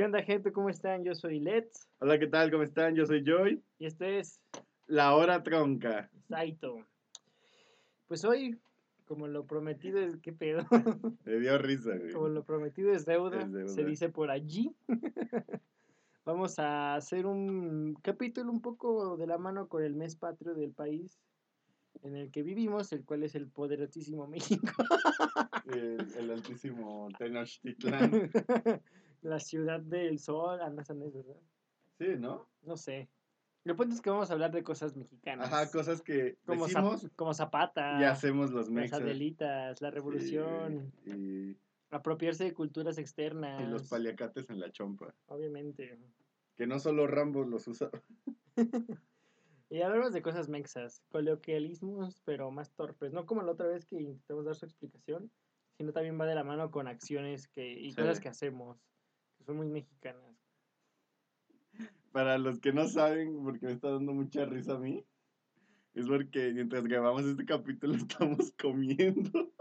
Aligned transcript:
¿Qué 0.00 0.06
onda, 0.06 0.22
gente? 0.22 0.50
¿Cómo 0.50 0.70
están? 0.70 1.04
Yo 1.04 1.14
soy 1.14 1.40
Let's 1.40 1.86
Hola, 1.98 2.18
¿qué 2.18 2.26
tal? 2.26 2.50
¿Cómo 2.50 2.62
están? 2.62 2.94
Yo 2.94 3.04
soy 3.04 3.22
Joy. 3.22 3.62
y 3.78 3.84
esto 3.84 4.06
es 4.06 4.40
La 4.86 5.14
hora 5.14 5.42
tronca. 5.42 6.08
Saito. 6.26 6.86
Pues 8.08 8.24
hoy, 8.24 8.58
como 9.04 9.28
lo 9.28 9.44
prometido 9.44 9.98
es. 9.98 10.16
¿Qué 10.16 10.32
pedo? 10.32 10.64
Me 11.26 11.38
dio 11.38 11.58
risa, 11.58 11.98
güey. 11.98 12.14
Como 12.14 12.28
lo 12.28 12.44
prometido 12.44 12.90
es 12.94 13.04
deuda, 13.04 13.42
Es 13.42 13.52
deuda. 13.52 13.68
se 13.68 13.84
dice 13.84 14.08
por 14.08 14.30
allí. 14.30 14.74
Vamos 16.24 16.58
a 16.58 16.94
hacer 16.94 17.26
un 17.26 17.92
capítulo 18.00 18.50
un 18.50 18.62
poco 18.62 19.18
de 19.18 19.26
la 19.26 19.36
mano 19.36 19.68
con 19.68 19.84
el 19.84 19.94
mes 19.94 20.16
patrio 20.16 20.54
del 20.54 20.72
país 20.72 21.20
en 22.02 22.16
el 22.16 22.30
que 22.30 22.42
vivimos, 22.42 22.90
el 22.94 23.04
cual 23.04 23.24
es 23.24 23.34
el 23.34 23.48
poderosísimo 23.48 24.26
México. 24.26 24.72
El, 25.66 26.06
el 26.16 26.30
altísimo 26.30 27.08
Tenochtitlán. 27.18 28.30
la 29.22 29.38
ciudad 29.40 29.80
del 29.80 30.18
sol, 30.18 30.60
ah, 30.62 30.70
no, 30.70 30.80
esa 30.82 30.94
no 30.94 31.06
es 31.06 31.14
verdad. 31.14 31.40
Sí, 31.98 32.06
¿no? 32.18 32.48
No 32.62 32.76
sé. 32.76 33.08
Lo 33.64 33.76
punto 33.76 33.94
es 33.94 34.00
que 34.00 34.08
vamos 34.10 34.30
a 34.30 34.32
hablar 34.32 34.52
de 34.52 34.62
cosas 34.62 34.96
mexicanas. 34.96 35.52
Ajá, 35.52 35.70
cosas 35.70 36.00
que 36.00 36.36
como, 36.46 36.66
Zap- 36.66 36.92
decimos 36.92 37.10
como 37.16 37.34
Zapata, 37.34 38.00
y 38.00 38.04
hacemos 38.04 38.50
los 38.50 38.66
las 38.68 38.70
mexas. 38.70 39.00
Adelitas, 39.02 39.82
la 39.82 39.90
revolución, 39.90 40.90
Sí, 41.04 41.10
y, 41.10 41.56
apropiarse 41.90 42.44
de 42.44 42.54
culturas 42.54 42.96
externas. 42.98 43.60
y 43.60 43.66
los 43.66 43.88
paliacates 43.88 44.48
en 44.48 44.60
la 44.60 44.70
chompa. 44.72 45.14
Obviamente. 45.26 45.98
Que 46.56 46.66
no 46.66 46.78
solo 46.78 47.06
Rambo 47.06 47.44
los 47.44 47.66
usa. 47.68 47.90
Y 49.72 49.82
hablamos 49.82 50.12
de 50.12 50.20
cosas 50.20 50.48
mexas, 50.48 51.00
coloquialismos, 51.10 52.20
pero 52.24 52.50
más 52.50 52.72
torpes. 52.72 53.12
No 53.12 53.24
como 53.24 53.42
la 53.42 53.52
otra 53.52 53.68
vez 53.68 53.84
que 53.86 54.00
intentamos 54.00 54.44
dar 54.44 54.56
su 54.56 54.64
explicación, 54.66 55.30
sino 55.76 55.92
también 55.92 56.20
va 56.20 56.26
de 56.26 56.34
la 56.34 56.42
mano 56.42 56.72
con 56.72 56.88
acciones 56.88 57.46
que, 57.46 57.70
y 57.78 57.92
Sí. 57.92 57.96
cosas 58.00 58.18
que 58.18 58.28
hacemos, 58.28 58.82
son 59.44 59.56
muy 59.56 59.68
mexicanas. 59.68 60.36
Para 62.12 62.38
los 62.38 62.58
que 62.58 62.72
no 62.72 62.88
saben, 62.88 63.42
porque 63.44 63.66
me 63.66 63.72
está 63.72 63.90
dando 63.90 64.12
mucha 64.12 64.44
risa 64.44 64.74
a 64.74 64.78
mí, 64.78 65.04
es 65.94 66.06
porque 66.06 66.52
mientras 66.52 66.84
grabamos 66.84 67.24
este 67.24 67.44
capítulo 67.44 67.94
estamos 67.96 68.52
comiendo. 68.60 69.52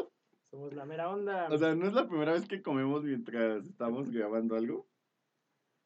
Somos 0.49 0.73
la 0.73 0.86
mera 0.86 1.09
onda. 1.09 1.47
O 1.52 1.58
sea, 1.58 1.75
no 1.75 1.86
es 1.88 1.94
la 1.94 2.08
primera 2.08 2.33
vez 2.33 2.47
que 2.47 2.61
comemos 2.61 3.03
mientras 3.03 3.66
estamos 3.67 4.09
grabando 4.09 4.55
algo. 4.55 4.88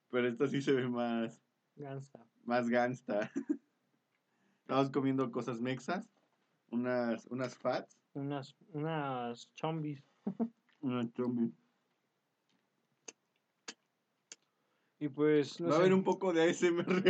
Pero 0.10 0.28
esta 0.28 0.48
sí 0.48 0.62
se 0.62 0.72
ve 0.74 0.88
más, 0.88 1.42
Gansa. 1.76 2.26
más 2.44 2.70
gangsta. 2.70 3.32
Estamos 4.62 4.90
comiendo 4.92 5.32
cosas 5.32 5.60
mexas. 5.60 6.10
Unas, 6.72 7.26
unas 7.28 7.58
fats. 7.58 8.00
Unas, 8.14 8.56
unas 8.70 9.52
chombis. 9.56 10.02
Unas 10.82 11.12
chombis. 11.14 11.63
Y 15.04 15.10
pues, 15.10 15.60
no 15.60 15.68
Va 15.68 15.76
a 15.76 15.80
haber 15.80 15.94
un 15.94 16.06
poco 16.06 16.32
de 16.32 16.44
ASMR. 16.44 17.04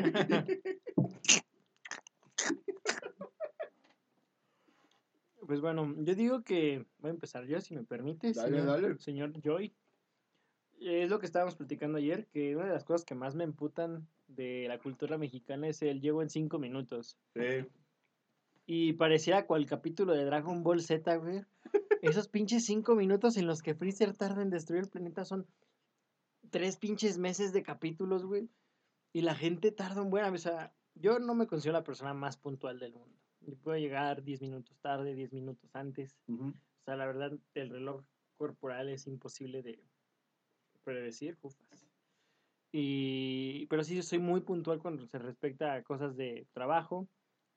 Pues 5.46 5.62
bueno, 5.62 5.94
yo 6.00 6.16
digo 6.16 6.42
que 6.42 6.86
voy 7.00 7.10
a 7.10 7.14
empezar 7.14 7.46
yo, 7.46 7.62
si 7.62 7.76
me 7.76 7.84
permite, 7.84 8.32
Dale, 8.32 8.58
señor, 8.58 8.66
dale. 8.66 8.98
señor 8.98 9.42
Joy. 9.42 9.74
Es 10.80 11.10
lo 11.10 11.20
que 11.20 11.28
estábamos 11.28 11.56
platicando 11.56 12.00
ayer, 12.00 12.26
que 12.28 12.56
una 12.56 12.66
de 12.66 12.74
las 12.74 12.86
cosas 12.86 13.06
que 13.06 13.14
más 13.14 13.36
me 13.36 13.44
emputan 13.44 14.08
de 14.28 14.66
la 14.68 14.80
cultura 14.80 15.20
mexicana 15.20 15.68
es 15.68 15.84
el 15.84 16.02
llego 16.02 16.24
en 16.24 16.32
cinco 16.32 16.58
minutos. 16.58 17.18
Sí. 17.36 17.68
Y 18.66 18.94
pareciera 18.94 19.46
cual 19.46 19.68
capítulo 19.68 20.14
de 20.14 20.26
Dragon 20.26 20.64
Ball 20.64 20.82
Z, 20.82 21.16
güey. 21.18 21.44
Esos 22.02 22.28
pinches 22.28 22.66
cinco 22.66 22.96
minutos 22.96 23.38
en 23.38 23.46
los 23.46 23.62
que 23.62 23.76
Freezer 23.76 24.14
tarda 24.14 24.42
en 24.42 24.50
destruir 24.50 24.84
el 24.84 24.90
planeta 24.90 25.26
son 25.26 25.46
tres 26.54 26.78
pinches 26.78 27.18
meses 27.18 27.52
de 27.52 27.64
capítulos, 27.64 28.26
güey. 28.26 28.48
Y 29.12 29.22
la 29.22 29.34
gente 29.34 29.72
tarda 29.72 30.04
un 30.04 30.12
buen... 30.12 30.24
O 30.32 30.38
sea, 30.38 30.72
yo 30.94 31.18
no 31.18 31.34
me 31.34 31.48
considero 31.48 31.80
la 31.80 31.84
persona 31.84 32.14
más 32.14 32.38
puntual 32.38 32.80
del 32.80 32.94
mundo. 32.94 33.20
Yo 33.42 33.56
puedo 33.58 33.78
llegar 33.78 34.24
10 34.24 34.40
minutos 34.42 34.78
tarde, 34.80 35.16
10 35.16 35.34
minutos 35.34 35.76
antes. 35.76 36.16
Ujú. 36.28 36.50
O 36.50 36.84
sea, 36.86 36.96
la 36.96 37.08
verdad, 37.08 37.32
el 37.56 37.70
reloj 37.72 38.04
corporal 38.38 38.90
es 38.90 39.08
imposible 39.08 39.64
de 39.64 39.84
predecir, 40.84 41.40
ufas. 41.42 41.88
Y, 42.72 43.66
pero 43.68 43.84
sí, 43.84 44.02
soy 44.04 44.20
muy 44.20 44.42
puntual 44.42 44.80
cuando 44.80 45.08
se 45.08 45.18
respecta 45.18 45.74
a 45.74 45.84
cosas 45.84 46.16
de 46.16 46.48
trabajo, 46.54 47.08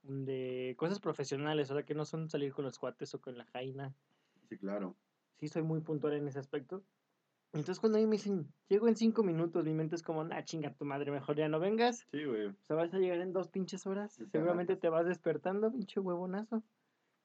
de 0.03 0.75
cosas 0.79 1.01
profesionales, 1.01 1.71
o 1.71 1.75
sea, 1.75 1.85
que 1.85 1.95
no 1.95 2.07
son 2.07 2.31
salir 2.31 2.55
con 2.55 2.65
los 2.65 2.79
cuates 2.79 3.15
o 3.15 3.21
con 3.21 3.37
la 3.37 3.45
jaina. 3.45 3.95
Sí, 4.49 4.57
claro. 4.57 4.97
Sí, 5.39 5.49
soy 5.49 5.63
muy 5.63 5.81
puntual 5.81 6.15
en 6.15 6.29
ese 6.29 6.39
aspecto. 6.39 6.83
Entonces, 7.57 7.81
cuando 7.81 7.97
a 7.97 8.01
mí 8.03 8.07
me 8.07 8.17
dicen, 8.17 8.53
llego 8.69 8.87
en 8.87 8.97
cinco 8.97 9.23
minutos, 9.23 9.65
mi 9.65 9.73
mente 9.73 9.97
es 9.97 10.03
como, 10.03 10.23
nah, 10.23 10.43
chinga 10.43 10.75
tu 10.75 10.85
madre, 10.85 11.11
mejor 11.11 11.37
ya 11.37 11.49
no 11.49 11.59
vengas. 11.59 12.07
Sí, 12.13 12.25
güey. 12.25 12.49
O 12.49 12.55
sea, 12.67 12.77
vas 12.77 12.93
a 12.93 12.99
llegar 12.99 13.19
en 13.21 13.33
dos 13.33 13.49
pinches 13.49 13.87
horas. 13.87 14.13
Sí, 14.13 14.27
Seguramente 14.31 14.77
te 14.77 14.91
vas 14.91 15.07
despertando, 15.07 15.73
pinche 15.73 15.99
huevonazo. 15.99 16.63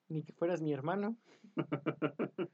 Ni 0.08 0.24
que 0.24 0.34
fueras 0.34 0.62
mi 0.62 0.74
hermano. 0.74 1.18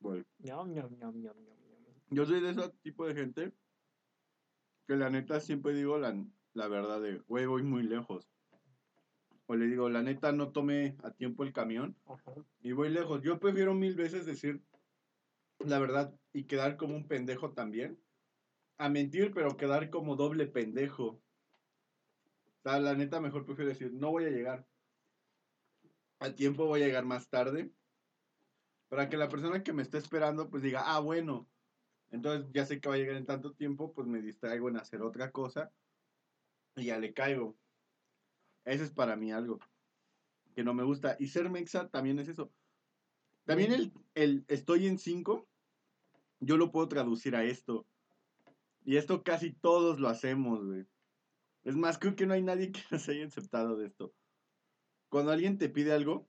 Bueno, 0.00 0.26
yo 2.10 2.26
soy 2.26 2.40
de 2.40 2.50
ese 2.50 2.68
tipo 2.82 3.06
de 3.06 3.14
gente 3.14 3.54
que 4.86 4.96
la 4.96 5.08
neta 5.08 5.40
siempre 5.40 5.72
digo 5.72 5.96
la, 5.96 6.14
la 6.52 6.68
verdad 6.68 7.00
de, 7.00 7.20
güey, 7.20 7.46
voy 7.46 7.62
muy 7.62 7.84
lejos. 7.84 8.28
O 9.46 9.56
le 9.56 9.66
digo, 9.66 9.88
la 9.90 10.02
neta 10.02 10.32
no 10.32 10.52
tomé 10.52 10.96
a 11.02 11.10
tiempo 11.10 11.44
el 11.44 11.52
camión 11.52 11.96
Ajá. 12.06 12.32
y 12.62 12.72
voy 12.72 12.88
lejos. 12.88 13.20
Yo 13.22 13.38
prefiero 13.38 13.74
mil 13.74 13.94
veces 13.94 14.24
decir 14.24 14.62
la 15.58 15.78
verdad 15.78 16.14
y 16.32 16.44
quedar 16.44 16.76
como 16.76 16.96
un 16.96 17.06
pendejo 17.06 17.52
también. 17.52 18.00
A 18.78 18.88
mentir, 18.88 19.32
pero 19.32 19.56
quedar 19.56 19.90
como 19.90 20.16
doble 20.16 20.46
pendejo. 20.46 21.04
O 21.04 22.62
sea, 22.62 22.80
la 22.80 22.94
neta 22.94 23.20
mejor 23.20 23.44
prefiero 23.44 23.68
decir, 23.68 23.92
no 23.92 24.10
voy 24.10 24.24
a 24.24 24.30
llegar. 24.30 24.66
A 26.18 26.34
tiempo 26.34 26.66
voy 26.66 26.82
a 26.82 26.86
llegar 26.86 27.04
más 27.04 27.28
tarde. 27.28 27.70
Para 28.88 29.08
que 29.08 29.16
la 29.16 29.28
persona 29.28 29.62
que 29.62 29.72
me 29.72 29.82
está 29.82 29.98
esperando 29.98 30.48
pues 30.48 30.62
diga, 30.62 30.82
ah, 30.86 31.00
bueno. 31.00 31.48
Entonces 32.10 32.50
ya 32.52 32.64
sé 32.64 32.80
que 32.80 32.88
va 32.88 32.94
a 32.94 32.98
llegar 32.98 33.16
en 33.16 33.26
tanto 33.26 33.52
tiempo, 33.54 33.92
pues 33.92 34.06
me 34.06 34.22
distraigo 34.22 34.68
en 34.68 34.78
hacer 34.78 35.02
otra 35.02 35.30
cosa. 35.30 35.72
Y 36.76 36.86
ya 36.86 36.98
le 36.98 37.12
caigo. 37.12 37.56
Eso 38.64 38.84
es 38.84 38.90
para 38.90 39.16
mí 39.16 39.32
algo 39.32 39.58
que 40.54 40.64
no 40.64 40.74
me 40.74 40.84
gusta. 40.84 41.16
Y 41.18 41.28
ser 41.28 41.50
mexa 41.50 41.88
también 41.88 42.18
es 42.18 42.28
eso. 42.28 42.52
También 43.44 43.72
el, 43.72 43.92
el 44.14 44.44
estoy 44.48 44.86
en 44.86 44.98
5, 44.98 45.46
yo 46.40 46.56
lo 46.56 46.72
puedo 46.72 46.88
traducir 46.88 47.36
a 47.36 47.44
esto. 47.44 47.86
Y 48.84 48.96
esto 48.96 49.22
casi 49.22 49.52
todos 49.52 50.00
lo 50.00 50.08
hacemos, 50.08 50.64
güey. 50.64 50.86
Es 51.64 51.76
más, 51.76 51.98
creo 51.98 52.14
que 52.14 52.26
no 52.26 52.34
hay 52.34 52.42
nadie 52.42 52.72
que 52.72 52.80
nos 52.90 53.08
haya 53.08 53.26
aceptado 53.26 53.76
de 53.76 53.86
esto. 53.86 54.14
Cuando 55.08 55.32
alguien 55.32 55.58
te 55.58 55.68
pide 55.68 55.92
algo, 55.92 56.26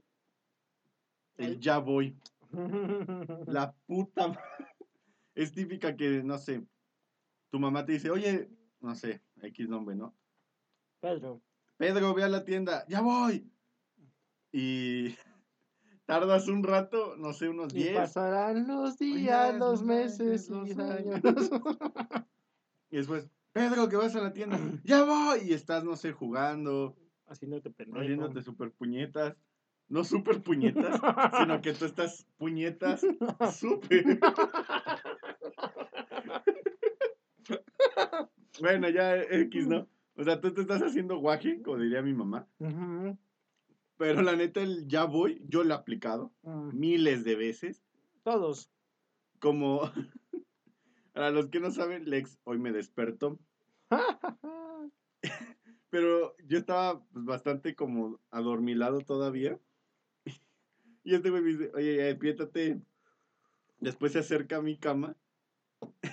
el 1.38 1.60
ya 1.60 1.80
voy. 1.80 2.18
La 3.48 3.76
puta 3.86 4.40
Es 5.36 5.52
típica 5.52 5.98
que, 5.98 6.24
no 6.24 6.38
sé, 6.38 6.66
tu 7.50 7.60
mamá 7.60 7.86
te 7.86 7.92
dice, 7.92 8.10
oye, 8.10 8.50
no 8.80 8.96
sé, 8.96 9.22
X 9.42 9.68
nombre, 9.68 9.94
¿no? 9.94 10.16
Pedro. 11.02 11.42
Pedro, 11.78 12.14
ve 12.14 12.24
a 12.24 12.30
la 12.30 12.44
tienda, 12.46 12.86
ya 12.88 13.02
voy. 13.02 13.50
Y 14.52 15.16
tardas 16.06 16.48
un 16.48 16.64
rato, 16.64 17.16
no 17.18 17.34
sé, 17.34 17.50
unos 17.50 17.74
Y 17.74 17.84
10. 17.84 17.96
pasarán 17.98 18.68
los 18.68 18.98
días, 18.98 19.56
los 19.58 19.84
meses 19.84 20.48
y 20.50 20.52
los 20.54 20.78
años. 20.80 21.22
Y 22.92 22.98
después, 22.98 23.28
Pedro, 23.52 23.90
que 23.90 23.98
vas 23.98 24.16
a 24.16 24.22
la 24.22 24.32
tienda, 24.32 24.58
ya 24.86 25.04
voy. 25.04 25.40
Y 25.50 25.54
estás, 25.54 25.84
no 25.84 25.98
sé, 25.98 26.14
jugando, 26.14 26.96
Haciéndote 27.28 27.72
pendejo. 27.72 28.00
haciéndote 28.00 28.42
super 28.42 28.72
puñetas. 28.72 29.36
No 29.90 30.04
super 30.04 30.42
puñetas, 30.42 31.02
sino 31.40 31.62
que 31.62 31.74
tú 31.74 31.86
estás 31.86 32.26
puñetas 32.38 33.02
super. 33.60 34.20
bueno, 38.62 38.90
ya 38.90 39.18
X, 39.22 39.68
¿no? 39.68 39.88
O 40.16 40.24
sea, 40.24 40.40
tú 40.40 40.54
te 40.54 40.62
estás 40.62 40.82
haciendo 40.82 41.18
guaje, 41.18 41.62
como 41.62 41.78
diría 41.78 42.02
mi 42.02 42.14
mamá. 42.14 42.48
Pero 43.98 44.22
la 44.22 44.36
neta, 44.36 44.62
el 44.62 44.88
ya 44.88 45.06
voy, 45.06 45.42
yo 45.48 45.64
lo 45.64 45.74
he 45.74 45.78
aplicado 45.78 46.32
Mm, 46.44 46.78
miles 46.78 47.24
de 47.24 47.36
veces. 47.36 47.84
Todos. 48.24 48.72
Como, 49.40 49.82
para 51.14 51.32
los 51.32 51.48
que 51.48 51.60
no 51.60 51.72
saben, 51.72 52.10
Lex 52.10 52.40
hoy 52.44 52.60
me 52.60 52.72
despertó. 52.72 53.40
Pero 55.90 56.36
yo 56.46 56.58
estaba 56.58 57.04
pues, 57.14 57.26
bastante 57.26 57.76
como 57.76 58.20
adormilado 58.32 59.02
todavía. 59.02 59.60
Y 61.04 61.14
este 61.14 61.30
güey 61.30 61.44
me 61.44 61.50
dice, 61.52 61.72
oye, 61.76 61.98
despiértate. 61.98 62.82
Después 63.80 64.14
se 64.14 64.20
acerca 64.20 64.58
a 64.58 64.62
mi 64.62 64.78
cama 64.78 65.16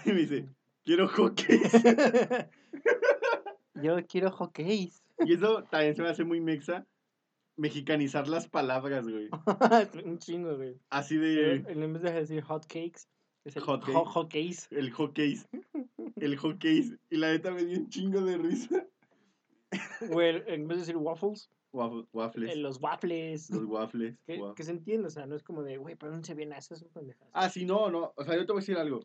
y 0.05 0.11
me 0.11 0.21
dice, 0.21 0.49
quiero 0.85 1.09
hockey. 1.09 1.61
Yo 3.75 3.97
quiero 4.07 4.31
hockeys. 4.31 5.03
Y 5.25 5.35
eso 5.35 5.63
también 5.65 5.95
se 5.97 6.03
me 6.03 6.09
hace 6.09 6.25
muy 6.25 6.41
mexa. 6.41 6.87
Mexicanizar 7.57 8.29
las 8.29 8.49
palabras, 8.49 9.07
güey. 9.09 9.29
Un 10.05 10.19
chingo, 10.19 10.57
güey. 10.57 10.79
Así 10.91 11.17
de... 11.17 11.57
En 11.69 11.93
vez 11.93 12.03
de 12.03 12.13
decir 12.13 12.43
hot 12.43 12.63
cakes, 12.67 13.03
Es 13.45 13.57
el 13.57 13.63
Hockey. 13.63 13.95
ho- 13.95 14.05
hockeys. 14.05 14.69
El 14.71 14.91
hockey. 14.91 15.39
El 16.17 16.37
hockey. 16.37 16.97
Y 17.11 17.17
la 17.19 17.29
neta 17.31 17.51
me 17.51 17.65
dio 17.65 17.79
un 17.79 17.89
chingo 17.89 18.21
de 18.23 18.39
risa. 18.39 18.87
Güey, 20.11 20.43
en 20.47 20.67
vez 20.69 20.79
de 20.79 20.81
decir 20.83 20.97
waffles, 20.97 21.51
Waf- 21.73 22.07
Waffles. 22.13 22.53
eh, 22.53 22.57
los 22.57 22.81
waffles. 22.83 23.49
Los 23.51 23.65
waffles. 23.65 24.17
Que, 24.27 24.63
se 24.63 24.71
entiende, 24.71 25.07
o 25.09 25.11
sea, 25.11 25.27
no 25.27 25.35
es 25.35 25.43
como 25.43 25.63
de, 25.63 25.79
güey, 25.79 25.95
pronuncia 25.95 26.35
bien 26.35 26.53
eso, 26.53 26.75
es 26.75 26.83
un 26.83 26.91
pendejazo. 26.91 27.31
Ah, 27.33 27.49
sí, 27.49 27.65
no, 27.65 27.91
no. 27.91 28.13
O 28.17 28.25
sea, 28.25 28.35
yo 28.37 28.45
te 28.45 28.53
voy 28.53 28.61
a 28.61 28.63
decir 28.63 28.77
algo. 28.77 29.01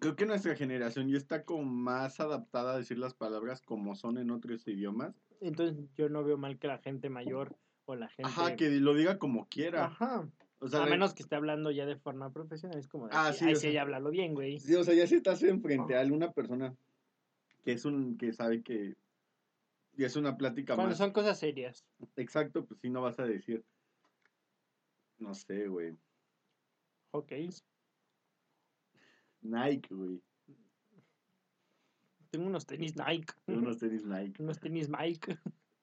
Creo 0.00 0.16
que 0.16 0.26
nuestra 0.26 0.54
generación 0.54 1.08
ya 1.08 1.16
está 1.18 1.44
como 1.44 1.64
más 1.64 2.20
adaptada 2.20 2.74
a 2.74 2.78
decir 2.78 2.98
las 2.98 3.14
palabras 3.14 3.62
como 3.62 3.94
son 3.94 4.18
en 4.18 4.30
otros 4.30 4.66
idiomas. 4.68 5.14
Entonces 5.40 5.76
yo 5.94 6.08
no 6.08 6.24
veo 6.24 6.36
mal 6.38 6.58
que 6.58 6.68
la 6.68 6.78
gente 6.78 7.08
mayor 7.10 7.56
o 7.84 7.94
la 7.96 8.08
gente... 8.08 8.28
Ajá, 8.30 8.56
que 8.56 8.70
lo 8.70 8.94
diga 8.94 9.18
como 9.18 9.46
quiera. 9.48 9.86
Ajá. 9.86 10.28
O 10.60 10.68
sea, 10.68 10.82
a 10.82 10.84
de- 10.84 10.90
menos 10.90 11.14
que 11.14 11.22
esté 11.22 11.36
hablando 11.36 11.70
ya 11.70 11.86
de 11.86 11.96
forma 11.96 12.32
profesional, 12.32 12.78
es 12.78 12.88
como 12.88 13.06
de, 13.08 13.14
Ah, 13.14 13.32
sí, 13.32 13.44
sí, 13.46 13.52
o 13.52 13.56
sea- 13.56 13.70
ya 13.70 13.82
háblalo 13.82 14.10
bien, 14.10 14.34
güey. 14.34 14.58
Sí, 14.60 14.74
o 14.74 14.84
sea, 14.84 14.94
ya 14.94 15.06
si 15.06 15.16
estás 15.16 15.42
enfrente 15.42 15.96
a 15.96 16.00
alguna 16.00 16.32
persona 16.32 16.74
que 17.64 17.72
es 17.72 17.84
un, 17.84 18.16
que 18.18 18.32
sabe 18.32 18.62
que 18.62 18.96
y 19.96 20.04
es 20.04 20.14
una 20.14 20.36
plática 20.36 20.74
Cuando 20.76 20.90
más. 20.90 20.98
son 20.98 21.10
cosas 21.12 21.38
serias. 21.38 21.84
Exacto, 22.16 22.64
pues 22.64 22.80
sí 22.80 22.88
no 22.88 23.02
vas 23.02 23.18
a 23.18 23.24
decir. 23.24 23.64
No 25.18 25.34
sé, 25.34 25.66
güey. 25.66 25.96
Hockeys. 27.12 27.64
Nike, 29.42 29.94
güey. 29.94 30.20
Tengo 32.30 32.46
unos 32.46 32.66
tenis 32.66 32.94
Nike. 32.96 33.32
Unos 33.46 33.78
tenis 33.78 34.04
Nike. 34.04 34.42
unos 34.42 34.58
tenis 34.60 34.88
Mike. 34.88 35.38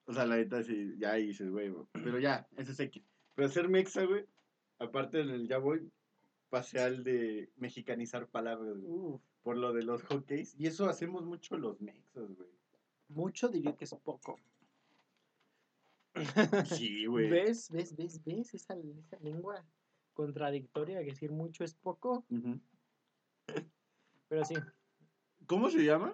O 0.06 0.14
sea, 0.14 0.26
la 0.26 0.38
neta 0.38 0.62
sí, 0.64 0.94
ya 0.98 1.14
ahí 1.14 1.28
dices, 1.28 1.50
güey. 1.50 1.74
Pero 1.94 2.20
ya, 2.20 2.48
ese 2.58 2.74
es 2.74 2.80
X. 2.80 3.04
Pero 3.34 3.50
ser 3.50 3.68
mexa, 3.70 4.06
güey, 4.06 4.26
aparte 4.78 5.24
del 5.24 5.48
ya 5.48 5.58
voy, 5.58 5.92
pasé 6.50 6.80
al 6.80 7.04
de 7.04 7.50
mexicanizar 7.58 8.28
palabras, 8.28 8.78
güey, 8.78 9.20
por 9.42 9.58
lo 9.58 9.74
de 9.74 9.84
los 9.84 10.04
hockeys. 10.04 10.56
Y 10.60 10.68
eso 10.68 10.88
hacemos 10.88 11.26
mucho 11.26 11.58
los 11.58 11.82
mexas, 11.82 12.28
güey. 12.36 12.50
mucho 13.10 13.50
diría 13.50 13.76
que 13.76 13.86
es 13.86 13.96
poco. 13.96 14.40
Sí, 16.66 17.06
güey. 17.08 17.30
¿Ves? 17.30 17.70
¿Ves? 17.72 17.96
¿Ves? 17.96 18.24
¿Ves? 18.24 18.54
Esa, 18.54 18.76
esa 18.76 19.18
lengua 19.22 19.66
contradictoria 20.14 21.00
que 21.00 21.12
decir 21.12 21.32
mucho 21.32 21.64
es 21.64 21.74
poco. 21.74 22.24
Ujú. 22.30 22.60
Pero 24.36 24.44
sí. 24.44 24.56
¿Cómo 25.46 25.70
se 25.70 25.86
llama? 25.86 26.14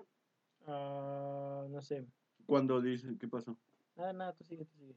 ah, 0.68 1.66
no 1.68 1.82
sé. 1.82 2.06
Cuando 2.46 2.80
dices, 2.80 3.18
¿qué 3.20 3.28
pasó? 3.28 3.58
Ah, 3.98 4.14
nada, 4.14 4.36
tú 4.36 4.44
sigue, 4.44 4.64
tú 4.66 4.78
sigue. 4.78 4.96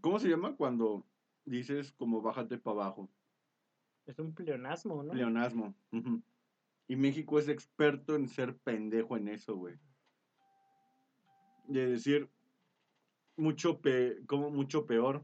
¿Cómo 0.00 0.18
se 0.18 0.30
llama 0.30 0.56
cuando 0.56 1.04
dices 1.44 1.92
como 1.92 2.22
bájate 2.22 2.56
para 2.56 2.80
abajo? 2.80 3.10
Es 4.06 4.18
un 4.18 4.34
pleonasmo, 4.34 5.02
¿no? 5.02 5.12
Leonasmo. 5.12 5.74
Ujú. 5.92 6.22
Y 6.88 6.96
México 6.96 7.38
es 7.38 7.48
experto 7.48 8.16
en 8.16 8.26
ser 8.28 8.56
pendejo 8.56 9.18
en 9.18 9.28
eso, 9.28 9.54
güey. 9.54 9.78
De 11.68 11.86
decir 11.86 12.30
mucho 13.36 13.78
pe 13.82 14.24
como 14.26 14.48
mucho 14.48 14.86
peor. 14.86 15.22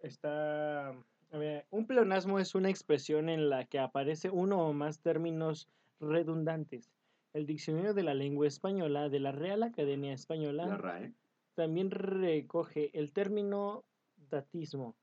Está. 0.00 0.88
A 1.32 1.38
ver, 1.38 1.68
un 1.70 1.86
pleonasmo 1.86 2.40
es 2.40 2.56
una 2.56 2.68
expresión 2.68 3.28
en 3.28 3.48
la 3.48 3.64
que 3.64 3.78
aparece 3.78 4.28
uno 4.30 4.66
o 4.66 4.72
más 4.72 5.00
términos 5.00 5.68
redundantes. 6.00 6.90
El 7.32 7.46
diccionario 7.46 7.94
de 7.94 8.02
la 8.02 8.14
lengua 8.14 8.46
española 8.48 9.08
de 9.08 9.20
la 9.20 9.32
Real 9.32 9.62
Academia 9.62 10.12
Española 10.12 10.66
La 10.66 10.76
RAE. 10.76 11.14
también 11.54 11.90
recoge 11.90 12.90
el 12.98 13.12
término 13.12 13.84
datismo, 14.30 14.96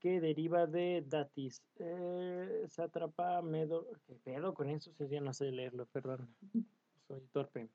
que 0.00 0.20
deriva 0.20 0.66
de 0.66 1.04
datis. 1.06 1.62
Eh, 1.76 2.64
sátrapa, 2.68 3.42
medo. 3.42 3.86
¿Qué 4.06 4.14
pedo 4.14 4.54
con 4.54 4.70
eso? 4.70 4.92
Ya 5.10 5.20
no 5.20 5.32
sé 5.34 5.50
leerlo, 5.52 5.86
perdón. 5.86 6.34
Soy 7.06 7.20
torpe. 7.32 7.68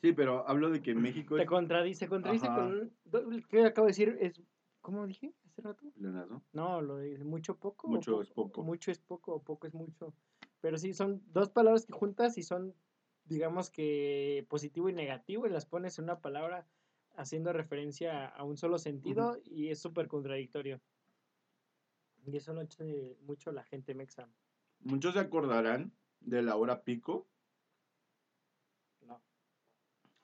Sí, 0.00 0.12
pero 0.12 0.48
hablo 0.48 0.70
de 0.70 0.80
que 0.80 0.92
en 0.92 1.02
México 1.02 1.34
Te 1.36 1.42
es 1.42 1.48
contradice, 1.48 2.08
contradice 2.08 2.46
Ajá. 2.46 2.68
con. 3.10 3.42
¿Qué 3.50 3.64
acabo 3.64 3.86
de 3.86 3.90
decir? 3.90 4.16
Es. 4.20 4.40
¿Cómo 4.80 5.06
dije 5.06 5.34
hace 5.44 5.60
rato? 5.60 5.84
Leonasmo. 5.96 6.44
No, 6.52 6.80
lo 6.80 6.96
de 6.96 7.18
mucho 7.24 7.56
poco. 7.58 7.88
Mucho 7.88 8.22
es 8.22 8.30
poco. 8.30 8.62
Mucho 8.62 8.90
es 8.92 9.00
poco 9.00 9.34
o 9.34 9.42
poco 9.42 9.66
es 9.66 9.74
mucho. 9.74 10.14
Pero 10.60 10.76
sí, 10.78 10.92
son 10.92 11.22
dos 11.32 11.50
palabras 11.50 11.86
que 11.86 11.92
juntas 11.92 12.36
y 12.38 12.42
son, 12.42 12.74
digamos 13.24 13.70
que 13.70 14.46
positivo 14.48 14.88
y 14.88 14.92
negativo 14.92 15.46
y 15.46 15.50
las 15.50 15.66
pones 15.66 15.98
en 15.98 16.04
una 16.04 16.20
palabra 16.20 16.66
haciendo 17.16 17.52
referencia 17.52 18.26
a 18.26 18.44
un 18.44 18.56
solo 18.56 18.78
sentido 18.78 19.38
y 19.44 19.68
es 19.68 19.80
súper 19.80 20.08
contradictorio. 20.08 20.80
Y 22.26 22.36
eso 22.36 22.52
lo 22.52 22.60
hace 22.60 23.16
mucho 23.22 23.52
la 23.52 23.64
gente 23.64 23.94
mexa. 23.94 24.28
Muchos 24.80 25.14
se 25.14 25.20
acordarán 25.20 25.92
de 26.20 26.42
la 26.42 26.56
hora 26.56 26.82
pico. 26.82 27.26
No. 29.06 29.20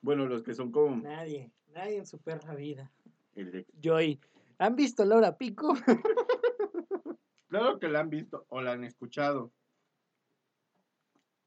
Bueno, 0.01 0.27
los 0.27 0.43
que 0.43 0.55
son 0.55 0.71
como 0.71 0.97
Nadie, 0.97 1.51
nadie 1.73 1.99
en 1.99 2.07
su 2.07 2.19
perra 2.19 2.55
vida. 2.55 2.93
el 3.35 3.67
Joy, 3.83 4.21
¿han 4.59 4.77
visto 4.77 5.05
Laura 5.05 5.37
Pico? 5.37 5.75
Claro 7.49 7.79
que 7.79 7.87
la 7.87 8.01
han 8.01 8.11
visto 8.11 8.47
o 8.49 8.61
la 8.61 8.73
han 8.73 8.83
escuchado. 8.83 9.53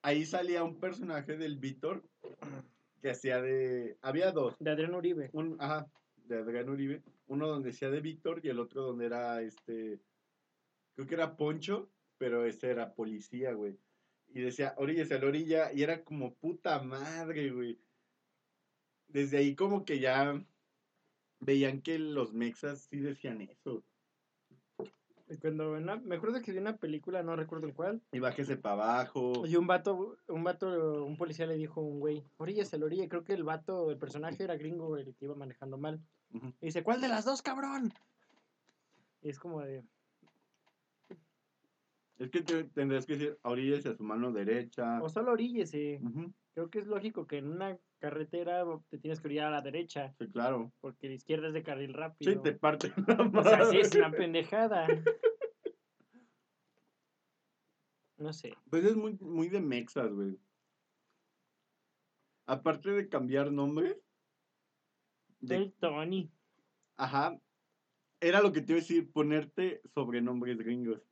Ahí 0.08 0.26
salía 0.26 0.64
un 0.64 0.80
personaje 0.80 1.36
del 1.36 1.58
Víctor 1.58 2.02
que 3.02 3.10
hacía 3.10 3.42
de. 3.42 3.98
Había 4.02 4.32
dos. 4.32 4.56
De 4.58 4.72
Adrián 4.72 4.96
Uribe. 4.96 5.30
Un, 5.34 5.58
ajá, 5.60 5.86
de 6.16 6.38
Adrián 6.38 6.70
Uribe. 6.70 7.04
Uno 7.28 7.50
donde 7.50 7.72
decía 7.72 7.90
de 7.90 8.00
Víctor 8.00 8.40
y 8.42 8.48
el 8.48 8.62
otro 8.62 8.84
donde 8.84 9.08
era 9.08 9.42
este. 9.42 10.00
Creo 10.96 11.08
que 11.08 11.14
era 11.14 11.36
Poncho, 11.36 11.90
pero 12.18 12.46
ese 12.46 12.70
era 12.70 12.94
policía, 12.94 13.52
güey. 13.52 13.78
Y 14.30 14.40
decía, 14.40 14.76
oríllese 14.78 15.16
a 15.16 15.20
la 15.20 15.28
orilla. 15.28 15.74
Y 15.74 15.84
era 15.84 16.02
como 16.06 16.36
puta 16.36 16.82
madre, 16.82 17.52
güey. 17.52 17.78
Desde 19.10 19.40
ahí, 19.40 19.56
como 19.56 19.84
que 19.84 20.00
ya 20.00 20.42
veían 21.42 21.82
que 21.82 22.00
los 22.00 22.32
mexas 22.32 22.88
sí 22.90 23.02
decían 23.02 23.42
eso. 23.42 23.84
Cuando 25.42 25.74
una- 25.74 25.98
me 25.98 26.16
acuerdo 26.16 26.42
que 26.42 26.52
vi 26.54 26.58
una 26.58 26.78
película, 26.78 27.22
no 27.22 27.36
recuerdo 27.36 27.68
el 27.68 27.74
cuál, 27.74 28.02
Y 28.14 28.20
bájese 28.20 28.56
para 28.56 28.76
abajo. 28.76 29.46
Y 29.46 29.56
un 29.58 29.68
vato, 29.68 30.18
un 30.28 30.44
vato, 30.44 31.04
un 31.06 31.18
policía 31.18 31.46
le 31.46 31.56
dijo 31.56 31.82
a 31.82 31.84
un 31.84 32.00
güey, 32.00 32.24
orillas 32.38 32.74
a 32.74 32.78
la 32.78 32.86
orilla, 32.86 33.10
creo 33.10 33.24
que 33.26 33.34
el 33.34 33.44
vato, 33.44 33.92
el 33.92 33.98
personaje 33.98 34.44
era 34.44 34.56
gringo, 34.56 34.96
el 34.98 35.14
que 35.16 35.26
iba 35.26 35.36
manejando 35.36 35.78
mal. 35.78 36.00
Y 36.62 36.68
dice, 36.68 36.82
¿cuál 36.84 37.02
de 37.02 37.10
las 37.10 37.26
dos, 37.26 37.42
cabrón? 37.42 37.94
Y 39.22 39.30
es 39.30 39.38
como 39.40 39.62
de, 39.62 39.84
Es 42.20 42.32
que 42.32 42.42
te- 42.42 42.64
tendrás 42.64 43.06
que 43.06 43.14
decir, 43.14 43.38
oríllese 43.44 43.90
a 43.90 43.96
su 43.96 44.04
mano 44.04 44.32
derecha. 44.32 45.00
o 45.04 45.10
solo 45.10 45.34
oríllese. 45.34 46.00
Ujú, 46.02 46.34
Creo 46.58 46.72
que 46.72 46.80
es 46.80 46.88
lógico 46.88 47.28
que 47.28 47.38
en 47.38 47.50
una 47.52 47.78
carretera 48.00 48.66
te 48.90 48.98
tienes 48.98 49.22
que 49.22 49.28
orillar 49.28 49.46
a 49.46 49.52
la 49.52 49.62
derecha, 49.62 50.16
Sí, 50.18 50.28
claro. 50.32 50.74
porque 50.82 51.08
la 51.08 51.14
izquierda 51.14 51.50
es 51.50 51.54
de 51.54 51.62
carril 51.62 51.94
rápido. 51.94 52.32
Sí, 52.32 52.40
te 52.42 52.52
parte 52.54 52.92
O 53.36 53.44
sea, 53.44 53.66
sí 53.66 53.78
es 53.78 53.94
una 53.94 54.10
pendejada. 54.10 54.88
No 58.18 58.34
sé. 58.34 58.56
Pues 58.72 58.84
es 58.86 58.96
muy, 58.96 59.14
muy 59.20 59.50
de 59.50 59.62
mexas, 59.62 60.12
güey. 60.12 60.40
Aparte 62.48 62.90
de 62.90 63.08
cambiar 63.08 63.52
nombres. 63.52 63.96
de- 65.42 65.58
El 65.58 65.74
Tony. 65.74 66.32
ajá. 66.96 67.40
Era 68.20 68.42
lo 68.42 68.52
que 68.52 68.62
te 68.62 68.72
iba 68.72 68.80
a 68.80 68.82
decir, 68.82 69.12
ponerte 69.12 69.80
sobrenombres 69.94 70.58
gringos. 70.58 71.04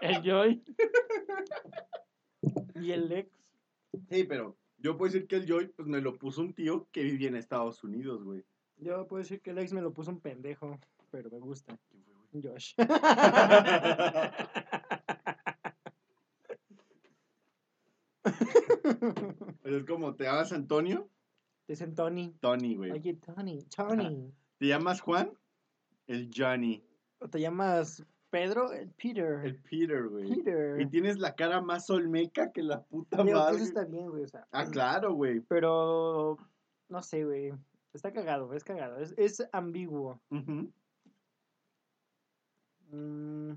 El 0.00 0.22
Joy. 0.22 0.64
y 2.74 2.92
el 2.92 3.08
Lex. 3.08 3.30
Sí, 4.10 4.24
pero 4.24 4.56
yo 4.78 4.96
puedo 4.96 5.12
decir 5.12 5.26
que 5.26 5.36
el 5.36 5.46
Joy, 5.46 5.68
pues 5.68 5.88
me 5.88 6.00
lo 6.00 6.18
puso 6.18 6.40
un 6.42 6.54
tío 6.54 6.88
que 6.92 7.02
vivía 7.02 7.28
en 7.28 7.36
Estados 7.36 7.82
Unidos, 7.84 8.22
güey. 8.22 8.44
Yo 8.78 9.06
puedo 9.06 9.22
decir 9.22 9.40
que 9.40 9.50
el 9.50 9.56
Lex 9.56 9.72
me 9.72 9.80
lo 9.80 9.92
puso 9.92 10.10
un 10.10 10.20
pendejo, 10.20 10.78
pero 11.10 11.30
me 11.30 11.38
gusta. 11.38 11.78
¿Quién 11.88 12.02
fue, 12.04 12.14
güey? 12.14 12.42
Josh. 12.42 12.74
Es 19.64 19.84
como, 19.84 20.14
¿te 20.14 20.24
llamas 20.24 20.52
Antonio? 20.52 21.08
Dicen 21.66 21.94
Tony. 21.94 22.36
Tony, 22.40 22.76
güey. 22.76 22.92
Oye, 22.92 23.14
Tony, 23.14 23.62
Tony. 23.64 24.32
¿Te 24.58 24.66
llamas 24.66 25.00
Juan? 25.00 25.32
El 26.06 26.30
Johnny. 26.34 26.84
¿O 27.18 27.28
te 27.28 27.40
llamas 27.40 28.04
Pedro? 28.30 28.72
El 28.72 28.90
Peter. 28.90 29.40
El 29.44 29.56
Peter, 29.62 30.08
güey. 30.08 30.28
Peter. 30.36 30.80
Y 30.80 30.86
tienes 30.86 31.18
la 31.18 31.34
cara 31.34 31.60
más 31.60 31.88
olmeca 31.90 32.52
que 32.52 32.62
la 32.62 32.82
puta 32.82 33.18
Digo 33.18 33.26
que 33.28 33.34
madre. 33.34 33.56
eso 33.56 33.64
está 33.64 33.84
bien, 33.84 34.10
güey. 34.10 34.24
O 34.24 34.28
sea, 34.28 34.46
Ah, 34.50 34.66
claro, 34.70 35.14
güey. 35.14 35.40
Pero, 35.40 36.36
no 36.88 37.02
sé, 37.02 37.24
güey. 37.24 37.52
Está 37.92 38.12
cagado, 38.12 38.52
es 38.52 38.64
cagado. 38.64 38.98
Es, 38.98 39.14
es 39.16 39.48
ambiguo. 39.52 40.20
Mm, 42.90 43.52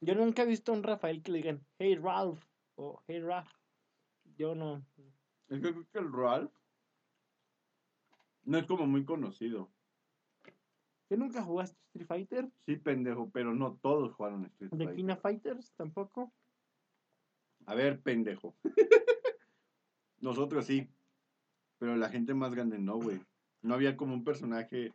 yo 0.00 0.14
nunca 0.14 0.42
he 0.42 0.46
visto 0.46 0.72
a 0.72 0.74
un 0.74 0.82
Rafael 0.82 1.22
que 1.22 1.32
le 1.32 1.38
digan, 1.38 1.66
hey 1.78 1.96
Ralph, 1.96 2.42
o 2.76 3.02
hey 3.06 3.20
Ralph. 3.20 3.50
Yo 4.36 4.54
no. 4.54 4.84
Es 5.48 5.60
que 5.60 5.72
creo 5.72 5.86
que 5.92 5.98
el 5.98 6.12
Ralph 6.12 6.52
no 8.44 8.58
es 8.58 8.66
como 8.66 8.86
muy 8.86 9.04
conocido. 9.04 9.70
¿Que 11.08 11.16
nunca 11.16 11.42
jugaste 11.42 11.76
Street 11.86 12.06
Fighter? 12.06 12.50
Sí, 12.66 12.76
pendejo, 12.76 13.30
pero 13.30 13.54
no 13.54 13.76
todos 13.76 14.12
jugaron 14.14 14.44
Street 14.46 14.70
¿De 14.70 14.76
Fighter. 14.78 14.96
Kina 14.96 15.16
Fighters 15.16 15.72
tampoco? 15.74 16.32
A 17.66 17.74
ver, 17.74 18.00
pendejo. 18.00 18.54
Nosotros 20.20 20.66
sí. 20.66 20.88
Pero 21.78 21.96
la 21.96 22.08
gente 22.08 22.34
más 22.34 22.54
grande 22.54 22.78
no, 22.78 22.96
güey. 22.96 23.20
No 23.62 23.74
había 23.74 23.96
como 23.96 24.14
un 24.14 24.24
personaje 24.24 24.92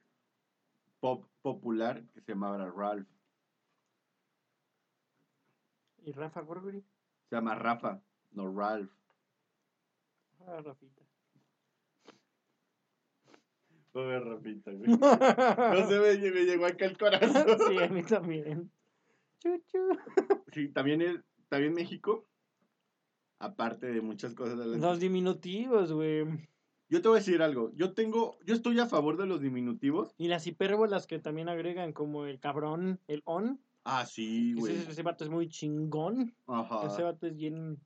pop 0.99 1.25
popular 1.41 2.03
que 2.13 2.21
se 2.21 2.31
llamaba 2.33 2.69
Ralph. 2.69 3.07
¿Y 6.03 6.11
Rafa 6.11 6.41
Gorgori? 6.41 6.83
Se 7.29 7.35
llama 7.35 7.55
Rafa, 7.55 8.01
no 8.31 8.51
Ralph. 8.51 8.91
Ah, 10.47 10.61
Rafita. 10.61 11.03
Pobre 13.91 14.19
Rafita, 14.19 14.71
güey. 14.71 14.89
No 14.99 15.87
se 15.87 15.99
me, 15.99 16.31
me 16.31 16.45
llegó 16.45 16.65
acá 16.65 16.85
el 16.85 16.97
corazón. 16.97 17.45
sí, 17.67 17.77
a 17.77 17.87
mí 17.89 18.03
también. 18.03 18.71
Chuchu. 19.39 19.79
Sí, 20.53 20.69
también, 20.69 21.01
es, 21.01 21.19
también 21.47 21.73
México, 21.73 22.27
aparte 23.39 23.87
de 23.87 24.01
muchas 24.01 24.33
cosas. 24.35 24.57
de 24.59 24.65
las- 24.67 24.79
Los 24.79 24.99
diminutivos, 24.99 25.91
güey. 25.91 26.25
Yo 26.89 27.01
te 27.01 27.07
voy 27.07 27.17
a 27.17 27.19
decir 27.19 27.41
algo. 27.41 27.71
Yo 27.75 27.93
tengo, 27.93 28.37
yo 28.45 28.55
estoy 28.55 28.79
a 28.79 28.87
favor 28.87 29.15
de 29.17 29.27
los 29.27 29.41
diminutivos. 29.41 30.13
Y 30.17 30.27
las 30.27 30.47
hipérbolas 30.47 31.05
que 31.07 31.19
también 31.19 31.47
agregan, 31.47 31.93
como 31.93 32.25
el 32.25 32.39
cabrón, 32.39 32.99
el 33.07 33.21
on. 33.25 33.61
Ah, 33.83 34.05
sí, 34.05 34.53
güey. 34.53 34.75
Ese, 34.75 34.91
ese 34.91 35.03
vato 35.03 35.23
es 35.23 35.29
muy 35.29 35.47
chingón. 35.49 36.35
Ajá. 36.47 36.87
Ese 36.87 37.03
vato 37.03 37.27
es 37.27 37.35
bien 37.35 37.79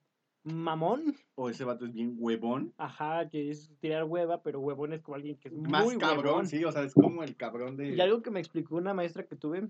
mamón. 0.43 1.15
O 1.35 1.49
ese 1.49 1.63
vato 1.63 1.85
es 1.85 1.93
bien 1.93 2.15
huevón. 2.17 2.73
Ajá, 2.77 3.27
que 3.29 3.49
es 3.49 3.71
tirar 3.79 4.03
hueva, 4.05 4.41
pero 4.43 4.59
huevón 4.59 4.93
es 4.93 5.01
como 5.01 5.15
alguien 5.15 5.37
que 5.37 5.49
es 5.49 5.53
Más 5.55 5.83
muy 5.85 5.97
cabrón, 5.97 6.25
huevón. 6.25 6.47
sí. 6.47 6.63
O 6.65 6.71
sea, 6.71 6.83
es 6.83 6.93
como 6.93 7.23
el 7.23 7.35
cabrón 7.35 7.77
de 7.77 7.95
Y 7.95 8.01
algo 8.01 8.21
que 8.21 8.31
me 8.31 8.39
explicó 8.39 8.75
una 8.75 8.93
maestra 8.93 9.25
que 9.25 9.35
tuve 9.35 9.69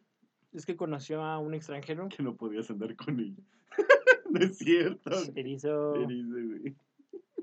es 0.51 0.65
que 0.65 0.75
conoció 0.75 1.21
a 1.23 1.39
un 1.39 1.53
extranjero. 1.53 2.09
que 2.09 2.23
no 2.23 2.35
podías 2.35 2.69
andar 2.69 2.95
con 2.95 3.19
ella. 3.19 3.41
no 4.31 4.39
es 4.39 4.57
cierto. 4.57 5.11
Erizo. 5.35 5.95
Erizo, 5.95 6.33
güey. 6.33 6.75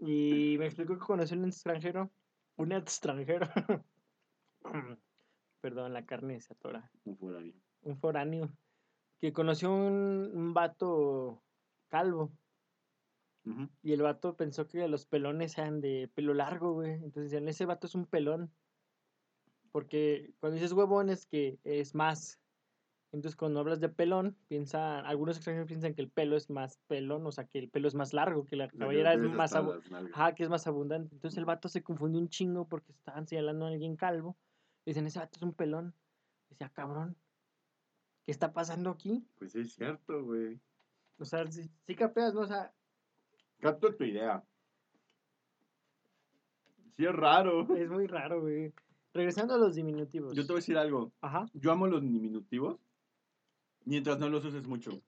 Y 0.02 0.56
me 0.58 0.66
explicó 0.66 0.94
que 0.94 1.04
conoció 1.04 1.36
a 1.36 1.40
un 1.40 1.46
extranjero. 1.46 2.10
Un 2.56 2.72
extranjero. 2.72 3.48
Perdón, 5.60 5.92
la 5.92 6.06
carne 6.06 6.40
se 6.40 6.52
atora. 6.52 6.90
Un 7.04 7.16
foráneo. 7.16 7.54
Un 7.82 7.96
foráneo. 7.98 8.50
Que 9.20 9.32
conoció 9.32 9.72
un, 9.74 10.30
un 10.32 10.54
vato 10.54 11.42
calvo. 11.88 12.32
Y 13.82 13.92
el 13.92 14.02
vato 14.02 14.36
pensó 14.36 14.68
que 14.68 14.86
los 14.86 15.06
pelones 15.06 15.56
eran 15.58 15.80
de 15.80 16.10
pelo 16.14 16.34
largo, 16.34 16.74
güey. 16.74 16.92
Entonces 16.92 17.30
decían, 17.30 17.48
ese 17.48 17.66
vato 17.66 17.86
es 17.86 17.94
un 17.94 18.06
pelón. 18.06 18.50
Porque 19.72 20.32
cuando 20.40 20.54
dices 20.54 20.72
huevón 20.72 21.10
es 21.10 21.26
que 21.26 21.58
es 21.64 21.94
más. 21.94 22.40
Entonces 23.12 23.36
cuando 23.36 23.60
hablas 23.60 23.80
de 23.80 23.88
pelón, 23.88 24.36
piensa, 24.46 25.00
algunos 25.00 25.36
extranjeros 25.36 25.66
piensan 25.66 25.94
que 25.94 26.02
el 26.02 26.10
pelo 26.10 26.36
es 26.36 26.48
más 26.48 26.78
pelón, 26.86 27.26
o 27.26 27.32
sea 27.32 27.44
que 27.44 27.58
el 27.58 27.68
pelo 27.68 27.88
es 27.88 27.94
más 27.94 28.12
largo, 28.12 28.44
que 28.44 28.54
la 28.54 28.66
Le 28.66 28.78
cabellera 28.78 29.14
es 29.14 29.20
más. 29.20 29.54
Ajá, 29.54 30.34
que 30.34 30.44
es 30.44 30.48
más 30.48 30.66
abundante. 30.66 31.14
Entonces 31.14 31.36
el 31.38 31.44
vato 31.44 31.68
se 31.68 31.82
confundió 31.82 32.20
un 32.20 32.28
chingo 32.28 32.68
porque 32.68 32.92
estaban 32.92 33.26
señalando 33.26 33.66
a 33.66 33.68
alguien 33.68 33.96
calvo. 33.96 34.36
Dicen, 34.86 35.06
ese 35.06 35.18
vato 35.18 35.38
es 35.38 35.42
un 35.42 35.54
pelón. 35.54 35.94
Decía, 36.50 36.68
cabrón, 36.68 37.16
¿qué 38.24 38.32
está 38.32 38.52
pasando 38.52 38.90
aquí? 38.90 39.24
Pues 39.38 39.54
es 39.56 39.72
cierto, 39.74 40.24
güey. 40.24 40.60
O 41.18 41.24
sea, 41.24 41.46
sí, 41.50 41.68
sí 41.86 41.94
capeas, 41.94 42.32
¿no? 42.32 42.40
O 42.40 42.46
sea, 42.46 42.72
Capto 43.60 43.94
tu 43.94 44.04
idea. 44.04 44.42
Sí 46.96 47.04
es 47.04 47.14
raro. 47.14 47.66
es 47.76 47.88
muy 47.88 48.06
raro, 48.06 48.40
güey. 48.40 48.72
Regresando 49.12 49.54
a 49.54 49.58
los 49.58 49.74
diminutivos. 49.74 50.34
Yo 50.34 50.42
te 50.42 50.48
voy 50.48 50.58
a 50.58 50.62
decir 50.62 50.78
algo. 50.78 51.12
Ajá. 51.20 51.46
Yo 51.54 51.72
amo 51.72 51.86
los 51.86 52.00
diminutivos 52.00 52.78
mientras 53.84 54.18
no 54.18 54.28
los 54.28 54.44
uses 54.44 54.66
mucho. 54.66 55.02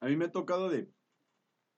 A 0.00 0.06
mí 0.06 0.16
me 0.16 0.26
ha 0.26 0.32
tocado 0.32 0.68
de, 0.68 0.90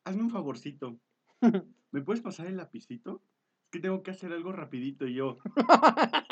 hazme 0.05 0.23
un 0.23 0.31
favorcito. 0.31 0.99
¿Me 1.91 2.03
puedes 2.03 2.23
pasar 2.23 2.47
el 2.47 2.57
lapicito? 2.57 3.23
Es 3.65 3.71
que 3.71 3.81
tengo 3.81 4.03
que 4.03 4.12
hacer 4.12 4.33
algo 4.33 4.53
rapidito 4.53 5.07
y 5.07 5.15
yo. 5.15 5.39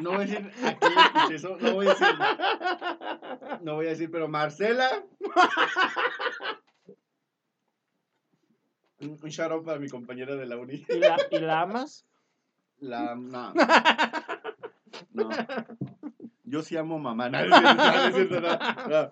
No 0.00 0.10
voy 0.10 0.22
a 0.22 0.26
decir 0.26 0.50
a 0.64 0.78
quién 0.78 1.36
eso, 1.36 1.56
no 1.60 1.74
voy 1.74 1.86
a 1.86 1.90
decir, 1.90 2.06
no 3.62 3.74
voy 3.74 3.86
a 3.86 3.90
decir, 3.90 4.10
pero 4.10 4.28
Marcela. 4.28 5.04
Un 9.04 9.18
un 9.22 9.30
shout 9.30 9.52
out 9.52 9.64
para 9.64 9.78
mi 9.78 9.88
compañera 9.88 10.34
de 10.36 10.46
la 10.46 10.56
uni. 10.56 10.84
¿Y 10.88 10.98
la, 10.98 11.16
¿Y 11.30 11.38
la 11.38 11.60
amas? 11.62 12.06
La, 12.80 13.14
no. 13.14 13.52
No. 15.12 15.28
Yo 16.44 16.62
sí 16.62 16.76
amo 16.76 16.98
mamá. 16.98 17.28
No, 17.30 17.38
es 17.38 18.14
cierto, 18.14 18.40
no, 18.40 18.58
no. 18.88 19.10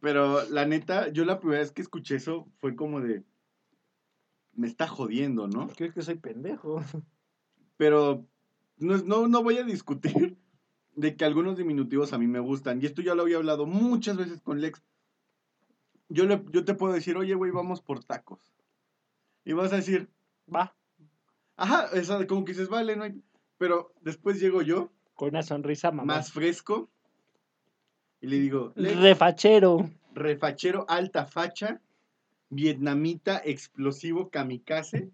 Pero 0.00 0.48
la 0.50 0.66
neta, 0.66 1.08
yo 1.08 1.24
la 1.24 1.40
primera 1.40 1.60
vez 1.60 1.72
que 1.72 1.82
escuché 1.82 2.16
eso 2.16 2.48
fue 2.58 2.76
como 2.76 3.00
de. 3.00 3.24
Me 4.54 4.66
está 4.66 4.86
jodiendo, 4.86 5.48
¿no? 5.48 5.68
Creo 5.68 5.92
que 5.92 6.02
soy 6.02 6.16
pendejo. 6.16 6.82
Pero 7.76 8.26
no, 8.76 8.98
no, 8.98 9.26
no 9.28 9.42
voy 9.42 9.58
a 9.58 9.64
discutir 9.64 10.36
de 10.94 11.16
que 11.16 11.24
algunos 11.24 11.56
diminutivos 11.56 12.12
a 12.12 12.18
mí 12.18 12.26
me 12.26 12.40
gustan. 12.40 12.82
Y 12.82 12.86
esto 12.86 13.00
ya 13.02 13.14
lo 13.14 13.22
había 13.22 13.38
hablado 13.38 13.66
muchas 13.66 14.16
veces 14.16 14.40
con 14.40 14.60
Lex. 14.60 14.82
Yo, 16.08 16.26
le, 16.26 16.44
yo 16.50 16.64
te 16.64 16.74
puedo 16.74 16.92
decir, 16.92 17.16
oye, 17.16 17.34
güey, 17.34 17.50
vamos 17.50 17.80
por 17.80 18.04
tacos. 18.04 18.52
Y 19.44 19.52
vas 19.54 19.72
a 19.72 19.76
decir, 19.76 20.08
Va, 20.52 20.74
ajá, 21.56 21.88
esa, 21.94 22.26
como 22.26 22.44
que 22.44 22.52
dices, 22.52 22.68
vale, 22.68 22.96
no 22.96 23.04
hay... 23.04 23.22
Pero 23.58 23.94
después 24.00 24.40
llego 24.40 24.62
yo, 24.62 24.90
con 25.14 25.30
una 25.30 25.42
sonrisa 25.42 25.90
mamá. 25.92 26.16
más 26.16 26.32
fresco, 26.32 26.90
y 28.20 28.26
le 28.26 28.38
digo, 28.40 28.72
Refachero. 28.76 29.88
refachero 30.14 30.84
alta 30.88 31.26
facha, 31.26 31.80
vietnamita 32.50 33.40
explosivo 33.44 34.30
kamikaze. 34.30 35.10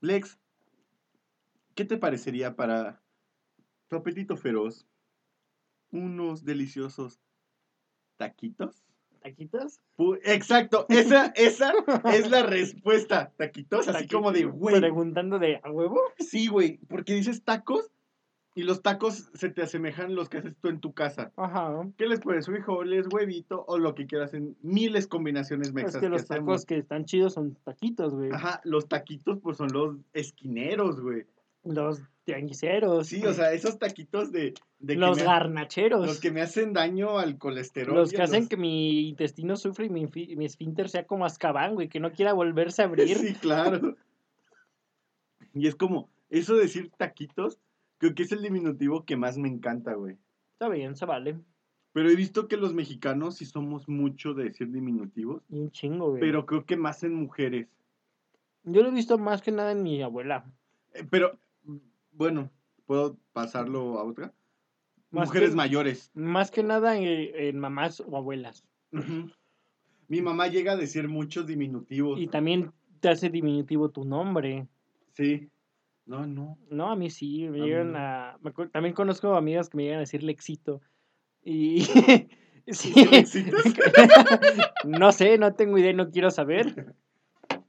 Lex, 0.00 0.38
¿qué 1.74 1.84
te 1.84 1.96
parecería 1.96 2.54
para 2.54 3.02
tu 3.88 3.96
apetito 3.96 4.36
feroz? 4.36 4.86
Unos 5.90 6.44
deliciosos 6.44 7.18
taquitos. 8.18 8.84
¿Taquitos? 9.30 9.80
Exacto, 10.24 10.86
esa, 10.88 11.26
esa 11.36 11.72
es 12.12 12.30
la 12.30 12.42
respuesta. 12.42 13.32
Taquitos, 13.36 13.88
así 13.88 14.08
como 14.08 14.32
de, 14.32 14.44
güey. 14.44 14.78
Preguntando 14.78 15.38
de, 15.38 15.60
¿a 15.62 15.70
huevo? 15.70 16.00
Sí, 16.18 16.48
güey, 16.48 16.78
porque 16.88 17.14
dices 17.14 17.42
tacos 17.44 17.90
y 18.58 18.64
los 18.64 18.82
tacos 18.82 19.30
se 19.34 19.50
te 19.50 19.62
asemejan 19.62 20.06
a 20.06 20.14
los 20.14 20.28
que 20.28 20.38
haces 20.38 20.56
tú 20.60 20.68
en 20.68 20.80
tu 20.80 20.92
casa. 20.92 21.30
Ajá. 21.36 21.88
¿Qué 21.96 22.06
les 22.06 22.18
pones? 22.18 22.46
Frijoles, 22.46 23.06
huevito 23.12 23.64
o 23.68 23.78
lo 23.78 23.94
que 23.94 24.06
quieras 24.06 24.34
en 24.34 24.56
miles 24.62 25.06
combinaciones 25.06 25.68
Es 25.68 25.74
mexas 25.74 26.00
que 26.00 26.08
los 26.08 26.26
tacos 26.26 26.66
que 26.66 26.78
están 26.78 27.04
chidos 27.04 27.34
son 27.34 27.56
taquitos, 27.64 28.14
güey. 28.14 28.30
Ajá, 28.32 28.60
los 28.64 28.88
taquitos 28.88 29.38
pues 29.40 29.58
son 29.58 29.72
los 29.72 29.96
esquineros, 30.12 31.00
güey. 31.00 31.24
Los 31.74 32.00
tianguiseros. 32.24 33.06
Sí, 33.06 33.24
o 33.24 33.32
sea, 33.32 33.52
esos 33.52 33.78
taquitos 33.78 34.32
de, 34.32 34.54
de 34.78 34.94
que 34.94 34.98
los 35.00 35.16
me, 35.18 35.24
garnacheros. 35.24 36.06
los 36.06 36.20
que 36.20 36.30
me 36.30 36.40
hacen 36.42 36.72
daño 36.72 37.18
al 37.18 37.38
colesterol. 37.38 37.94
Los 37.94 38.10
que 38.10 38.22
hacen 38.22 38.48
que 38.48 38.56
mi 38.56 39.08
intestino 39.08 39.56
sufra 39.56 39.86
y 39.86 39.88
mi, 39.90 40.06
mi 40.06 40.44
esfínter 40.44 40.88
sea 40.88 41.06
como 41.06 41.24
Azkaban, 41.24 41.74
güey, 41.74 41.88
que 41.88 42.00
no 42.00 42.12
quiera 42.12 42.32
volverse 42.32 42.82
a 42.82 42.84
abrir. 42.86 43.16
Sí, 43.16 43.34
claro. 43.34 43.96
Y 45.54 45.66
es 45.66 45.74
como, 45.74 46.08
eso 46.30 46.54
de 46.54 46.62
decir 46.62 46.90
taquitos, 46.96 47.58
creo 47.98 48.14
que 48.14 48.22
es 48.22 48.32
el 48.32 48.42
diminutivo 48.42 49.04
que 49.04 49.16
más 49.16 49.38
me 49.38 49.48
encanta, 49.48 49.94
güey. 49.94 50.16
Está 50.52 50.68
bien, 50.68 50.96
se 50.96 51.06
vale. 51.06 51.38
Pero 51.92 52.10
he 52.10 52.16
visto 52.16 52.48
que 52.48 52.56
los 52.56 52.74
mexicanos 52.74 53.36
sí 53.36 53.46
somos 53.46 53.88
mucho 53.88 54.34
de 54.34 54.44
decir 54.44 54.70
diminutivos, 54.70 55.42
Y 55.48 55.58
un 55.58 55.70
chingo, 55.70 56.10
güey. 56.10 56.20
pero 56.20 56.44
creo 56.46 56.64
que 56.66 56.76
más 56.76 57.02
en 57.02 57.14
mujeres. 57.14 57.68
Yo 58.64 58.82
lo 58.82 58.88
he 58.88 58.92
visto 58.92 59.16
más 59.18 59.40
que 59.40 59.50
nada 59.50 59.72
en 59.72 59.82
mi 59.82 60.02
abuela. 60.02 60.44
Eh, 60.92 61.04
Pero, 61.10 61.38
bueno, 62.18 62.50
¿puedo 62.84 63.16
pasarlo 63.32 63.98
a 63.98 64.04
otra? 64.04 64.34
Más 65.10 65.28
mujeres 65.28 65.50
que- 65.50 65.56
mayores. 65.56 66.10
Más 66.14 66.50
que 66.50 66.62
nada 66.62 66.98
en, 66.98 67.04
en 67.34 67.58
mamás 67.58 68.00
o 68.00 68.16
abuelas. 68.16 68.64
Mi 70.08 70.20
mamá 70.20 70.48
llega 70.48 70.72
a 70.72 70.76
decir 70.76 71.08
muchos 71.08 71.46
diminutivos. 71.46 72.20
Y 72.20 72.26
también 72.26 72.72
te 73.00 73.08
hace 73.08 73.30
diminutivo 73.30 73.90
tu 73.90 74.04
nombre. 74.04 74.66
Sí. 75.12 75.48
No, 76.06 76.26
no. 76.26 76.58
No, 76.70 76.90
a 76.90 76.96
mí 76.96 77.10
sí, 77.10 77.48
me 77.48 77.62
A 77.62 77.64
llegan 77.64 77.92
no. 77.92 77.98
a... 77.98 78.38
me 78.42 78.52
también 78.68 78.94
conozco 78.94 79.34
amigas 79.34 79.68
que 79.68 79.76
me 79.76 79.82
llegan 79.84 79.98
a 79.98 80.00
decir 80.00 80.22
Lexito. 80.22 80.80
Y... 81.44 81.82
sí. 82.66 82.92
No 84.84 85.12
sé, 85.12 85.38
no 85.38 85.54
tengo 85.54 85.78
idea, 85.78 85.92
no 85.92 86.10
quiero 86.10 86.30
saber. 86.30 86.94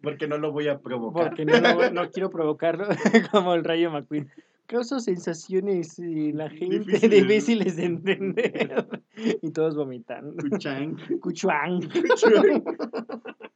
Porque 0.01 0.27
no 0.27 0.37
lo 0.37 0.51
voy 0.51 0.67
a 0.67 0.79
provocar. 0.79 1.29
Porque 1.29 1.45
no, 1.45 1.89
no 1.91 2.09
quiero 2.11 2.29
provocarlo 2.29 2.87
como 3.31 3.53
el 3.53 3.63
Rayo 3.63 3.91
McQueen. 3.91 4.29
Causa 4.65 4.99
sensaciones 4.99 5.97
en 5.97 6.37
la 6.37 6.49
gente 6.49 6.79
Difíciles. 6.79 7.11
difíciles 7.27 7.75
de 7.75 7.85
entender. 7.85 9.01
Y 9.41 9.51
todos 9.51 9.75
vomitando. 9.75 10.35
Kuchang. 10.37 10.95
Cuchuang. 11.19 11.81
Kuchang. 11.89 12.63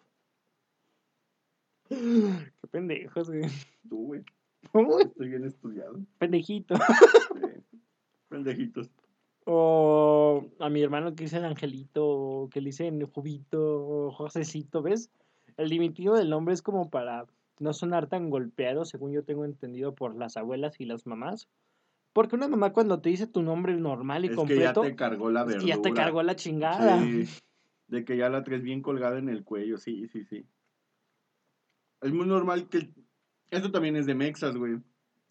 Qué 1.90 2.68
pendejos, 2.72 3.30
güey. 3.30 3.44
Tú, 3.88 4.06
güey. 4.08 4.24
Estoy 5.02 5.30
bien 5.30 5.46
estudiado. 5.46 6.00
pendejito. 6.18 6.76
Sí. 6.76 6.82
Pendejitos. 8.30 8.90
O 9.46 10.46
a 10.60 10.70
mi 10.70 10.82
hermano 10.82 11.14
que 11.14 11.26
dicen 11.26 11.44
Angelito, 11.44 12.08
o 12.08 12.50
que 12.50 12.62
le 12.62 12.68
dicen 12.70 13.06
Jubito, 13.06 13.60
o 13.62 14.12
Josecito, 14.12 14.82
¿ves? 14.82 15.12
El 15.58 15.70
diminutivo 15.70 16.16
del 16.16 16.30
nombre 16.30 16.54
es 16.54 16.62
como 16.62 16.90
para 16.90 17.26
no 17.60 17.74
sonar 17.74 18.08
tan 18.08 18.30
golpeado, 18.30 18.86
según 18.86 19.12
yo 19.12 19.24
tengo 19.24 19.46
entendido 19.46 19.96
por 19.96 20.16
las 20.16 20.38
abuelas 20.38 20.80
y 20.80 20.86
las 20.86 21.06
mamás. 21.06 21.48
Porque 22.14 22.36
una 22.36 22.48
mamá 22.48 22.74
cuando 22.74 23.02
te 23.02 23.10
dice 23.10 23.26
tu 23.28 23.42
nombre 23.42 23.76
normal 23.76 24.26
y 24.26 24.28
Es 24.28 24.32
que 24.32 24.36
ya 24.36 24.40
completo, 24.40 24.82
te 24.82 24.96
cargó 24.96 25.30
la 25.30 25.42
es 25.42 25.48
verdura. 25.48 25.66
que 25.66 25.70
ya 25.78 25.82
te 25.82 25.94
cargó 25.94 26.24
la 26.24 26.36
chingada. 26.36 27.02
Sí, 27.02 27.28
de 27.88 28.06
que 28.06 28.18
ya 28.18 28.30
la 28.30 28.44
traes 28.44 28.64
bien 28.64 28.82
colgada 28.82 29.18
en 29.18 29.30
el 29.30 29.44
cuello, 29.44 29.78
sí, 29.78 30.08
sí, 30.08 30.24
sí. 30.24 30.46
Es 32.02 32.14
muy 32.14 32.28
normal 32.28 32.70
que... 32.70 32.90
Esto 33.50 33.72
también 33.72 33.96
es 33.96 34.06
de 34.06 34.16
Mexas, 34.16 34.56
güey. 34.56 34.80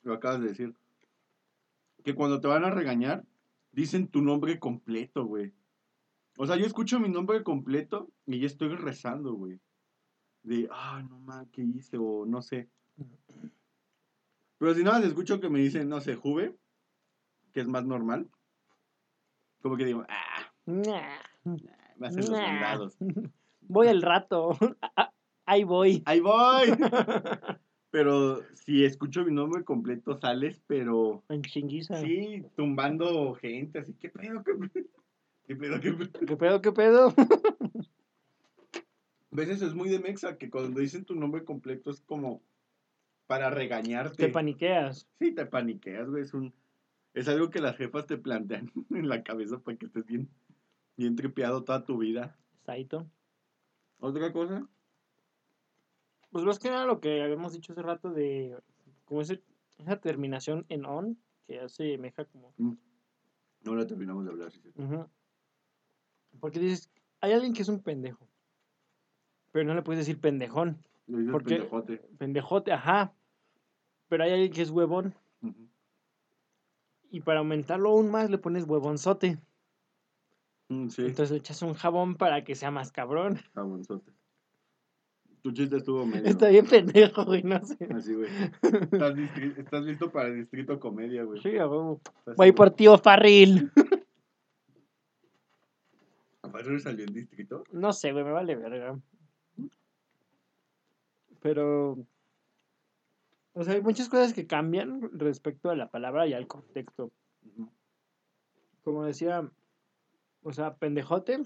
Lo 0.03 0.15
acabas 0.15 0.41
de 0.41 0.49
decir. 0.49 0.75
Que 2.05 2.15
cuando 2.15 2.41
te 2.41 2.49
van 2.49 2.65
a 2.65 2.71
regañar, 2.71 3.25
dicen 3.73 4.09
tu 4.09 4.23
nombre 4.23 4.59
completo, 4.59 5.25
güey. 5.25 5.53
O 6.39 6.47
sea, 6.47 6.57
yo 6.57 6.67
escucho 6.67 6.99
mi 6.99 7.09
nombre 7.09 7.43
completo 7.43 8.11
y 8.27 8.41
ya 8.41 8.47
estoy 8.47 8.75
rezando, 8.75 9.35
güey. 9.35 9.61
De, 10.43 10.69
ah, 10.71 11.03
no 11.09 11.19
mames, 11.21 11.49
¿qué 11.53 11.63
hice? 11.63 11.97
O 11.99 12.25
no 12.27 12.43
sé. 12.43 12.69
Pero 14.59 14.75
si 14.75 14.83
más 14.83 15.05
escucho 15.05 15.41
que 15.41 15.49
me 15.49 15.61
dicen, 15.61 15.89
no 15.89 16.01
sé, 16.01 16.17
Juve, 16.17 16.57
que 17.53 17.61
es 17.61 17.69
más 17.69 17.85
normal. 17.85 18.29
Como 19.61 19.77
que 19.77 19.85
digo, 19.85 20.05
ah, 20.09 20.53
Nah, 20.67 21.19
me 21.97 22.07
hacen 22.07 22.21
los 22.21 22.31
nah. 22.31 22.47
mandados. 22.47 22.97
Voy 23.61 23.89
al 23.89 24.03
rato. 24.03 24.57
Ah, 24.97 25.13
Ahí 25.45 25.65
voy. 25.65 26.03
¡Ahí 26.07 26.21
voy! 26.21 26.69
Pero 27.91 28.41
si 28.55 28.85
escucho 28.85 29.25
mi 29.25 29.33
nombre 29.33 29.65
completo, 29.65 30.17
sales, 30.19 30.63
pero 30.67 31.25
En 31.29 31.43
chinguiza. 31.43 32.01
sí, 32.01 32.43
tumbando 32.57 33.35
gente, 33.35 33.81
así, 33.81 33.93
¿qué 33.95 34.09
pedo? 34.09 34.43
¿Qué 34.45 34.55
pedo? 34.55 34.87
¿Qué 35.45 35.57
pedo? 35.57 35.81
¿Qué 35.81 35.93
pedo? 35.93 36.27
¿Qué 36.27 36.37
pedo? 36.37 36.63
¿Qué 36.63 36.73
pedo? 36.73 37.15
A 39.33 39.37
veces 39.37 39.63
es 39.63 39.75
muy 39.75 39.89
de 39.89 39.99
mexa 39.99 40.37
que 40.37 40.51
cuando 40.51 40.81
dicen 40.81 41.05
tu 41.05 41.15
nombre 41.15 41.45
completo 41.45 41.91
es 41.91 42.01
como 42.03 42.43
para 43.27 43.49
regañarte. 43.51 44.27
Te 44.27 44.29
paniqueas. 44.33 45.09
Sí, 45.19 45.33
te 45.33 45.47
paniqueas, 45.47 46.09
güey. 46.11 46.23
Es, 46.23 46.35
un, 46.35 46.53
es 47.15 47.29
algo 47.29 47.49
que 47.51 47.61
las 47.61 47.77
jefas 47.77 48.07
te 48.07 48.19
plantean 48.19 48.71
en 48.91 49.09
la 49.09 49.23
cabeza 49.23 49.59
para 49.59 49.79
que 49.79 49.87
estés 49.87 50.05
bien, 50.05 50.29
bien 50.97 51.17
tripeado 51.17 51.65
toda 51.65 51.85
tu 51.85 51.99
vida. 51.99 52.37
Saito. 52.67 53.07
¿Otra 54.01 54.33
cosa? 54.33 54.69
Pues 56.31 56.45
más 56.45 56.59
que 56.59 56.69
nada 56.71 56.87
lo 56.87 57.01
que 57.01 57.23
habíamos 57.23 57.53
dicho 57.53 57.73
hace 57.73 57.83
rato 57.83 58.11
de 58.11 58.57
como 59.05 59.23
ese- 59.23 59.43
esa 59.79 60.01
terminación 60.01 60.67
en 60.69 60.85
on, 60.87 61.19
que 61.47 61.61
hace 61.61 61.97
meja 61.99 62.25
como. 62.27 62.55
No 62.59 63.75
la 63.77 63.87
terminamos 63.87 64.25
de 64.25 64.31
hablar, 64.31 64.51
sí, 64.53 64.61
sí. 64.63 64.73
Ujú. 64.83 65.09
Porque 66.41 66.59
dices, 66.59 66.91
hay 67.21 67.33
alguien 67.33 67.53
que 67.53 67.63
es 67.63 67.69
un 67.69 67.81
pendejo. 67.83 68.29
Pero 69.53 69.65
no 69.67 69.75
le 69.75 69.83
puedes 69.83 70.01
decir 70.07 70.21
pendejón. 70.21 70.79
Le 71.07 71.19
dices 71.19 71.33
¿Por 71.33 71.45
qué? 71.45 71.57
pendejote. 71.57 71.97
Pendejote, 72.19 72.73
ajá. 72.73 73.13
Pero 74.09 74.25
hay 74.25 74.33
alguien 74.33 74.53
que 74.53 74.63
es 74.63 74.71
huevón. 74.71 75.15
Y 77.11 77.21
para 77.21 77.41
aumentarlo 77.41 77.91
aún 77.91 78.11
más 78.11 78.31
le 78.31 78.39
pones 78.39 78.65
huevonzote. 78.65 79.39
Mm, 80.69 80.89
Sí, 80.89 81.03
Entonces 81.03 81.31
le 81.31 81.37
echas 81.39 81.61
un 81.63 81.75
jabón 81.75 82.17
para 82.17 82.43
que 82.45 82.55
sea 82.55 82.71
más 82.71 82.91
cabrón. 82.91 83.39
jabonzote. 83.55 84.11
Tu 85.43 85.51
chiste 85.53 85.77
estuvo 85.79 86.07
medio. 86.07 86.29
Está 86.29 86.49
bien 86.49 86.65
pendejo, 86.67 87.25
güey, 87.25 87.43
no 87.43 87.63
sé. 87.65 87.77
Así, 87.95 88.15
güey. 88.15 88.31
Estás, 89.59 89.83
listo 89.83 90.11
para 90.13 90.29
el 90.29 90.37
distrito 90.37 90.79
comedia, 90.79 91.25
güey. 91.25 91.43
Sí, 91.43 91.59
a 91.59 91.67
huevo. 91.67 92.01
Voy 92.37 92.53
por 92.53 92.71
tío 92.71 92.97
Farril. 92.97 93.71
¿Aparte 96.43 96.79
salió 96.81 97.05
el 97.05 97.13
distrito? 97.13 97.65
No 97.73 97.93
sé, 97.93 98.13
güey, 98.13 98.25
me 98.25 98.31
vale 98.33 98.55
verga. 98.57 98.99
Pero. 101.43 101.99
O 103.55 103.65
sea, 103.65 103.75
hay 103.75 103.83
muchas 103.83 104.09
cosas 104.09 104.33
que 104.33 104.47
cambian 104.47 105.11
respecto 105.13 105.69
a 105.69 105.77
la 105.77 105.91
palabra 105.91 106.27
y 106.27 106.33
al 106.33 106.47
contexto. 106.47 107.13
Como 108.83 109.05
decía, 109.05 109.51
o 110.43 110.53
sea, 110.53 110.77
pendejote 110.77 111.43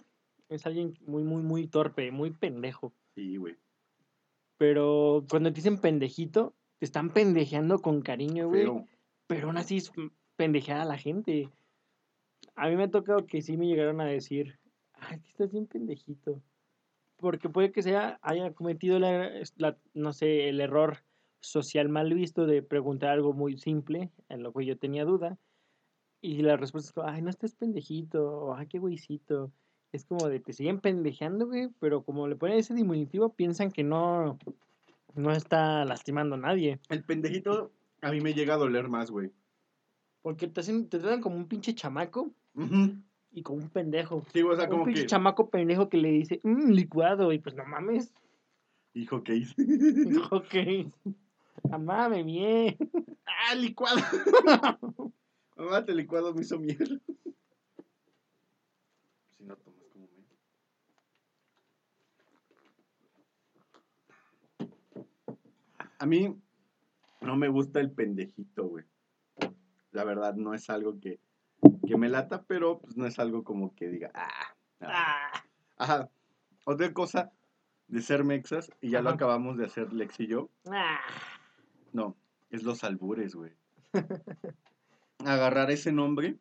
es 0.49 0.67
alguien 0.67 0.95
muy, 1.07 1.25
muy, 1.25 1.43
muy 1.43 1.67
torpe, 1.67 2.13
muy 2.13 2.31
pendejo. 2.31 2.93
Sí, 3.15 3.37
güey. 3.37 3.57
Pero 4.59 5.27
cuando 5.29 5.51
te 5.51 5.57
dicen 5.57 5.81
pendejito, 5.81 6.55
te 6.79 6.87
están 6.87 7.11
pendejeando 7.11 7.81
con 7.81 8.03
cariño, 8.03 8.49
güey. 8.49 8.63
Feo. 8.63 8.87
Pero 9.27 9.49
aún 9.49 9.59
así 9.59 9.79
es 9.79 9.93
pendejear 10.37 10.81
a 10.81 10.85
la 10.85 10.97
gente. 10.97 11.51
A 12.55 12.69
mí 12.69 12.77
me 12.77 12.85
ha 12.85 12.91
tocado 12.91 13.27
que 13.27 13.43
sí 13.43 13.57
me 13.57 13.67
llegaron 13.67 14.01
a 14.01 14.07
decir, 14.07 14.59
ay, 14.95 15.21
que 15.21 15.29
estás 15.29 15.51
bien 15.51 15.67
pendejito. 15.67 16.41
Porque 17.19 17.49
puede 17.49 17.73
que 17.73 17.83
sea, 17.83 18.19
haya 18.23 18.53
cometido 18.53 18.99
la, 18.99 19.31
la- 19.57 19.79
no 19.95 20.13
sé, 20.13 20.49
el 20.49 20.61
error 20.61 20.99
social 21.41 21.89
mal 21.89 22.13
visto 22.13 22.47
de 22.47 22.63
preguntar 22.63 23.11
algo 23.11 23.33
muy 23.33 23.57
simple, 23.59 24.11
en 24.29 24.43
lo 24.43 24.53
que 24.53 24.67
yo 24.67 24.77
tenía 24.79 25.05
duda. 25.05 25.39
Y 26.21 26.43
la 26.43 26.57
respuesta 26.57 26.89
es, 26.89 26.93
como, 26.93 27.09
ay, 27.09 27.23
no 27.23 27.31
estés 27.31 27.55
pendejito, 27.55 28.27
o 28.27 28.55
ay, 28.55 28.67
qué 28.67 28.79
güeycito. 28.79 29.53
Es 29.93 30.05
como 30.05 30.29
de, 30.29 30.41
te 30.41 30.53
siguen 30.53 30.81
pendejeando, 30.81 31.47
güey, 31.47 31.69
pero 31.79 32.03
como 32.03 32.27
le 32.27 32.37
ponen 32.37 32.59
ese 32.59 32.75
diminutivo, 32.75 33.35
piensan 33.35 33.71
que 33.71 33.85
no, 33.85 34.39
no 35.15 35.31
está 35.33 35.85
lastimando 35.85 36.35
a 36.35 36.39
nadie. 36.39 36.81
El 36.89 37.05
pendejito 37.05 37.71
a 38.03 38.11
mí 38.11 38.21
me 38.21 38.35
llega 38.35 38.55
a 38.55 38.59
doler 38.59 38.89
más, 38.89 39.11
güey. 39.11 39.31
Porque 40.23 40.49
te, 40.49 40.61
hacen, 40.61 40.89
te 40.89 40.99
tratan 40.99 41.21
como 41.21 41.37
un 41.37 41.47
pinche 41.49 41.75
chamaco. 41.75 42.31
Y 43.37 43.43
como 43.43 43.59
un 43.59 43.69
pendejo. 43.69 44.25
Sí, 44.33 44.41
o 44.41 44.57
sea, 44.57 44.65
un 44.65 44.71
como 44.71 44.87
que. 44.87 45.05
chamaco 45.05 45.51
pendejo 45.51 45.91
que 45.91 45.99
le 45.99 46.11
dice, 46.11 46.41
mmm, 46.43 46.71
licuado, 46.71 47.33
y 47.33 47.39
pues 47.39 47.55
no 47.55 47.67
mames. 47.67 48.15
Hijo, 48.95 49.23
¿qué 49.23 49.37
hice? 49.37 49.55
ok. 50.31 50.91
Mamá, 51.69 52.09
me 52.09 52.23
bien. 52.23 52.79
¡Ah, 53.27 53.55
licuado! 53.55 54.01
Mamá, 55.57 55.85
te 55.85 55.95
licuado 55.95 56.33
me 56.33 56.41
hizo 56.41 56.59
miel. 56.59 57.03
Si 59.37 59.45
no 59.45 59.55
tomas 59.57 59.85
como 59.93 60.07
me. 60.07 60.25
A 65.99 66.07
mí 66.07 66.35
no 67.21 67.37
me 67.37 67.49
gusta 67.49 67.81
el 67.81 67.91
pendejito, 67.91 68.67
güey. 68.67 68.87
La 69.93 70.05
verdad, 70.05 70.35
no 70.37 70.55
es 70.55 70.71
algo 70.71 70.99
que, 71.01 71.21
que 71.87 71.97
me 71.97 72.09
lata, 72.09 72.45
pero 72.47 72.79
pues 72.79 72.97
no 72.97 73.07
es 73.07 73.19
algo 73.19 73.45
como 73.45 73.75
que 73.75 73.89
diga, 73.89 74.11
ah. 74.15 74.29
ah". 74.81 74.87
Ah, 74.89 75.45
Ajá. 75.77 76.11
Otra 76.65 76.93
cosa 76.93 77.33
de 77.89 78.03
ser 78.03 78.25
mexas, 78.25 78.71
y 78.81 78.91
ya 78.91 79.01
lo 79.01 79.11
acabamos 79.11 79.57
de 79.57 79.67
hacer 79.67 79.93
Lex 79.93 80.21
y 80.21 80.27
yo, 80.27 80.51
ah. 80.67 81.01
no, 81.93 82.17
es 82.51 82.65
los 82.65 82.83
albures, 82.85 83.35
güey. 83.35 83.53
Agarrar 85.25 85.71
ese 85.71 85.93
nombre 85.93 86.37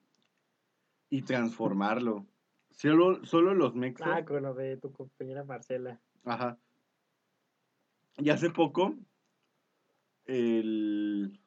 y 1.10 1.22
transformarlo. 1.22 2.26
Solo, 2.72 3.24
solo 3.24 3.54
los 3.54 3.76
mexas. 3.76 4.08
Ah, 4.12 4.26
con 4.26 4.44
lo 4.44 4.54
de 4.54 4.78
tu 4.78 4.92
compañera 4.92 5.44
Marcela. 5.44 6.02
Ajá. 6.26 6.58
Y 8.18 8.30
hace 8.30 8.50
poco, 8.50 8.96
el... 10.26 11.40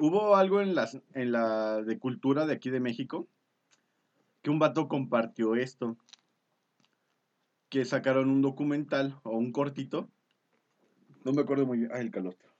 Hubo 0.00 0.34
algo 0.34 0.62
en, 0.62 0.74
las, 0.74 0.98
en 1.12 1.30
la 1.30 1.82
de 1.82 1.98
cultura 1.98 2.46
de 2.46 2.54
aquí 2.54 2.70
de 2.70 2.80
México, 2.80 3.28
que 4.40 4.48
un 4.48 4.58
vato 4.58 4.88
compartió 4.88 5.54
esto, 5.56 5.98
que 7.68 7.84
sacaron 7.84 8.30
un 8.30 8.40
documental 8.40 9.20
o 9.24 9.36
un 9.36 9.52
cortito, 9.52 10.08
no 11.24 11.32
me 11.32 11.42
acuerdo 11.42 11.66
muy 11.66 11.78
bien, 11.80 11.90
ah, 11.92 12.00
el 12.00 12.10
calostro, 12.10 12.50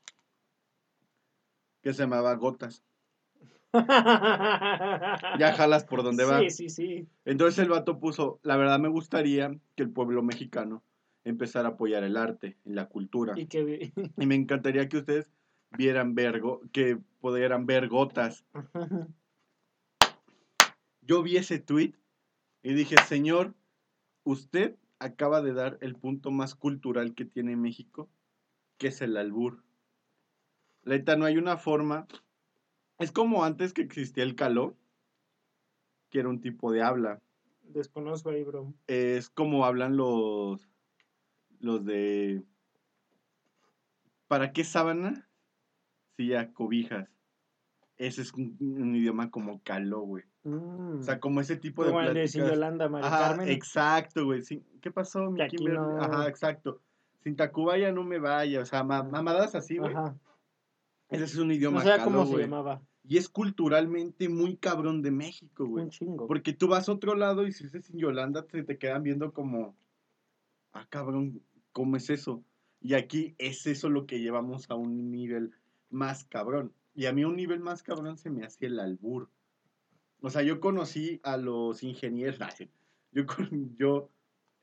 que 1.82 1.94
se 1.94 2.02
llamaba 2.02 2.34
Gotas. 2.34 2.84
Ya 5.38 5.54
jalas 5.56 5.84
por 5.84 6.02
donde 6.02 6.24
va. 6.24 6.40
Sí, 6.40 6.50
sí, 6.50 6.68
sí. 6.68 7.08
Entonces 7.24 7.58
el 7.60 7.70
vato 7.70 8.00
puso, 8.00 8.38
la 8.42 8.56
verdad 8.56 8.78
me 8.80 8.88
gustaría 8.88 9.56
que 9.76 9.84
el 9.84 9.90
pueblo 9.90 10.22
mexicano 10.22 10.82
empezara 11.24 11.68
a 11.68 11.72
apoyar 11.72 12.02
el 12.02 12.16
arte 12.16 12.58
y 12.64 12.72
la 12.72 12.86
cultura. 12.86 13.32
Y 13.38 13.46
que... 13.46 13.92
Y 14.18 14.26
me 14.26 14.34
encantaría 14.34 14.88
que 14.88 14.98
ustedes 14.98 15.30
vieran 15.76 16.14
ver, 16.14 16.42
que 16.72 16.98
pudieran 17.20 17.66
ver 17.66 17.88
gotas. 17.88 18.44
Yo 21.02 21.22
vi 21.22 21.36
ese 21.36 21.58
tweet 21.58 21.94
y 22.62 22.74
dije, 22.74 22.96
señor, 23.08 23.54
usted 24.24 24.76
acaba 24.98 25.40
de 25.42 25.52
dar 25.52 25.78
el 25.80 25.96
punto 25.96 26.30
más 26.30 26.54
cultural 26.54 27.14
que 27.14 27.24
tiene 27.24 27.56
México, 27.56 28.08
que 28.78 28.88
es 28.88 29.00
el 29.00 29.16
albur. 29.16 29.64
La 30.82 30.96
neta, 30.96 31.16
no 31.16 31.24
hay 31.24 31.36
una 31.36 31.56
forma. 31.56 32.06
Es 32.98 33.12
como 33.12 33.44
antes 33.44 33.72
que 33.72 33.82
existía 33.82 34.24
el 34.24 34.34
caló, 34.34 34.76
que 36.10 36.20
era 36.20 36.28
un 36.28 36.40
tipo 36.40 36.70
de 36.70 36.82
habla. 36.82 37.20
Desconozco 37.62 38.30
ahí, 38.30 38.44
bro. 38.44 38.74
Es 38.86 39.30
como 39.30 39.64
hablan 39.64 39.96
los, 39.96 40.68
los 41.60 41.84
de 41.84 42.42
¿para 44.30 44.52
qué 44.52 44.64
sábana? 44.64 45.29
Cobijas. 46.52 47.08
Ese 47.96 48.22
es 48.22 48.32
un, 48.32 48.56
un 48.60 48.94
idioma 48.96 49.30
como 49.30 49.60
caló, 49.62 50.00
güey. 50.00 50.24
O 50.44 51.02
sea, 51.02 51.20
como 51.20 51.40
ese 51.40 51.56
tipo 51.56 51.84
de 51.84 51.90
Mm. 51.90 51.92
Como 51.92 52.00
el 52.06 52.14
de. 52.14 52.26
Yolanda, 52.28 52.86
Ajá, 53.02 53.18
Carmen. 53.28 53.48
exacto, 53.50 54.24
güey. 54.24 54.42
¿Qué 54.80 54.90
pasó, 54.90 55.30
mi 55.30 55.46
Kimberly? 55.48 55.76
no- 55.78 56.00
Ajá, 56.00 56.26
exacto. 56.28 56.80
Sin 57.22 57.36
Tacubaya 57.36 57.92
no 57.92 58.02
me 58.04 58.18
vaya. 58.18 58.62
O 58.62 58.64
sea, 58.64 58.82
ma- 58.82 59.02
mamadas 59.02 59.54
así, 59.54 59.76
güey. 59.76 59.92
Ajá. 59.92 60.16
Ese 61.10 61.24
es 61.24 61.36
un 61.36 61.52
idioma 61.52 61.80
No 61.80 61.84
sabía 61.84 62.04
caló, 62.04 62.18
cómo 62.24 62.36
se 62.36 62.42
llamaba. 62.42 62.80
Y 63.06 63.18
es 63.18 63.28
culturalmente 63.28 64.28
muy 64.28 64.56
cabrón 64.56 65.02
de 65.02 65.10
México, 65.10 65.66
güey. 65.66 65.84
Un 65.84 65.90
chingo. 65.90 66.26
Porque 66.26 66.52
tú 66.54 66.68
vas 66.68 66.88
a 66.88 66.92
otro 66.92 67.14
lado 67.14 67.46
y 67.46 67.52
si 67.52 67.64
dices 67.64 67.84
sin 67.84 67.98
Yolanda, 67.98 68.46
te, 68.46 68.62
te 68.62 68.78
quedan 68.78 69.02
viendo 69.02 69.32
como, 69.32 69.74
ah, 70.72 70.86
cabrón, 70.88 71.42
¿cómo 71.72 71.96
es 71.96 72.08
eso? 72.08 72.42
Y 72.80 72.94
aquí 72.94 73.34
es 73.36 73.66
eso 73.66 73.90
lo 73.90 74.06
que 74.06 74.20
llevamos 74.20 74.70
a 74.70 74.74
un 74.74 75.10
nivel 75.10 75.52
más 75.90 76.24
cabrón. 76.24 76.72
Y 76.94 77.06
a 77.06 77.12
mí 77.12 77.24
un 77.24 77.36
nivel 77.36 77.60
más 77.60 77.82
cabrón 77.82 78.18
se 78.18 78.30
me 78.30 78.44
hacía 78.44 78.68
el 78.68 78.80
albur. 78.80 79.30
O 80.22 80.30
sea, 80.30 80.42
yo 80.42 80.60
conocí 80.60 81.20
a 81.22 81.36
los 81.36 81.82
ingenieros. 81.82 82.38
Yo, 83.12 83.24
yo, 83.76 84.08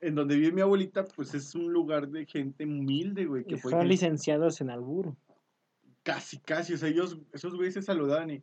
en 0.00 0.14
donde 0.14 0.36
vive 0.36 0.52
mi 0.52 0.62
abuelita, 0.62 1.04
pues 1.04 1.34
es 1.34 1.54
un 1.54 1.70
lugar 1.70 2.08
de 2.08 2.24
gente 2.24 2.64
humilde, 2.64 3.26
güey. 3.26 3.44
Que 3.44 3.58
fue 3.58 3.84
licenciados 3.84 4.62
en 4.62 4.70
albur. 4.70 5.14
Casi, 6.02 6.38
casi. 6.38 6.72
O 6.72 6.78
sea, 6.78 6.88
ellos, 6.88 7.18
esos 7.34 7.54
güeyes 7.54 7.74
se 7.74 7.82
saludaban 7.82 8.30
y. 8.30 8.42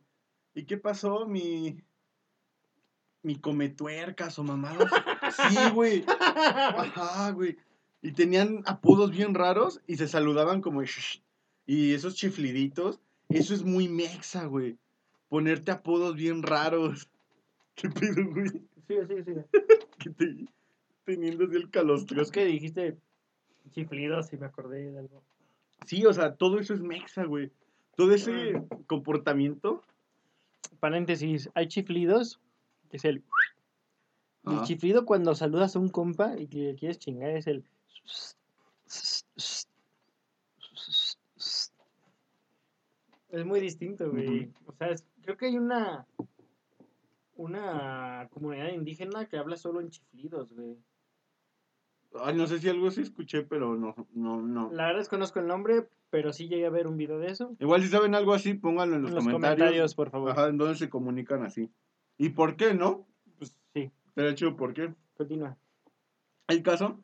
¿Y 0.53 0.65
qué 0.65 0.77
pasó, 0.77 1.25
mi. 1.25 1.81
Mi 3.23 3.35
cometuercas 3.37 4.37
o 4.37 4.43
mamadas? 4.43 4.91
Sí, 5.49 5.57
güey. 5.73 6.05
Ajá, 6.19 7.31
güey. 7.31 7.57
Y 8.03 8.11
tenían 8.11 8.61
apodos 8.67 9.09
bien 9.09 9.33
raros 9.33 9.81
y 9.87 9.97
se 9.97 10.07
saludaban 10.07 10.61
como. 10.61 10.83
"Shh". 10.83 11.24
Y 11.65 11.93
esos 11.93 12.15
chifliditos. 12.15 12.99
Eso 13.29 13.53
es 13.53 13.63
muy 13.63 13.87
mexa, 13.87 14.45
güey. 14.45 14.77
Ponerte 15.29 15.71
apodos 15.71 16.15
bien 16.15 16.43
raros. 16.43 17.09
¿Qué 17.75 17.89
pedo, 17.89 18.23
güey? 18.31 18.49
Sí, 18.87 18.95
sí, 19.07 19.23
sí. 19.25 19.33
Que 19.97 20.09
te, 20.11 20.45
teniendo 21.05 21.45
así 21.45 21.55
el 21.55 21.69
calostro. 21.69 22.21
Es 22.21 22.31
que 22.31 22.45
dijiste 22.45 22.97
chiflidos 23.71 24.31
y 24.31 24.37
me 24.37 24.45
acordé 24.45 24.91
de 24.91 24.99
algo. 24.99 25.23
Sí, 25.85 26.05
o 26.05 26.13
sea, 26.13 26.35
todo 26.35 26.59
eso 26.59 26.73
es 26.73 26.81
mexa, 26.81 27.25
güey. 27.25 27.51
Todo 27.95 28.13
ese 28.13 28.61
comportamiento. 28.87 29.83
Paréntesis, 30.79 31.49
hay 31.53 31.67
chiflidos, 31.67 32.39
que 32.89 32.97
es 32.97 33.05
el... 33.05 33.23
El 34.43 34.61
chiflido 34.61 35.05
cuando 35.05 35.33
saludas 35.33 35.75
a 35.75 35.79
un 35.79 35.89
compa 35.89 36.37
y 36.37 36.45
que 36.47 36.57
le 36.59 36.75
quieres 36.75 36.99
chingar 36.99 37.31
es 37.31 37.47
el... 37.47 37.65
Es 43.35 43.45
muy 43.45 43.59
distinto, 43.59 44.09
güey. 44.09 44.51
O 44.65 44.71
sea, 44.73 44.87
es- 44.89 45.05
creo 45.21 45.37
que 45.37 45.47
hay 45.47 45.57
una... 45.57 46.05
Una 47.37 48.29
comunidad 48.31 48.69
indígena 48.71 49.25
que 49.25 49.37
habla 49.37 49.57
solo 49.57 49.81
en 49.81 49.89
chiflidos, 49.89 50.53
güey. 50.53 50.77
Ay, 52.21 52.33
no 52.33 52.47
sé 52.47 52.59
si 52.59 52.69
algo 52.69 52.89
sí 52.91 53.01
escuché, 53.01 53.43
pero 53.43 53.75
no, 53.75 53.93
no, 54.13 54.41
no. 54.41 54.71
La 54.71 54.85
verdad 54.85 54.99
desconozco 54.99 55.39
el 55.39 55.47
nombre, 55.47 55.89
pero 56.09 56.31
sí 56.31 56.47
llegué 56.47 56.65
a 56.65 56.69
ver 56.69 56.87
un 56.87 56.95
video 56.95 57.19
de 57.19 57.27
eso. 57.27 57.53
Igual 57.59 57.81
si 57.81 57.89
saben 57.89 58.15
algo 58.15 58.33
así, 58.33 58.53
pónganlo 58.53 58.95
en 58.95 59.01
los, 59.01 59.09
En 59.11 59.15
los 59.15 59.23
comentarios. 59.25 59.57
comentarios, 59.57 59.95
por 59.95 60.11
favor. 60.11 60.31
Ajá, 60.31 60.47
en 60.47 60.57
dónde 60.57 60.75
se 60.75 60.89
comunican 60.89 61.43
así. 61.43 61.69
¿Y 62.17 62.29
por 62.29 62.55
qué 62.55 62.73
no? 62.73 63.05
Pues 63.37 63.53
sí, 63.73 63.91
Pero 64.13 64.29
hecho, 64.29 64.55
¿por 64.55 64.73
qué? 64.73 64.93
continúa. 65.17 65.57
El 66.47 66.63
caso 66.63 67.01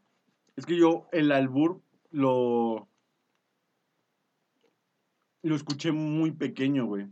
es 0.56 0.66
que 0.66 0.78
yo 0.78 1.08
el 1.12 1.34
albur 1.34 1.82
lo 2.12 2.88
lo 5.44 5.56
escuché 5.56 5.92
muy 5.92 6.32
pequeño, 6.32 6.86
güey. 6.86 7.08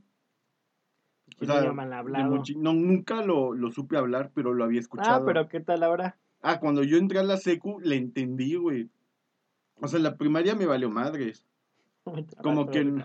No, 1.41 2.73
nunca 2.73 3.23
lo, 3.23 3.53
lo 3.53 3.71
supe 3.71 3.97
hablar, 3.97 4.31
pero 4.33 4.53
lo 4.53 4.63
había 4.63 4.79
escuchado. 4.79 5.21
Ah, 5.21 5.25
pero 5.25 5.47
¿qué 5.47 5.59
tal 5.59 5.83
ahora? 5.83 6.17
Ah, 6.41 6.59
cuando 6.59 6.83
yo 6.83 6.97
entré 6.97 7.19
a 7.19 7.23
la 7.23 7.37
secu, 7.37 7.79
le 7.79 7.95
entendí, 7.95 8.55
güey. 8.55 8.89
O 9.75 9.87
sea, 9.87 9.99
la 9.99 10.17
primaria 10.17 10.55
me 10.55 10.65
valió 10.65 10.89
madres. 10.89 11.45
Como 12.43 12.67
que 12.67 13.03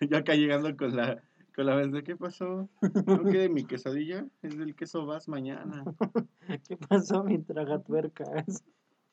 Ya 0.10 0.18
acá 0.18 0.34
llegando 0.34 0.76
con 0.76 0.96
la 0.96 1.22
con 1.54 1.66
la 1.66 1.76
vez 1.76 1.92
de 1.92 2.02
¿qué 2.02 2.16
pasó? 2.16 2.68
¿No 3.06 3.24
que 3.24 3.48
mi 3.48 3.64
quesadilla 3.64 4.26
es 4.42 4.58
del 4.58 4.74
queso 4.74 5.06
vas 5.06 5.28
mañana? 5.28 5.84
¿Qué 6.68 6.76
pasó, 6.76 7.22
mi 7.22 7.38
tragatuercas? 7.38 8.64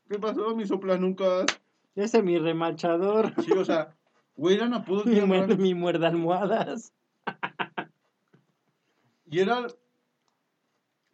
¿Qué 0.10 0.17
pasó? 0.17 0.55
Mi 0.55 0.65
sopla 0.65 0.97
nunca. 0.97 1.45
Ese 1.93 2.23
mi 2.23 2.39
remachador. 2.39 3.31
Sí, 3.43 3.51
o 3.51 3.63
sea, 3.63 3.95
güey, 4.35 4.55
eran 4.55 4.73
apodos 4.73 5.05
Mi, 5.05 5.13
bien 5.13 5.27
muer- 5.27 5.41
raros. 5.41 5.57
mi 5.57 5.73
muerda 5.73 6.07
almohadas. 6.07 6.93
Y 9.29 9.39
era 9.39 9.67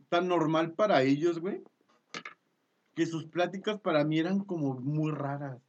tan 0.10 0.28
normal 0.28 0.74
para 0.74 1.02
ellos, 1.04 1.40
güey, 1.40 1.62
que 2.96 3.06
sus 3.06 3.26
pláticas 3.26 3.80
para 3.80 4.04
mí 4.04 4.20
eran 4.20 4.40
como 4.40 4.74
muy 4.80 5.12
raras. 5.12 5.62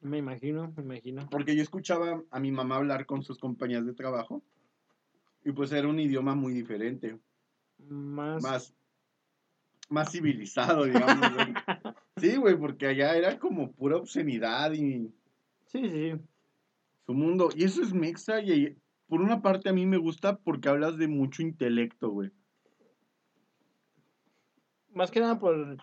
Me 0.00 0.18
imagino, 0.18 0.72
me 0.76 0.82
imagino. 0.82 1.26
Porque 1.30 1.56
yo 1.56 1.62
escuchaba 1.62 2.22
a 2.30 2.38
mi 2.40 2.52
mamá 2.52 2.76
hablar 2.76 3.06
con 3.06 3.22
sus 3.22 3.38
compañías 3.38 3.86
de 3.86 3.94
trabajo 3.94 4.42
y 5.44 5.52
pues 5.52 5.72
era 5.72 5.88
un 5.88 5.98
idioma 5.98 6.34
muy 6.34 6.52
diferente, 6.52 7.18
Más. 7.78 8.42
más, 8.42 8.74
más 9.88 10.12
civilizado, 10.12 10.84
digamos. 10.84 11.34
güey. 11.34 11.46
Sí, 12.16 12.36
güey, 12.36 12.56
porque 12.56 12.86
allá 12.86 13.16
era 13.16 13.40
como 13.40 13.72
pura 13.72 13.96
obscenidad 13.96 14.72
y 14.72 15.12
Sí, 15.74 15.90
sí, 15.90 16.12
su 17.04 17.14
mundo. 17.14 17.48
Y 17.56 17.64
eso 17.64 17.82
es 17.82 17.92
mexa 17.92 18.40
y 18.40 18.76
por 19.08 19.20
una 19.20 19.42
parte 19.42 19.68
a 19.68 19.72
mí 19.72 19.86
me 19.86 19.96
gusta 19.96 20.36
porque 20.38 20.68
hablas 20.68 20.96
de 20.98 21.08
mucho 21.08 21.42
intelecto, 21.42 22.10
güey. 22.10 22.30
Más 24.92 25.10
que 25.10 25.18
nada 25.18 25.40
por 25.40 25.76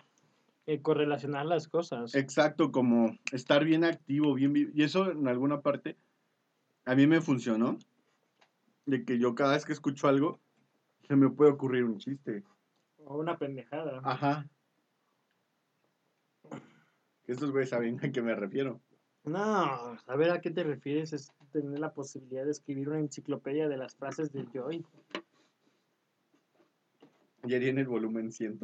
eh, 0.64 0.80
correlacionar 0.80 1.44
las 1.44 1.68
cosas. 1.68 2.14
Exacto, 2.14 2.72
como 2.72 3.18
estar 3.32 3.66
bien 3.66 3.84
activo, 3.84 4.32
bien 4.32 4.54
vi- 4.54 4.70
Y 4.74 4.82
eso 4.82 5.10
en 5.10 5.28
alguna 5.28 5.60
parte 5.60 5.98
a 6.86 6.94
mí 6.94 7.06
me 7.06 7.20
funcionó. 7.20 7.76
De 8.86 9.04
que 9.04 9.18
yo 9.18 9.34
cada 9.34 9.52
vez 9.52 9.66
que 9.66 9.74
escucho 9.74 10.08
algo, 10.08 10.40
se 11.06 11.16
me 11.16 11.28
puede 11.28 11.50
ocurrir 11.52 11.84
un 11.84 11.98
chiste. 11.98 12.44
O 13.04 13.18
una 13.18 13.36
pendejada. 13.36 14.00
Ajá. 14.04 14.48
Que 17.24 17.32
estos 17.32 17.50
güeyes 17.50 17.68
saben 17.68 18.02
a 18.02 18.10
qué 18.10 18.22
me 18.22 18.34
refiero. 18.34 18.80
No, 19.24 19.38
a 20.06 20.16
ver 20.16 20.30
a 20.30 20.40
qué 20.40 20.50
te 20.50 20.64
refieres 20.64 21.12
es 21.12 21.32
tener 21.52 21.78
la 21.78 21.92
posibilidad 21.92 22.44
de 22.44 22.50
escribir 22.50 22.88
una 22.88 22.98
enciclopedia 22.98 23.68
de 23.68 23.76
las 23.76 23.94
frases 23.94 24.32
del 24.32 24.50
Joy. 24.50 24.84
Y 27.44 27.54
haría 27.54 27.70
en 27.70 27.78
el 27.78 27.86
volumen 27.86 28.32
100. 28.32 28.60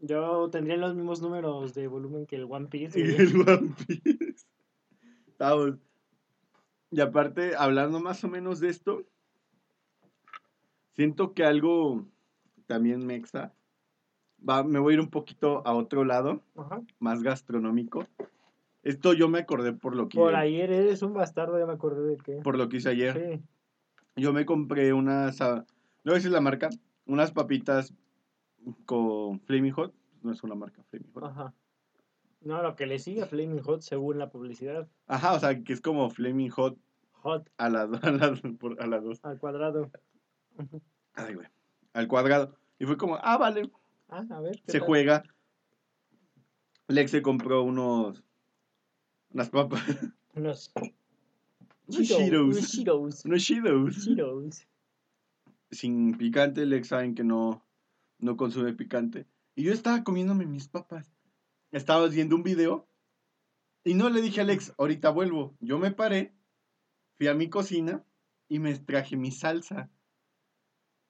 Yo 0.00 0.50
tendría 0.50 0.76
los 0.76 0.94
mismos 0.94 1.20
números 1.20 1.74
de 1.74 1.86
volumen 1.86 2.26
que 2.26 2.36
el 2.36 2.44
One 2.44 2.66
Piece. 2.66 2.98
Y 2.98 3.02
el 3.02 3.48
One 3.48 3.74
Piece. 3.86 4.46
Vamos. 5.38 5.78
Y 6.90 7.00
aparte, 7.00 7.56
hablando 7.56 8.00
más 8.00 8.22
o 8.22 8.28
menos 8.28 8.60
de 8.60 8.68
esto, 8.68 9.02
siento 10.94 11.32
que 11.34 11.44
algo 11.44 12.06
también 12.66 13.04
mexa. 13.04 13.52
Va, 14.48 14.62
me 14.62 14.78
voy 14.78 14.92
a 14.92 14.94
ir 14.94 15.00
un 15.00 15.10
poquito 15.10 15.66
a 15.66 15.74
otro 15.74 16.04
lado, 16.04 16.42
Ajá. 16.56 16.82
más 16.98 17.22
gastronómico. 17.22 18.06
Esto 18.84 19.12
yo 19.14 19.28
me 19.28 19.38
acordé 19.40 19.72
por 19.72 19.96
lo 19.96 20.08
que, 20.08 20.18
Por 20.18 20.36
ayer 20.36 20.70
eres 20.70 21.02
un 21.02 21.14
bastardo, 21.14 21.58
ya 21.58 21.66
me 21.66 21.72
acordé 21.72 22.02
de 22.06 22.16
qué. 22.18 22.36
por 22.42 22.56
lo 22.56 22.68
que 22.68 22.76
hice 22.76 22.90
ayer. 22.90 23.40
Sí. 23.40 23.42
Yo 24.22 24.32
me 24.32 24.44
compré 24.46 24.92
unas, 24.92 25.40
ah, 25.40 25.64
no 26.04 26.10
voy 26.10 26.12
a 26.12 26.14
decir 26.16 26.30
la 26.30 26.40
marca, 26.40 26.68
unas 27.06 27.32
papitas 27.32 27.92
con 28.86 29.40
Flaming 29.40 29.72
Hot. 29.72 29.94
No 30.22 30.32
es 30.32 30.42
una 30.42 30.54
marca 30.54 30.82
Flaming 30.84 31.12
Hot. 31.14 31.24
Ajá. 31.24 31.54
No, 32.42 32.62
lo 32.62 32.76
que 32.76 32.86
le 32.86 32.98
sigue 32.98 33.22
a 33.22 33.26
Flaming 33.26 33.62
Hot 33.62 33.80
según 33.80 34.18
la 34.18 34.28
publicidad. 34.30 34.86
Ajá, 35.06 35.32
o 35.34 35.40
sea, 35.40 35.62
que 35.64 35.72
es 35.72 35.80
como 35.80 36.10
Flaming 36.10 36.50
Hot 36.50 36.78
Hot 37.12 37.50
a 37.56 37.70
las 37.70 37.88
a 38.04 38.58
por- 38.60 38.80
a 38.82 39.00
dos. 39.00 39.18
al 39.24 39.38
cuadrado. 39.38 39.90
Ay, 41.14 41.34
güey. 41.34 41.46
Al 41.94 42.06
cuadrado. 42.06 42.54
Y 42.78 42.84
fue 42.84 42.96
como, 42.98 43.16
ah, 43.22 43.38
vale, 43.38 43.70
Ah, 44.10 44.24
a 44.30 44.40
ver. 44.40 44.56
¿qué 44.66 44.72
se 44.72 44.78
tal? 44.78 44.86
juega. 44.86 45.22
Lex 46.88 47.10
se 47.10 47.22
compró 47.22 47.62
unos, 47.62 48.22
unas 49.34 49.50
papas, 49.50 49.82
Unos 50.34 50.72
Unos 51.86 52.08
Cheetos. 52.08 53.24
Unos 53.24 53.42
Cheetos. 53.42 54.66
Sin 55.70 56.16
picante, 56.16 56.64
Lex 56.64 56.88
saben 56.88 57.14
que 57.14 57.24
no, 57.24 57.66
no 58.18 58.36
consume 58.36 58.72
picante. 58.74 59.26
Y 59.56 59.64
yo 59.64 59.72
estaba 59.72 60.04
comiéndome 60.04 60.46
mis 60.46 60.68
papas. 60.68 61.12
Estaba 61.72 62.06
viendo 62.08 62.36
un 62.36 62.44
video. 62.44 62.88
Y 63.82 63.94
no 63.94 64.08
le 64.08 64.22
dije 64.22 64.40
a 64.40 64.44
Alex, 64.44 64.72
ahorita 64.78 65.10
vuelvo. 65.10 65.56
Yo 65.60 65.78
me 65.78 65.90
paré, 65.90 66.32
fui 67.18 67.26
a 67.26 67.34
mi 67.34 67.50
cocina 67.50 68.04
y 68.48 68.60
me 68.60 68.72
traje 68.78 69.16
mi 69.16 69.32
salsa. 69.32 69.90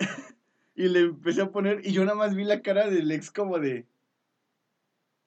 y 0.75 0.89
le 0.89 1.01
empecé 1.01 1.43
a 1.43 1.53
poner, 1.53 1.87
y 1.87 1.93
yo 1.93 2.05
nada 2.05 2.17
más 2.17 2.35
vi 2.35 2.45
la 2.45 2.63
cara 2.63 2.89
del 2.89 3.13
ex 3.13 3.31
como 3.31 3.59
de, 3.59 3.87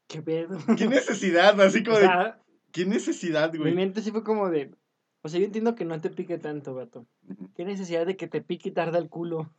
¿Qué 0.07 0.21
pedo? 0.21 0.57
¿qué 0.77 0.88
necesidad? 0.88 1.60
Así 1.62 1.83
como 1.86 1.97
O 1.97 1.99
de, 1.99 2.33
¿Qué 2.78 2.86
necesidad, 2.86 3.52
Mi 3.54 3.58
güey? 3.58 3.74
mente 3.74 4.02
sí 4.02 4.12
fue 4.12 4.24
como 4.24 4.50
de. 4.52 4.72
O 5.24 5.30
sea, 5.30 5.40
yo 5.40 5.48
entiendo 5.48 5.74
que 5.74 5.84
no 5.84 6.00
te 6.00 6.12
pique 6.12 6.38
tanto, 6.38 6.76
vato. 6.76 7.08
Ujú. 7.28 7.50
¿Qué 7.56 7.66
necesidad 7.66 8.06
de 8.06 8.16
que 8.16 8.28
te 8.28 8.42
pique 8.42 8.70
y 8.70 8.72
tarda 8.72 9.00
el 9.00 9.10
culo? 9.10 9.52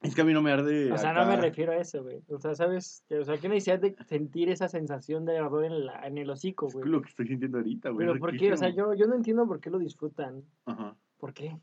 Es 0.00 0.16
que 0.16 0.22
a 0.22 0.24
mí 0.24 0.32
no 0.32 0.42
me 0.42 0.50
arde. 0.50 0.90
O 0.90 0.98
sea, 0.98 1.12
no 1.12 1.24
me 1.26 1.36
refiero 1.36 1.70
a 1.70 1.76
eso, 1.76 2.02
güey. 2.02 2.24
O 2.28 2.40
sea, 2.40 2.56
¿sabes? 2.56 3.04
O 3.08 3.22
sea, 3.22 3.38
¿qué 3.38 3.48
necesidad 3.48 3.78
de 3.78 3.94
sentir 4.08 4.48
esa 4.48 4.68
sensación 4.68 5.24
de 5.24 5.38
ardor 5.38 5.64
en, 5.64 5.86
la, 5.86 6.04
en 6.04 6.18
el 6.18 6.28
hocico, 6.28 6.66
Es 6.66 6.74
güey? 6.74 6.88
lo 6.88 7.00
que 7.02 7.08
estoy 7.10 7.28
sintiendo 7.28 7.58
ahorita, 7.58 7.90
güey. 7.90 8.08
Pero 8.08 8.18
¿por 8.18 8.36
qué? 8.36 8.52
O 8.52 8.56
sea, 8.56 8.70
yo, 8.70 8.94
yo 8.94 9.06
no 9.06 9.14
entiendo 9.14 9.46
por 9.46 9.60
qué 9.60 9.70
lo 9.70 9.78
disfrutan. 9.78 10.42
Ajá. 10.64 10.96
¿Por 11.18 11.32
qué? 11.32 11.56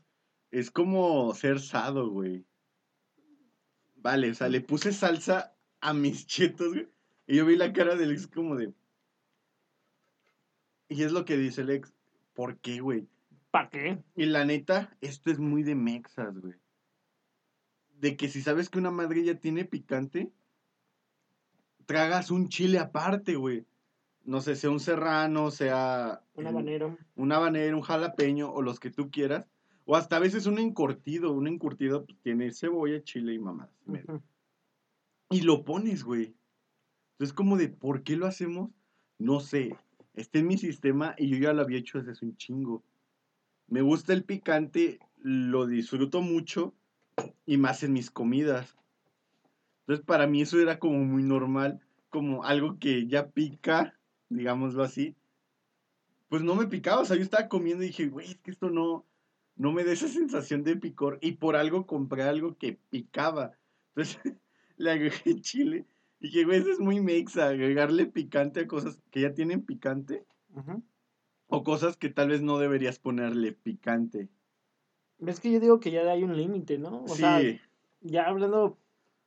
Es 0.50 0.70
como 0.70 1.34
ser 1.34 1.60
sado, 1.60 2.08
güey. 2.08 2.46
Vale, 3.96 4.30
o 4.30 4.34
sea, 4.34 4.48
le 4.48 4.62
puse 4.62 4.92
salsa 4.92 5.54
a 5.82 5.92
mis 5.92 6.26
chetos, 6.26 6.68
güey. 6.72 6.88
Y 7.26 7.36
yo 7.36 7.44
vi 7.44 7.56
la 7.56 7.74
cara 7.74 7.94
del 7.94 8.12
ex 8.12 8.26
como 8.26 8.56
de. 8.56 8.72
Y 10.90 11.04
es 11.04 11.12
lo 11.12 11.24
que 11.24 11.38
dice 11.38 11.62
el 11.62 11.70
ex. 11.70 11.94
¿Por 12.34 12.58
qué, 12.58 12.80
güey? 12.80 13.06
¿Para 13.50 13.70
qué? 13.70 14.02
Y 14.16 14.26
la 14.26 14.44
neta, 14.44 14.96
esto 15.00 15.30
es 15.30 15.38
muy 15.38 15.62
de 15.62 15.74
mexas, 15.76 16.36
güey. 16.38 16.54
De 18.00 18.16
que 18.16 18.28
si 18.28 18.42
sabes 18.42 18.68
que 18.68 18.78
una 18.78 18.90
madre 18.90 19.24
ya 19.24 19.36
tiene 19.36 19.64
picante, 19.64 20.32
tragas 21.86 22.30
un 22.30 22.48
chile 22.48 22.78
aparte, 22.78 23.36
güey. 23.36 23.64
No 24.24 24.40
sé, 24.40 24.56
sea 24.56 24.70
un 24.70 24.80
serrano, 24.80 25.50
sea 25.50 26.22
Un 26.34 26.46
habanero. 26.46 26.98
un 27.14 27.32
habanero, 27.32 27.76
un 27.76 27.82
jalapeño 27.82 28.50
o 28.52 28.60
los 28.60 28.80
que 28.80 28.90
tú 28.90 29.10
quieras. 29.10 29.46
O 29.84 29.96
hasta 29.96 30.16
a 30.16 30.20
veces 30.20 30.46
un 30.46 30.58
encurtido. 30.58 31.32
Un 31.32 31.46
encurtido 31.46 32.04
pues, 32.04 32.18
tiene 32.22 32.52
cebolla, 32.52 33.02
chile 33.02 33.34
y. 33.34 33.38
Ujú. 33.86 34.22
Y 35.30 35.42
lo 35.42 35.64
pones, 35.64 36.02
güey. 36.02 36.34
Entonces, 37.12 37.32
como 37.32 37.56
de, 37.56 37.68
¿por 37.68 38.02
qué 38.02 38.16
lo 38.16 38.26
hacemos? 38.26 38.70
No 39.18 39.38
sé. 39.40 39.76
Está 40.14 40.38
en 40.38 40.48
mi 40.48 40.58
sistema 40.58 41.14
y 41.16 41.28
yo 41.28 41.36
ya 41.36 41.52
lo 41.52 41.62
había 41.62 41.78
hecho 41.78 41.98
desde 41.98 42.12
hace 42.12 42.26
un 42.26 42.36
chingo. 42.36 42.82
Me 43.68 43.82
gusta 43.82 44.12
el 44.12 44.24
picante, 44.24 44.98
lo 45.18 45.66
disfruto 45.66 46.20
mucho 46.22 46.74
y 47.46 47.56
más 47.56 47.82
en 47.82 47.92
mis 47.92 48.10
comidas. 48.10 48.76
Entonces, 49.80 50.04
para 50.04 50.26
mí 50.26 50.42
eso 50.42 50.60
era 50.60 50.78
como 50.78 50.98
muy 51.04 51.22
normal, 51.22 51.80
como 52.10 52.44
algo 52.44 52.78
que 52.78 53.06
ya 53.06 53.28
pica, 53.28 53.98
digámoslo 54.28 54.82
así. 54.82 55.14
Pues 56.28 56.42
no 56.42 56.54
me 56.54 56.66
picaba, 56.66 57.02
o 57.02 57.04
sea, 57.04 57.16
yo 57.16 57.22
estaba 57.22 57.48
comiendo 57.48 57.82
y 57.82 57.88
dije, 57.88 58.06
güey, 58.06 58.30
es 58.30 58.38
que 58.38 58.50
esto 58.52 58.70
no, 58.70 59.04
no 59.56 59.72
me 59.72 59.84
da 59.84 59.92
esa 59.92 60.08
sensación 60.08 60.62
de 60.62 60.76
picor. 60.76 61.18
Y 61.20 61.32
por 61.32 61.56
algo 61.56 61.86
compré 61.86 62.22
algo 62.22 62.56
que 62.56 62.78
picaba. 62.90 63.52
Entonces, 63.94 64.20
le 64.76 64.90
agregué 64.90 65.40
chile. 65.40 65.86
Y 66.20 66.28
dije, 66.28 66.44
güey, 66.44 66.60
eso 66.60 66.70
es 66.70 66.78
muy 66.78 67.00
mexa, 67.00 67.48
agregarle 67.48 68.06
picante 68.06 68.60
a 68.60 68.66
cosas 68.68 69.00
que 69.10 69.22
ya 69.22 69.34
tienen 69.34 69.64
picante. 69.64 70.24
O 71.48 71.58
cosas 71.68 71.98
que 71.98 72.08
tal 72.08 72.28
vez 72.30 72.40
no 72.42 72.58
deberías 72.58 72.98
ponerle 72.98 73.52
picante. 73.52 74.30
Es 75.26 75.40
que 75.40 75.52
yo 75.52 75.60
digo 75.60 75.80
que 75.80 75.90
ya 75.90 76.10
hay 76.10 76.24
un 76.24 76.36
límite, 76.36 76.78
¿no? 76.78 77.04
O 77.04 77.08
sí, 77.08 77.16
sea, 77.16 77.40
ya 78.00 78.26
hablando 78.26 78.78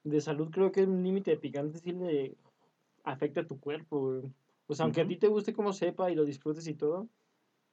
de 0.03 0.21
salud, 0.21 0.49
creo 0.51 0.71
que 0.71 0.83
un 0.83 1.03
límite 1.03 1.31
de 1.31 1.37
picante 1.37 1.79
sí 1.79 1.91
le 1.91 2.37
afecta 3.03 3.41
a 3.41 3.47
tu 3.47 3.59
cuerpo, 3.59 3.99
güey. 4.01 4.33
O 4.67 4.75
sea, 4.75 4.85
aunque 4.85 5.01
a 5.01 5.07
ti 5.07 5.17
te 5.17 5.27
guste 5.27 5.53
como 5.53 5.73
sepa 5.73 6.11
y 6.11 6.15
lo 6.15 6.25
disfrutes 6.25 6.67
y 6.67 6.75
todo, 6.75 7.09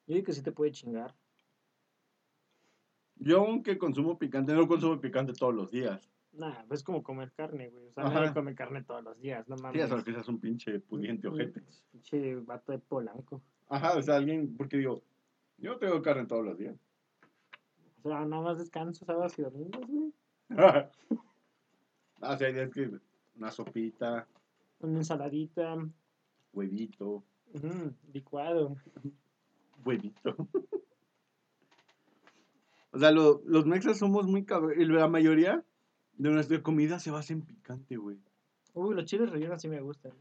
yo 0.07 0.15
digo 0.15 0.27
que 0.27 0.35
sí 0.35 0.43
te 0.43 0.53
puede 0.53 0.73
chingar. 0.73 1.17
yo 3.17 3.39
aunque 3.47 3.79
consumo 3.79 4.19
picante, 4.19 4.53
no 4.53 4.67
consumo 4.67 5.01
picante 5.01 5.33
todos 5.33 5.55
los 5.55 5.71
días. 5.71 6.11
Nah, 6.33 6.65
es 6.71 6.83
como 6.85 7.03
comer 7.03 7.33
carne, 7.33 7.69
güey. 7.71 7.87
O 7.89 7.93
sea, 7.93 8.05
Ajá. 8.05 8.21
nadie 8.21 8.33
come 8.35 8.55
carne 8.55 8.85
todos 8.85 9.03
los 9.03 9.21
días, 9.21 9.49
no 9.49 9.57
Sí, 9.57 9.63
mames. 9.63 9.81
ya 9.81 9.89
sabes 9.89 10.05
que 10.05 10.13
seas 10.13 10.29
un 10.29 10.41
pinche 10.41 10.79
pudiente 10.81 11.27
ojete. 11.29 11.63
Pinche 11.91 12.37
vato 12.37 12.73
de 12.73 12.79
polanco. 12.79 13.43
Ajá, 13.69 13.97
o 13.97 14.03
sea, 14.03 14.17
alguien, 14.17 14.57
porque 14.57 14.77
digo, 14.79 15.03
yo 15.59 15.73
no 15.73 15.79
tengo 15.79 16.01
carne 16.03 16.27
todos 16.27 16.45
los 16.45 16.57
días. 16.59 16.77
O 18.03 18.09
sea, 18.09 18.25
nada 18.25 18.43
más 18.43 18.59
descanso 18.59 19.05
sábados 19.05 19.39
y 19.39 19.43
domingos, 19.43 19.87
güey. 19.87 20.13
o 22.21 22.37
sea, 22.37 22.47
hay 22.47 22.53
días 22.55 22.71
que 22.71 22.91
una 23.37 23.51
sopita, 23.51 24.27
Una 24.81 24.99
ensaladita, 24.99 25.77
huevito, 26.53 27.25
licuado. 28.13 28.77
huevito. 29.85 30.37
o 32.93 32.99
sea, 32.99 33.11
lo- 33.11 33.43
los 33.45 33.67
mexas 33.67 33.99
somos 33.99 34.27
muy 34.27 34.45
cabrones. 34.45 34.89
La 34.89 35.09
mayoría 35.09 35.65
de 36.23 36.31
nuestra 36.31 36.63
comida 36.63 36.99
se 36.99 37.11
basa 37.11 37.33
en 37.33 37.43
picante, 37.43 37.97
güey. 37.97 38.19
Uy, 38.75 38.95
los 38.95 39.05
chiles 39.07 39.31
rellenos 39.31 39.61
sí 39.61 39.69
me 39.69 39.81
gustan, 39.81 40.13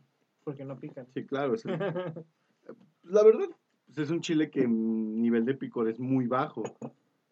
porque 0.44 0.64
no 0.66 0.78
pican. 0.80 1.08
Sí, 1.14 1.26
claro. 1.26 1.54
es- 1.56 1.66
la 3.04 3.24
verdad, 3.24 3.48
pues 3.86 3.98
es 3.98 4.10
un 4.10 4.22
chile 4.22 4.50
que 4.50 4.64
en 4.64 5.22
nivel 5.22 5.46
de 5.46 5.56
picor 5.56 5.90
es 5.90 6.00
muy 6.00 6.28
bajo. 6.28 6.64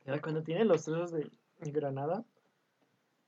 Mira, 0.06 0.22
cuando 0.22 0.44
tiene 0.44 0.66
los 0.66 0.84
trozos 0.84 1.12
de 1.12 1.30
granada. 1.72 2.26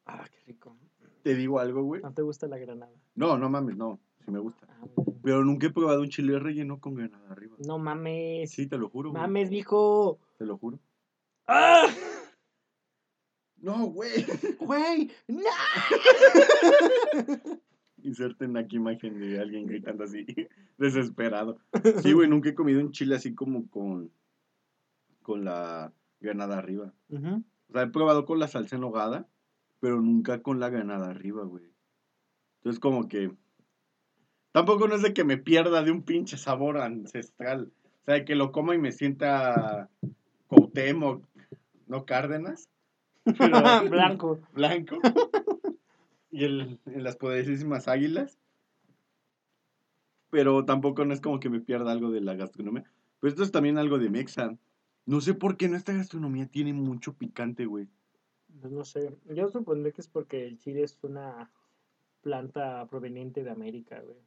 Ah, 0.06 0.25
qué 0.30 0.38
rico. 0.47 0.75
Te 1.23 1.36
digo 1.36 1.60
algo, 1.60 1.84
güey. 1.84 2.02
¿No 2.02 2.13
te 2.13 2.21
gusta 2.21 2.47
la 2.47 2.58
granada? 2.58 2.91
No, 3.15 3.38
no 3.38 3.49
mames, 3.49 3.75
no. 3.78 3.99
Sí 4.25 4.32
me 4.32 4.39
gusta. 4.39 4.67
Ah. 4.69 4.86
Pero 5.23 5.43
nunca 5.43 5.67
he 5.67 5.69
probado 5.71 6.02
un 6.02 6.10
chile 6.10 6.38
relleno 6.39 6.80
con 6.80 6.95
granada 6.95 7.30
arriba. 7.32 7.56
No 7.65 7.78
mames. 7.78 8.52
Sí, 8.52 8.67
te 8.67 8.78
lo 8.78 8.89
juro, 8.89 9.12
güey. 9.12 9.21
Mames, 9.21 9.49
mijo. 9.52 10.19
Te 10.38 10.45
lo 10.45 10.58
juro. 10.58 10.80
¡Ah! 11.47 11.88
No, 13.62 13.88
güey. 13.88 14.26
¡Güey! 14.60 15.12
¡No! 15.28 15.41
Inserten 18.04 18.56
aquí 18.56 18.78
imagen 18.78 19.19
de 19.19 19.39
alguien 19.39 19.65
gritando 19.65 20.06
así, 20.06 20.26
desesperado. 20.78 21.60
Sí, 22.04 22.13
güey, 22.13 22.30
nunca 22.30 22.50
he 22.50 22.56
comido 22.56 22.80
un 22.80 22.91
chile 22.91 23.15
así 23.15 23.36
como 23.36 23.69
con, 23.69 24.12
con 25.22 25.43
la 25.43 25.91
granada 26.22 26.58
arriba. 26.58 26.93
O 27.12 27.74
sea, 27.74 27.84
he 27.84 27.88
probado 27.88 28.26
con 28.26 28.39
la 28.39 28.48
salsa 28.48 28.78
en 28.78 28.84
hogada, 28.84 29.28
pero 29.80 30.02
nunca 30.02 30.41
con 30.41 30.60
la 30.60 30.69
granada 30.69 31.10
arriba, 31.10 31.43
güey. 31.43 31.65
Entonces, 32.58 32.80
como 32.80 33.08
que. 33.08 33.32
Tampoco 34.52 34.88
no 34.88 34.95
es 34.95 35.04
de 35.04 35.13
que 35.13 35.24
me 35.24 35.38
pierda 35.38 35.84
de 35.84 35.91
un 35.91 36.04
pinche 36.04 36.38
sabor 36.38 36.80
ancestral. 36.80 37.72
O 38.02 38.06
sea, 38.06 38.15
de 38.15 38.26
que 38.26 38.36
lo 38.36 38.52
coma 38.52 38.76
y 38.76 38.80
me 38.80 38.91
sienta 38.91 39.89
Cuauhtémoc, 40.48 41.26
no 41.88 42.06
Cárdenas. 42.06 42.69
Pero- 43.37 43.59
Blanco. 43.89 44.39
blanco. 44.53 44.97
y 46.31 46.43
el, 46.45 46.79
en 46.85 47.03
las 47.03 47.15
poderosísimas 47.15 47.87
águilas. 47.87 48.37
Pero 50.29 50.63
tampoco 50.65 51.05
no 51.05 51.13
es 51.13 51.21
como 51.21 51.39
que 51.39 51.49
me 51.49 51.59
pierda 51.59 51.91
algo 51.91 52.11
de 52.11 52.21
la 52.21 52.35
gastronomía. 52.35 52.83
Pero 53.19 53.29
esto 53.29 53.43
es 53.43 53.51
también 53.51 53.77
algo 53.77 53.97
de 53.97 54.09
Mexa. 54.09 54.55
No 55.05 55.21
sé 55.21 55.33
por 55.33 55.57
qué 55.57 55.67
nuestra 55.67 55.95
gastronomía 55.95 56.45
tiene 56.45 56.71
mucho 56.73 57.13
picante, 57.13 57.65
güey. 57.65 57.87
Pues 58.61 58.71
no 58.71 58.85
sé. 58.85 59.15
Yo 59.33 59.49
supondré 59.49 59.91
que 59.91 60.01
es 60.01 60.07
porque 60.07 60.45
el 60.45 60.59
chile 60.59 60.83
es 60.83 60.97
una 61.01 61.49
planta 62.21 62.85
proveniente 62.87 63.43
de 63.43 63.49
América, 63.49 63.99
güey. 64.01 64.17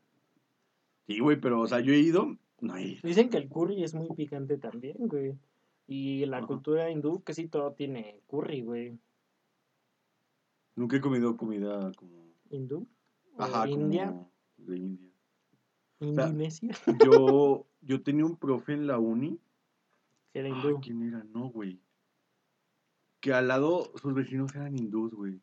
Sí, 1.07 1.21
güey, 1.21 1.41
pero, 1.41 1.61
o 1.61 1.67
sea, 1.69 1.81
yo 1.81 1.93
he 1.93 1.99
ido. 1.99 2.37
No 2.61 2.77
he 2.77 2.83
ido. 2.85 3.01
Dicen 3.05 3.29
que 3.29 3.37
el 3.39 3.49
curry 3.49 3.85
es 3.85 3.95
muy 3.95 4.09
picante 4.09 4.57
también, 4.59 4.97
güey. 4.99 5.35
Y 5.87 6.25
la 6.27 6.39
Ajá. 6.39 6.47
cultura 6.47 6.91
hindú 6.91 7.23
casi 7.23 7.49
todo 7.49 7.73
tiene 7.73 8.23
curry, 8.27 8.63
güey. 8.63 8.99
Nunca 10.77 10.97
he 10.97 11.01
comido 11.01 11.37
comida 11.37 11.93
como. 11.97 12.23
¿Hindú? 12.51 12.87
¿O 13.37 13.43
Ajá, 13.43 13.69
India? 13.69 14.07
como 14.09 14.33
de 14.59 14.77
India. 14.79 15.11
¿Indonesia? 16.01 16.71
Yo, 17.05 17.67
yo 17.81 18.03
tenía 18.03 18.25
un 18.25 18.37
profe 18.37 18.73
en 18.73 18.87
la 18.87 18.99
uni. 18.99 19.39
Que 20.33 20.41
era 20.41 20.49
hindú. 20.49 20.81
¿Quién 20.81 21.03
era? 21.03 21.25
No, 21.25 21.49
güey. 21.51 21.81
Que 23.21 23.33
al 23.33 23.49
lado 23.49 23.93
sus 23.97 24.15
vecinos 24.15 24.55
eran 24.55 24.77
hindús, 24.77 25.13
güey. 25.15 25.41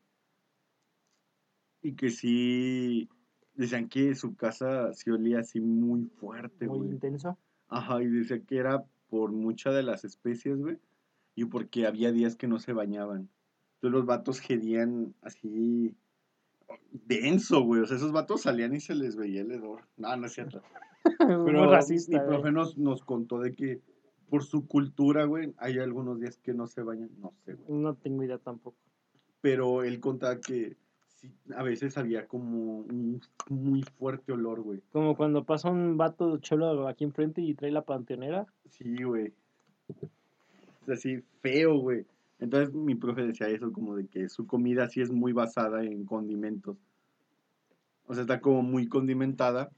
Y 1.82 1.94
que 1.94 2.10
sí. 2.10 3.08
Decían 3.54 3.88
que 3.88 4.14
su 4.14 4.34
casa 4.36 4.92
sí 4.94 5.10
olía 5.10 5.40
así 5.40 5.60
muy 5.60 6.04
fuerte, 6.04 6.66
muy 6.66 6.78
güey. 6.78 6.90
intenso. 6.92 7.38
Ajá, 7.68 8.02
y 8.02 8.06
decía 8.06 8.40
que 8.42 8.56
era 8.56 8.84
por 9.10 9.32
muchas 9.32 9.74
de 9.74 9.82
las 9.82 10.04
especies, 10.04 10.58
güey. 10.58 10.78
Y 11.34 11.44
porque 11.44 11.86
había 11.86 12.12
días 12.12 12.36
que 12.36 12.48
no 12.48 12.58
se 12.58 12.72
bañaban. 12.72 13.28
Entonces 13.74 13.98
los 13.98 14.06
vatos 14.06 14.40
gedían 14.40 15.14
así. 15.22 15.94
denso, 16.92 17.62
güey. 17.62 17.82
O 17.82 17.86
sea, 17.86 17.96
esos 17.96 18.12
vatos 18.12 18.42
salían 18.42 18.74
y 18.74 18.80
se 18.80 18.94
les 18.94 19.16
veía 19.16 19.42
el 19.42 19.50
hedor. 19.50 19.82
No, 19.96 20.16
no 20.16 20.26
es 20.26 20.32
cierto. 20.32 20.62
Pero 21.18 21.70
racista. 21.70 22.20
mi 22.20 22.26
profe 22.26 22.52
nos, 22.52 22.78
nos 22.78 23.02
contó 23.04 23.40
de 23.40 23.52
que 23.52 23.80
por 24.28 24.44
su 24.44 24.66
cultura, 24.66 25.24
güey, 25.24 25.52
hay 25.58 25.78
algunos 25.78 26.20
días 26.20 26.38
que 26.38 26.54
no 26.54 26.66
se 26.66 26.82
bañan, 26.82 27.10
no 27.18 27.32
sé, 27.44 27.54
güey. 27.54 27.80
No 27.80 27.94
tengo 27.96 28.22
idea 28.22 28.38
tampoco. 28.38 28.78
Pero 29.40 29.82
él 29.82 29.98
contaba 29.98 30.40
que 30.40 30.76
sí, 31.20 31.30
a 31.54 31.62
veces 31.62 31.96
había 31.98 32.26
como 32.26 32.80
un 32.80 33.20
muy 33.48 33.82
fuerte 33.82 34.32
olor, 34.32 34.62
güey. 34.62 34.80
Como 34.92 35.16
cuando 35.16 35.44
pasa 35.44 35.70
un 35.70 35.96
vato 35.96 36.38
cholo 36.38 36.88
aquí 36.88 37.04
enfrente 37.04 37.42
y 37.42 37.54
trae 37.54 37.70
la 37.70 37.82
panteonera. 37.82 38.46
Sí, 38.70 39.02
güey. 39.02 39.32
Es 40.86 40.88
así, 40.88 41.22
feo, 41.40 41.78
güey. 41.78 42.06
Entonces 42.38 42.74
mi 42.74 42.94
profe 42.94 43.26
decía 43.26 43.48
eso, 43.48 43.70
como 43.72 43.96
de 43.96 44.06
que 44.06 44.28
su 44.28 44.46
comida 44.46 44.88
sí 44.88 45.02
es 45.02 45.10
muy 45.10 45.32
basada 45.32 45.84
en 45.84 46.04
condimentos. 46.04 46.76
O 48.06 48.14
sea, 48.14 48.22
está 48.22 48.40
como 48.40 48.62
muy 48.62 48.88
condimentada. 48.88 49.70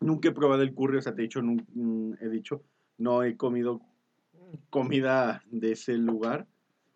Nunca 0.00 0.28
he 0.28 0.32
probado 0.32 0.62
el 0.62 0.74
curry, 0.74 0.98
o 0.98 1.02
sea, 1.02 1.14
te 1.14 1.22
he 1.22 1.24
dicho, 1.24 1.40
nun- 1.42 1.64
mm, 1.74 2.14
he 2.20 2.28
dicho, 2.28 2.60
no 2.98 3.22
he 3.22 3.36
comido 3.36 3.80
comida 4.68 5.42
de 5.50 5.72
ese 5.72 5.96
lugar 5.96 6.46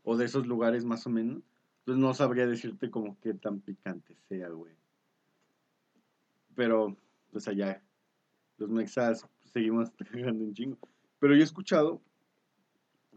o 0.03 0.17
de 0.17 0.25
esos 0.25 0.47
lugares 0.47 0.85
más 0.85 1.07
o 1.07 1.11
menos. 1.11 1.43
Entonces 1.91 2.07
no 2.07 2.15
sabría 2.15 2.47
decirte 2.47 2.89
como 2.89 3.19
qué 3.19 3.35
tan 3.35 3.59
picante 3.59 4.15
sea, 4.29 4.49
güey. 4.51 4.73
Pero, 6.55 6.97
pues 7.33 7.49
allá, 7.49 7.83
los 8.59 8.71
mexas 8.71 9.27
seguimos 9.53 9.91
tragando 9.97 10.45
un 10.45 10.55
chingo. 10.55 10.79
Pero 11.19 11.35
yo 11.35 11.41
he 11.41 11.45
escuchado 11.45 12.01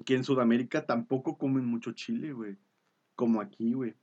que 0.06 0.16
en 0.16 0.24
Sudamérica 0.24 0.88
tampoco 0.88 1.38
comen 1.38 1.66
mucho 1.66 1.92
chile, 1.92 2.34
güey. 2.34 2.58
Como 3.14 3.42
aquí, 3.42 3.74
güey. 3.74 3.94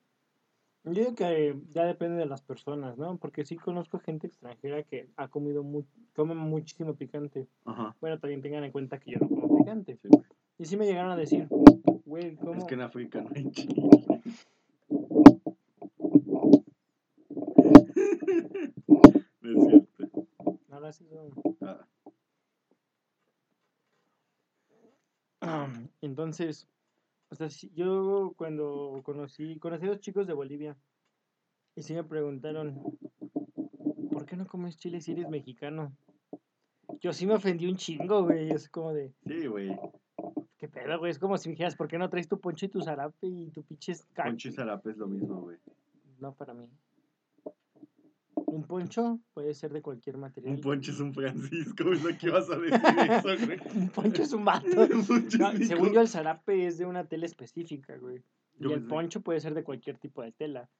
Yo 0.84 0.92
digo 0.92 1.14
que 1.16 1.60
ya 1.70 1.84
depende 1.84 2.18
de 2.18 2.26
las 2.26 2.42
personas, 2.42 2.96
¿no? 2.96 3.16
Porque 3.16 3.44
sí 3.44 3.56
conozco 3.56 3.98
gente 3.98 4.28
extranjera 4.28 4.84
que 4.84 5.08
ha 5.16 5.26
comido 5.26 5.64
mu 5.64 5.82
come 6.14 6.36
muchísimo 6.36 6.94
picante. 6.94 7.48
Ajá. 7.64 7.96
Bueno, 8.00 8.20
también 8.20 8.40
tengan 8.40 8.62
en 8.62 8.70
cuenta 8.70 9.00
que 9.00 9.10
yo 9.10 9.18
no 9.18 9.28
como 9.28 9.58
picante. 9.58 9.98
Sí. 10.00 10.08
Y 10.58 10.64
sí 10.66 10.76
me 10.76 10.86
llegaron 10.86 11.10
a 11.10 11.16
decir, 11.16 11.48
güey, 12.06 12.36
¿cómo? 12.36 12.54
Es 12.54 12.64
que 12.66 12.74
en 12.74 12.82
África 12.82 13.20
no 13.20 13.30
hay 13.34 13.50
chile. 13.50 13.90
No 19.40 19.50
es 19.50 19.66
cierto. 19.66 20.26
Ah, 25.40 25.72
Entonces, 26.00 26.68
o 27.30 27.34
sea, 27.34 27.48
yo 27.74 28.34
cuando 28.36 29.00
conocí, 29.02 29.58
conocí 29.58 29.86
a 29.86 29.90
dos 29.90 30.00
chicos 30.00 30.26
de 30.26 30.32
Bolivia 30.34 30.76
y 31.76 31.82
sí 31.82 31.94
me 31.94 32.04
preguntaron, 32.04 32.82
¿por 34.10 34.26
qué 34.26 34.36
no 34.36 34.46
comes 34.46 34.76
chile 34.76 35.00
si 35.00 35.12
eres 35.12 35.28
mexicano? 35.28 35.96
Yo 37.00 37.12
sí 37.12 37.26
me 37.26 37.34
ofendí 37.34 37.66
un 37.66 37.76
chingo, 37.76 38.24
güey, 38.24 38.50
es 38.50 38.68
como 38.68 38.92
de, 38.92 39.14
sí, 39.26 39.46
güey. 39.46 39.78
¿qué 40.58 40.68
pedo, 40.68 40.98
güey? 40.98 41.10
Es 41.10 41.18
como 41.18 41.38
si 41.38 41.48
me 41.48 41.52
dijeras, 41.54 41.76
¿por 41.76 41.88
qué 41.88 41.96
no 41.96 42.10
traes 42.10 42.28
tu 42.28 42.38
poncho 42.38 42.66
y 42.66 42.68
tu 42.68 42.82
zarape 42.82 43.26
y 43.26 43.50
tu 43.50 43.62
pinche 43.62 43.94
ca-?" 44.12 44.24
Poncho 44.24 44.48
y 44.48 44.52
zarape 44.52 44.90
es 44.90 44.98
lo 44.98 45.06
mismo, 45.06 45.40
güey. 45.40 45.56
No 46.18 46.34
para 46.34 46.52
mí. 46.52 46.68
Un 48.70 48.78
poncho 48.78 49.20
puede 49.34 49.52
ser 49.54 49.72
de 49.72 49.82
cualquier 49.82 50.16
material. 50.16 50.54
Un 50.54 50.60
poncho 50.60 50.92
es 50.92 51.00
un 51.00 51.12
Francisco, 51.12 51.92
es 51.92 52.02
lo 52.04 52.16
que 52.16 52.26
ibas 52.26 52.48
a 52.50 52.56
decir 52.56 52.80
eso, 53.10 53.46
güey. 53.46 53.58
Un 53.74 53.88
poncho 53.88 54.22
es 54.22 54.32
un 54.32 54.44
vato. 54.44 54.66
No, 55.38 55.52
según 55.66 55.92
yo, 55.92 56.00
el 56.00 56.08
zarape 56.08 56.66
es 56.66 56.78
de 56.78 56.86
una 56.86 57.06
tela 57.08 57.26
específica, 57.26 57.96
güey. 57.96 58.22
Y 58.58 58.64
Yo 58.64 58.72
el 58.74 58.86
poncho 58.86 59.22
puede 59.22 59.40
ser 59.40 59.54
de 59.54 59.64
cualquier 59.64 59.98
tipo 59.98 60.22
de 60.22 60.32
tela. 60.32 60.70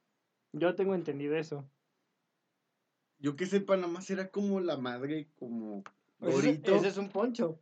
Yo 0.53 0.75
tengo 0.75 0.95
entendido 0.95 1.35
eso. 1.37 1.69
Yo 3.19 3.37
que 3.37 3.47
sepa, 3.47 3.77
nada 3.77 3.89
más 3.89 4.09
era 4.11 4.29
como 4.31 4.61
la 4.61 4.77
madre, 4.77 5.29
como 5.39 5.83
gorito. 6.21 6.75
ese 6.75 6.89
es 6.89 6.97
un 6.97 7.09
poncho. 7.09 7.59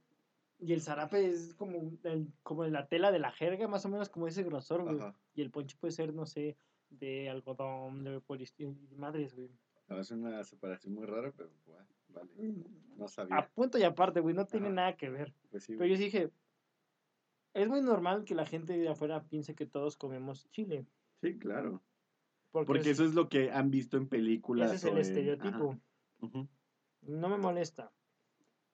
Y 0.61 0.73
el 0.73 0.83
zarape 0.83 1.25
es 1.27 1.55
como, 1.55 1.93
el- 2.05 2.33
como 2.43 2.65
la 2.67 2.87
tela 2.89 3.11
de 3.13 3.19
la 3.19 3.31
jerga, 3.33 3.67
más 3.69 3.85
o 3.85 3.89
menos 3.89 4.09
como 4.09 4.27
ese 4.29 4.43
grosor, 4.43 4.83
güey. 4.85 4.97
Ajá. 4.99 5.15
Y 5.35 5.43
el 5.43 5.51
poncho 5.51 5.77
puede 5.81 5.93
ser, 5.93 6.13
no 6.15 6.27
sé, 6.27 6.57
de 6.91 7.29
algodón, 7.31 8.05
de 8.05 8.21
polistireno, 8.21 8.77
madres, 8.97 9.35
güey. 9.35 9.51
No, 9.89 9.99
es 9.99 10.11
una 10.11 10.45
separación 10.45 10.95
muy 10.95 11.07
rara, 11.07 11.33
pero 11.37 11.51
bueno, 11.67 11.87
vale. 12.09 12.31
No 12.97 13.05
A 13.07 13.09
sabía. 13.09 13.49
punto 13.55 13.79
y 13.79 13.83
aparte, 13.85 14.21
güey, 14.21 14.35
no 14.35 14.47
tiene 14.47 14.71
nada 14.71 14.97
que 14.97 15.09
ver. 15.09 15.33
Pues 15.51 15.65
sí, 15.65 15.75
Pero 15.77 15.87
yo 15.87 15.97
sí 15.97 16.05
dije, 16.05 16.31
es 17.55 17.69
muy 17.69 17.81
normal 17.81 18.25
que 18.25 18.35
la 18.35 18.45
gente 18.47 18.77
de 18.77 18.89
afuera 18.89 19.23
piense 19.25 19.55
que 19.55 19.67
todos 19.67 19.97
comemos 19.97 20.49
chile. 20.51 20.87
Sí, 21.23 21.39
claro. 21.39 21.83
Porque, 22.51 22.67
Porque 22.67 22.81
es- 22.91 22.99
eso 22.99 23.05
es 23.05 23.15
lo 23.15 23.29
que 23.29 23.51
han 23.51 23.71
visto 23.71 23.97
en 23.97 24.09
películas. 24.09 24.73
ese 24.73 24.89
es 24.89 24.93
el 24.93 24.99
estereotipo. 25.01 25.79
No 27.03 27.29
me 27.29 27.39
molesta. 27.39 27.93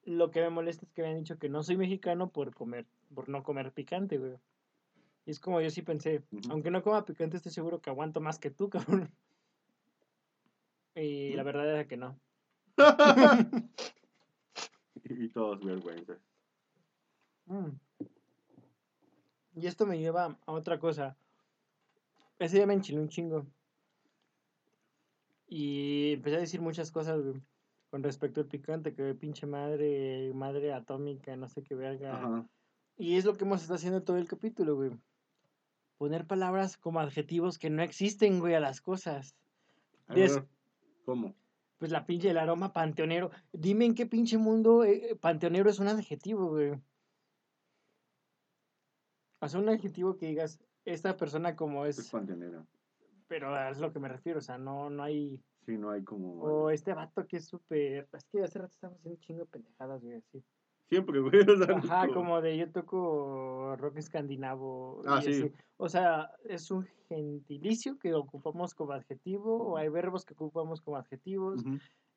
Lo 0.04 0.30
que 0.30 0.40
me 0.40 0.50
molesta 0.50 0.84
es 0.86 0.92
que 0.92 1.02
me 1.02 1.08
han 1.08 1.18
dicho 1.18 1.38
que 1.38 1.48
no 1.48 1.62
soy 1.62 1.76
mexicano 1.76 2.30
por 2.30 2.54
comer, 2.54 2.86
por 3.14 3.28
no 3.28 3.42
comer 3.42 3.72
picante, 3.72 4.18
güey. 4.18 4.36
Y 5.26 5.30
es 5.30 5.40
como 5.40 5.60
yo 5.60 5.70
sí 5.70 5.82
pensé, 5.82 6.22
aunque 6.50 6.70
no 6.70 6.82
coma 6.82 7.04
picante, 7.04 7.36
estoy 7.36 7.52
seguro 7.52 7.80
que 7.80 7.90
aguanto 7.90 8.20
más 8.20 8.38
que 8.38 8.50
tú, 8.50 8.68
cabrón. 9.06 9.10
Y 10.94 11.32
la 11.32 11.42
verdad 11.42 11.68
era 11.68 11.86
que 11.86 11.96
no. 11.96 12.18
y 15.04 15.28
todos 15.28 15.64
vergüenza. 15.64 16.18
Mm. 17.46 17.70
Y 19.56 19.66
esto 19.66 19.86
me 19.86 19.98
lleva 19.98 20.38
a 20.46 20.52
otra 20.52 20.78
cosa. 20.78 21.16
Ese 22.38 22.56
día 22.56 22.66
me 22.66 22.74
enchilé 22.74 23.00
un 23.00 23.08
chingo. 23.08 23.46
Y 25.46 26.14
empecé 26.14 26.36
a 26.36 26.40
decir 26.40 26.60
muchas 26.60 26.90
cosas, 26.90 27.22
güey, 27.22 27.40
con 27.90 28.02
respecto 28.02 28.40
al 28.40 28.46
picante, 28.46 28.94
que 28.94 29.14
pinche 29.14 29.46
madre, 29.46 30.32
madre 30.34 30.72
atómica, 30.72 31.36
no 31.36 31.48
sé 31.48 31.62
qué 31.62 31.74
verga. 31.74 32.16
Ajá. 32.16 32.48
Y 32.96 33.16
es 33.16 33.24
lo 33.24 33.36
que 33.36 33.44
hemos 33.44 33.60
estado 33.60 33.76
haciendo 33.76 34.02
todo 34.02 34.16
el 34.16 34.28
capítulo, 34.28 34.76
güey. 34.76 34.90
Poner 35.98 36.26
palabras 36.26 36.76
como 36.76 37.00
adjetivos 37.00 37.58
que 37.58 37.70
no 37.70 37.82
existen, 37.82 38.40
güey, 38.40 38.54
a 38.54 38.60
las 38.60 38.80
cosas. 38.80 39.36
Des- 40.08 40.42
¿Cómo? 41.04 41.34
Pues 41.78 41.90
la 41.90 42.06
pinche, 42.06 42.30
el 42.30 42.38
aroma 42.38 42.72
panteonero. 42.72 43.30
Dime 43.52 43.84
en 43.84 43.94
qué 43.94 44.06
pinche 44.06 44.38
mundo 44.38 44.84
eh, 44.84 45.10
eh, 45.10 45.16
panteonero 45.16 45.68
es 45.70 45.78
un 45.78 45.88
adjetivo, 45.88 46.48
güey. 46.48 46.72
O 49.40 49.48
sea, 49.48 49.60
un 49.60 49.68
adjetivo 49.68 50.16
que 50.16 50.26
digas, 50.26 50.58
esta 50.84 51.16
persona 51.16 51.54
como 51.54 51.84
Es 51.84 51.98
es, 51.98 52.10
panteonera. 52.10 52.66
pero 53.26 53.54
es 53.68 53.78
lo 53.78 53.92
que 53.92 53.98
me 53.98 54.08
refiero, 54.08 54.38
o 54.38 54.42
sea, 54.42 54.56
no, 54.56 54.88
no 54.88 55.02
hay... 55.02 55.42
Sí, 55.66 55.76
no 55.76 55.90
hay 55.90 56.02
como. 56.04 56.40
O 56.42 56.70
este 56.70 56.94
vato 56.94 57.26
que 57.26 57.38
es 57.38 57.46
súper... 57.46 58.08
Es 58.12 58.24
que 58.24 58.42
hace 58.42 58.58
rato 58.58 58.72
estamos 58.72 58.98
haciendo 58.98 59.16
un 59.16 59.20
chingo 59.20 59.40
de 59.40 59.46
pendejadas, 59.46 60.02
güey, 60.02 60.16
así. 60.16 60.42
Siempre, 60.88 61.20
güey. 61.20 61.32
o 61.50 61.56
sea, 61.56 61.76
Ajá, 61.76 62.08
como 62.08 62.40
de 62.40 62.56
yo 62.56 62.70
toco 62.70 63.74
rock 63.76 63.96
escandinavo. 63.98 65.02
Ah, 65.06 65.20
sí. 65.22 65.30
así. 65.30 65.52
O 65.76 65.88
sea, 65.88 66.30
es 66.44 66.70
un 66.70 66.86
gentilicio 67.08 67.98
que 67.98 68.14
ocupamos 68.14 68.74
como 68.74 68.92
adjetivo, 68.92 69.56
o 69.56 69.76
hay 69.76 69.88
verbos 69.88 70.24
que 70.24 70.34
ocupamos 70.34 70.80
como 70.80 70.96
adjetivos. 70.96 71.64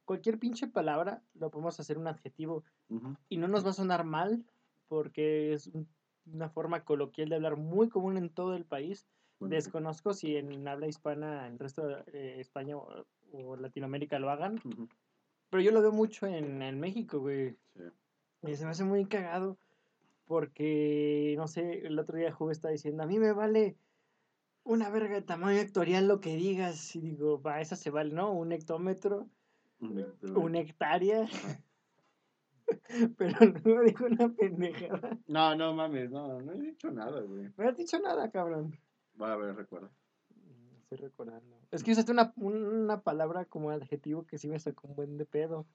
Cualquier 0.05 0.39
pinche 0.39 0.67
palabra 0.67 1.21
lo 1.33 1.49
podemos 1.49 1.79
hacer 1.79 1.97
un 1.97 2.07
adjetivo 2.07 2.63
y 3.29 3.37
no 3.37 3.47
nos 3.47 3.65
va 3.65 3.71
a 3.71 3.73
sonar 3.73 4.03
mal 4.05 4.45
porque 4.87 5.53
es 5.53 5.67
un- 5.67 5.87
una 6.31 6.49
forma 6.49 6.83
coloquial 6.83 7.29
de 7.29 7.35
hablar 7.35 7.57
muy 7.57 7.89
común 7.89 8.17
en 8.17 8.29
todo 8.29 8.53
el 8.53 8.63
país. 8.65 9.05
Bueno. 9.39 9.55
Desconozco 9.55 10.13
si 10.13 10.35
en 10.37 10.67
habla 10.67 10.87
hispana, 10.87 11.47
en 11.47 11.53
el 11.53 11.59
resto 11.59 11.85
de 11.87 12.03
eh, 12.13 12.39
España 12.39 12.75
o, 12.77 13.05
o 13.33 13.55
Latinoamérica 13.55 14.17
lo 14.19 14.29
hagan, 14.29 14.59
pero 15.49 15.61
yo 15.61 15.71
lo 15.71 15.81
veo 15.81 15.91
mucho 15.91 16.25
en, 16.25 16.61
en 16.61 16.79
México, 16.79 17.19
güey. 17.19 17.55
sí. 17.75 17.83
Y 18.43 18.55
se 18.55 18.65
me 18.65 18.71
hace 18.71 18.83
muy 18.83 19.05
cagado 19.05 19.57
porque, 20.25 21.35
no 21.37 21.47
sé, 21.47 21.85
el 21.85 21.97
otro 21.97 22.17
día 22.17 22.31
Juve 22.31 22.51
está 22.51 22.69
diciendo, 22.69 23.03
a 23.03 23.07
mí 23.07 23.19
me 23.19 23.31
vale 23.31 23.77
una 24.63 24.89
verga 24.89 25.15
de 25.15 25.21
tamaño 25.21 25.59
hectorial 25.59 26.07
lo 26.07 26.19
que 26.19 26.35
digas. 26.35 26.95
Y 26.95 27.01
digo, 27.01 27.41
va, 27.41 27.61
esa 27.61 27.75
se 27.75 27.89
vale, 27.89 28.13
¿no? 28.13 28.31
Un 28.31 28.51
hectómetro, 28.51 29.27
sí, 29.79 30.05
una 30.35 30.59
hectárea. 30.59 31.23
Ajá. 31.23 31.63
Pero 33.17 33.37
no 33.63 33.81
dijo 33.81 34.05
una 34.05 34.33
pendejada. 34.33 35.17
No, 35.27 35.55
no 35.55 35.73
mames, 35.73 36.11
no, 36.11 36.41
no 36.41 36.53
he 36.53 36.59
dicho 36.59 36.91
nada, 36.91 37.21
güey. 37.21 37.49
No 37.55 37.69
has 37.69 37.77
dicho 37.77 37.99
nada, 37.99 38.29
cabrón. 38.31 38.77
Va 39.21 39.33
a 39.33 39.37
ver, 39.37 39.55
recuerda. 39.55 39.89
Estoy 40.83 40.97
recordando. 40.99 41.57
Es 41.71 41.83
que 41.83 41.91
usaste 41.91 42.11
una, 42.11 42.33
una 42.37 43.01
palabra 43.01 43.45
como 43.45 43.71
adjetivo 43.71 44.25
que 44.25 44.37
sí 44.37 44.47
me 44.47 44.59
sacó 44.59 44.87
un 44.87 44.95
buen 44.95 45.17
de 45.17 45.25
pedo. 45.25 45.65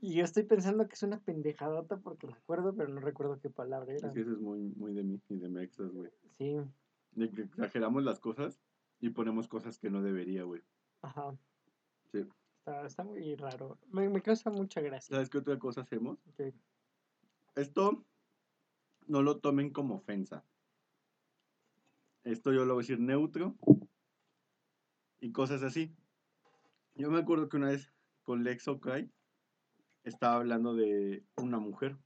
Y 0.00 0.14
yo 0.14 0.24
estoy 0.24 0.44
pensando 0.44 0.86
que 0.86 0.94
es 0.94 1.02
una 1.02 1.18
pendejadota 1.20 1.96
porque 1.96 2.26
me 2.26 2.34
acuerdo, 2.34 2.74
pero 2.74 2.88
no 2.88 3.00
recuerdo 3.00 3.40
qué 3.40 3.50
palabra 3.50 3.92
era. 3.94 4.08
Es 4.08 4.14
que 4.14 4.20
eso 4.20 4.32
es 4.32 4.38
muy, 4.38 4.60
muy 4.76 4.94
de 4.94 5.02
mí 5.02 5.20
y 5.28 5.36
de 5.36 5.48
Mexas, 5.48 5.90
güey. 5.92 6.10
Sí, 6.38 6.56
De 7.12 7.30
que 7.30 7.42
exageramos 7.42 8.04
las 8.04 8.20
cosas 8.20 8.60
y 9.00 9.10
ponemos 9.10 9.48
cosas 9.48 9.78
que 9.78 9.90
no 9.90 10.02
debería, 10.02 10.44
güey. 10.44 10.62
ajá. 11.02 11.36
Sí. 12.12 12.24
Está, 12.58 12.86
está 12.86 13.04
muy 13.04 13.34
raro. 13.36 13.78
Me, 13.90 14.08
me 14.08 14.22
causa 14.22 14.50
mucha 14.50 14.80
gracia. 14.80 15.14
¿Sabes 15.14 15.30
qué 15.30 15.38
otra 15.38 15.58
cosa 15.58 15.80
hacemos? 15.82 16.18
Ok. 16.28 16.54
Esto 17.56 18.04
no 19.06 19.22
lo 19.22 19.38
tomen 19.38 19.70
como 19.70 19.96
ofensa. 19.96 20.44
Esto 22.24 22.52
yo 22.52 22.64
lo 22.64 22.74
voy 22.74 22.82
a 22.82 22.84
decir 22.84 23.00
neutro 23.00 23.56
y 25.20 25.32
cosas 25.32 25.62
así. 25.62 25.94
Yo 26.94 27.10
me 27.10 27.18
acuerdo 27.18 27.48
que 27.48 27.56
una 27.56 27.68
vez 27.68 27.90
con 28.22 28.44
Lex 28.44 28.68
Okai 28.68 29.10
estaba 30.08 30.36
hablando 30.36 30.74
de 30.74 31.22
una 31.36 31.58
mujer. 31.58 31.96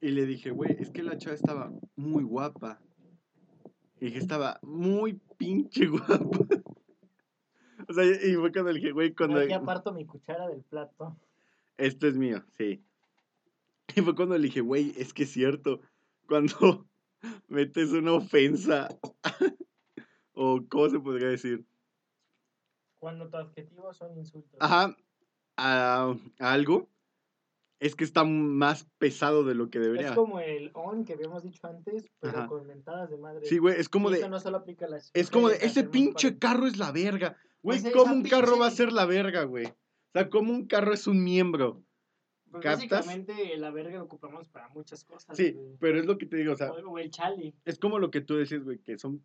Y 0.00 0.10
le 0.10 0.26
dije, 0.26 0.50
güey, 0.50 0.76
es 0.78 0.90
que 0.90 1.02
la 1.02 1.18
chava 1.18 1.34
estaba 1.34 1.72
muy 1.96 2.22
guapa. 2.24 2.80
Y 4.00 4.06
dije, 4.06 4.18
estaba 4.18 4.58
muy 4.62 5.20
pinche 5.36 5.86
guapa. 5.88 6.46
o 7.88 7.92
sea, 7.92 8.04
y 8.04 8.34
fue 8.34 8.52
cuando 8.52 8.72
le 8.72 8.80
dije, 8.80 8.92
güey, 8.92 9.14
cuando... 9.14 9.40
Aquí 9.40 9.52
aparto 9.52 9.92
mi 9.92 10.06
cuchara 10.06 10.48
del 10.48 10.62
plato. 10.62 11.16
Esto 11.76 12.06
es 12.06 12.16
mío, 12.16 12.42
sí. 12.56 12.82
Y 13.94 14.00
fue 14.02 14.14
cuando 14.14 14.36
le 14.36 14.44
dije, 14.44 14.60
güey, 14.60 14.92
es 14.96 15.12
que 15.12 15.24
es 15.24 15.30
cierto. 15.32 15.80
Cuando 16.26 16.86
metes 17.48 17.92
una 17.92 18.12
ofensa, 18.12 18.88
o 20.34 20.60
cómo 20.68 20.88
se 20.88 21.00
podría 21.00 21.28
decir, 21.28 21.64
Cuando 22.98 23.28
tu 23.28 23.36
adjetivo 23.36 23.92
son 23.92 24.16
insultos. 24.16 24.56
ajá, 24.60 24.96
a, 25.60 26.16
a 26.38 26.52
algo, 26.52 26.88
es 27.80 27.94
que 27.94 28.04
está 28.04 28.24
más 28.24 28.86
pesado 28.98 29.44
de 29.44 29.54
lo 29.54 29.70
que 29.70 29.78
debería. 29.78 30.08
Es 30.08 30.14
como 30.14 30.40
el 30.40 30.70
on 30.74 31.04
que 31.04 31.14
habíamos 31.14 31.42
dicho 31.42 31.66
antes, 31.66 32.06
pero 32.20 32.38
Ajá. 32.38 32.46
con 32.48 32.66
mentadas 32.66 33.10
de 33.10 33.16
madre. 33.18 33.46
Sí, 33.46 33.58
güey, 33.58 33.78
es 33.80 33.88
como 33.88 34.10
Y 34.10 34.14
de, 34.14 34.18
eso 34.20 34.28
no 34.28 34.40
solo 34.40 34.58
aplica 34.58 34.86
a 34.86 34.88
las 34.90 35.10
es 35.14 35.30
como 35.30 35.48
de, 35.48 35.56
ese 35.56 35.84
pinche 35.84 36.38
carro 36.38 36.66
es 36.66 36.76
la 36.78 36.92
verga. 36.92 37.36
Güey, 37.62 37.80
Pues 37.80 37.94
¿cómo 37.94 38.14
un 38.14 38.22
carro 38.22 38.58
va 38.58 38.66
a 38.66 38.70
ser 38.70 38.92
la 38.92 39.04
verga, 39.06 39.44
güey? 39.44 39.66
O 39.66 40.12
sea, 40.14 40.28
¿cómo 40.30 40.52
un 40.52 40.66
carro 40.66 40.92
es 40.92 41.06
un 41.06 41.22
miembro? 41.22 41.82
Pues 42.50 42.64
¿captas? 42.64 42.90
básicamente 42.90 43.56
la 43.58 43.70
verga 43.70 43.98
lo 43.98 44.04
ocupamos 44.04 44.48
para 44.48 44.68
muchas 44.70 45.04
cosas. 45.04 45.36
Sí, 45.36 45.52
güey. 45.52 45.76
pero 45.78 46.00
es 46.00 46.06
lo 46.06 46.18
que 46.18 46.26
te 46.26 46.36
digo, 46.36 46.52
o 46.54 46.56
sea, 46.56 46.72
O, 46.72 46.98
el 46.98 47.10
chale, 47.10 47.54
es 47.64 47.78
como 47.78 47.98
lo 47.98 48.10
que 48.10 48.20
tú 48.20 48.34
decías, 48.36 48.64
güey, 48.64 48.78
que 48.78 48.98
son 48.98 49.24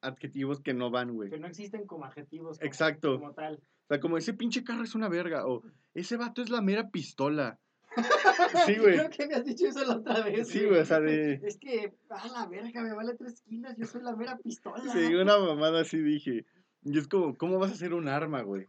adjetivos 0.00 0.60
que 0.60 0.74
no 0.74 0.90
van, 0.90 1.14
güey. 1.14 1.30
que 1.30 1.38
no 1.38 1.46
existen 1.46 1.86
como 1.86 2.04
adjetivos. 2.04 2.58
como- 2.58 2.66
Exacto. 2.66 3.18
Como 3.18 3.32
tal. 3.32 3.62
O 3.84 3.86
sea, 3.88 4.00
como 4.00 4.16
ese 4.16 4.32
pinche 4.32 4.64
carro 4.64 4.82
es 4.82 4.94
una 4.94 5.08
verga, 5.08 5.46
o 5.46 5.62
ese 5.92 6.16
vato 6.16 6.42
es 6.42 6.50
la 6.50 6.62
mera 6.62 6.90
pistola. 6.90 7.58
Sí, 8.66 8.76
güey. 8.76 8.96
Creo 8.96 9.10
que 9.10 9.26
me 9.26 9.34
has 9.34 9.44
dicho 9.44 9.66
eso 9.66 9.84
la 9.84 9.96
otra 9.96 10.22
vez. 10.22 10.48
Sí, 10.48 10.64
güey, 10.64 10.80
o 10.80 10.84
sea, 10.84 11.00
de... 11.00 11.34
Es 11.44 11.58
que, 11.58 11.92
a 12.08 12.28
la 12.28 12.46
verga, 12.46 12.82
me 12.82 12.94
vale 12.94 13.14
tres 13.14 13.40
kilos, 13.42 13.74
yo 13.76 13.86
soy 13.86 14.02
la 14.02 14.16
mera 14.16 14.36
pistola. 14.38 14.92
Sí, 14.92 15.14
una 15.14 15.38
mamada 15.38 15.82
así 15.82 15.98
dije. 15.98 16.44
Y 16.84 16.98
es 16.98 17.08
como, 17.08 17.36
¿cómo 17.36 17.58
vas 17.58 17.70
a 17.70 17.74
hacer 17.74 17.94
un 17.94 18.08
arma, 18.08 18.42
güey? 18.42 18.68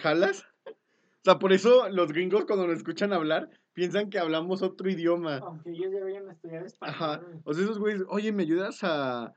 ¿Jalas? 0.00 0.46
O 0.66 1.24
sea, 1.24 1.38
por 1.38 1.52
eso 1.52 1.88
los 1.88 2.12
gringos 2.12 2.44
cuando 2.44 2.66
nos 2.66 2.76
escuchan 2.76 3.12
hablar 3.12 3.50
piensan 3.72 4.10
que 4.10 4.18
hablamos 4.18 4.62
otro 4.62 4.90
idioma. 4.90 5.38
Aunque 5.38 5.70
ellos 5.70 5.90
deberían 5.90 6.30
estudiar 6.30 6.64
español. 6.66 6.94
Ajá. 6.94 7.20
O 7.44 7.54
sea, 7.54 7.64
esos 7.64 7.78
güeyes, 7.78 8.02
oye, 8.08 8.32
¿me 8.32 8.42
ayudas 8.42 8.80
a, 8.82 9.32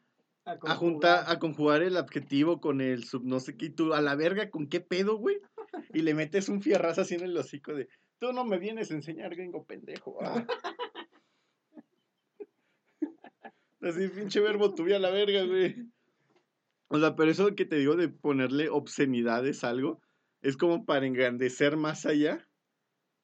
a 0.47 0.75
juntar, 0.75 1.25
a 1.27 1.39
conjugar 1.39 1.81
el 1.81 1.97
adjetivo 1.97 2.61
con 2.61 2.79
el 2.79 3.03
sub 3.03 3.23
no 3.25 3.39
sé 3.39 3.57
qué? 3.57 3.65
Y 3.65 3.69
tú, 3.71 3.93
a 3.93 4.01
la 4.01 4.15
verga, 4.15 4.49
¿con 4.49 4.67
qué 4.67 4.79
pedo, 4.79 5.17
güey? 5.17 5.37
Y 5.93 6.01
le 6.01 6.13
metes 6.13 6.47
un 6.49 6.61
fierrazo 6.61 7.01
así 7.01 7.15
en 7.15 7.23
el 7.23 7.35
hocico 7.37 7.73
de, 7.73 7.89
tú 8.19 8.31
no 8.31 8.45
me 8.45 8.57
vienes 8.57 8.91
a 8.91 8.95
enseñar, 8.95 9.35
gringo 9.35 9.65
pendejo. 9.65 10.17
ah". 10.23 10.45
Así, 13.79 14.07
pinche 14.09 14.39
verbo 14.39 14.73
tuve 14.73 14.95
a 14.95 14.99
la 14.99 15.11
verga, 15.11 15.43
güey. 15.43 15.75
O 16.87 16.99
sea, 16.99 17.15
pero 17.15 17.29
eso 17.31 17.55
que 17.55 17.65
te 17.65 17.75
digo 17.75 17.95
de 17.95 18.09
ponerle 18.09 18.69
obscenidades 18.69 19.63
a 19.63 19.69
algo, 19.69 20.01
es 20.41 20.57
como 20.57 20.85
para 20.85 21.05
engrandecer 21.05 21.77
más 21.77 22.05
allá 22.05 22.47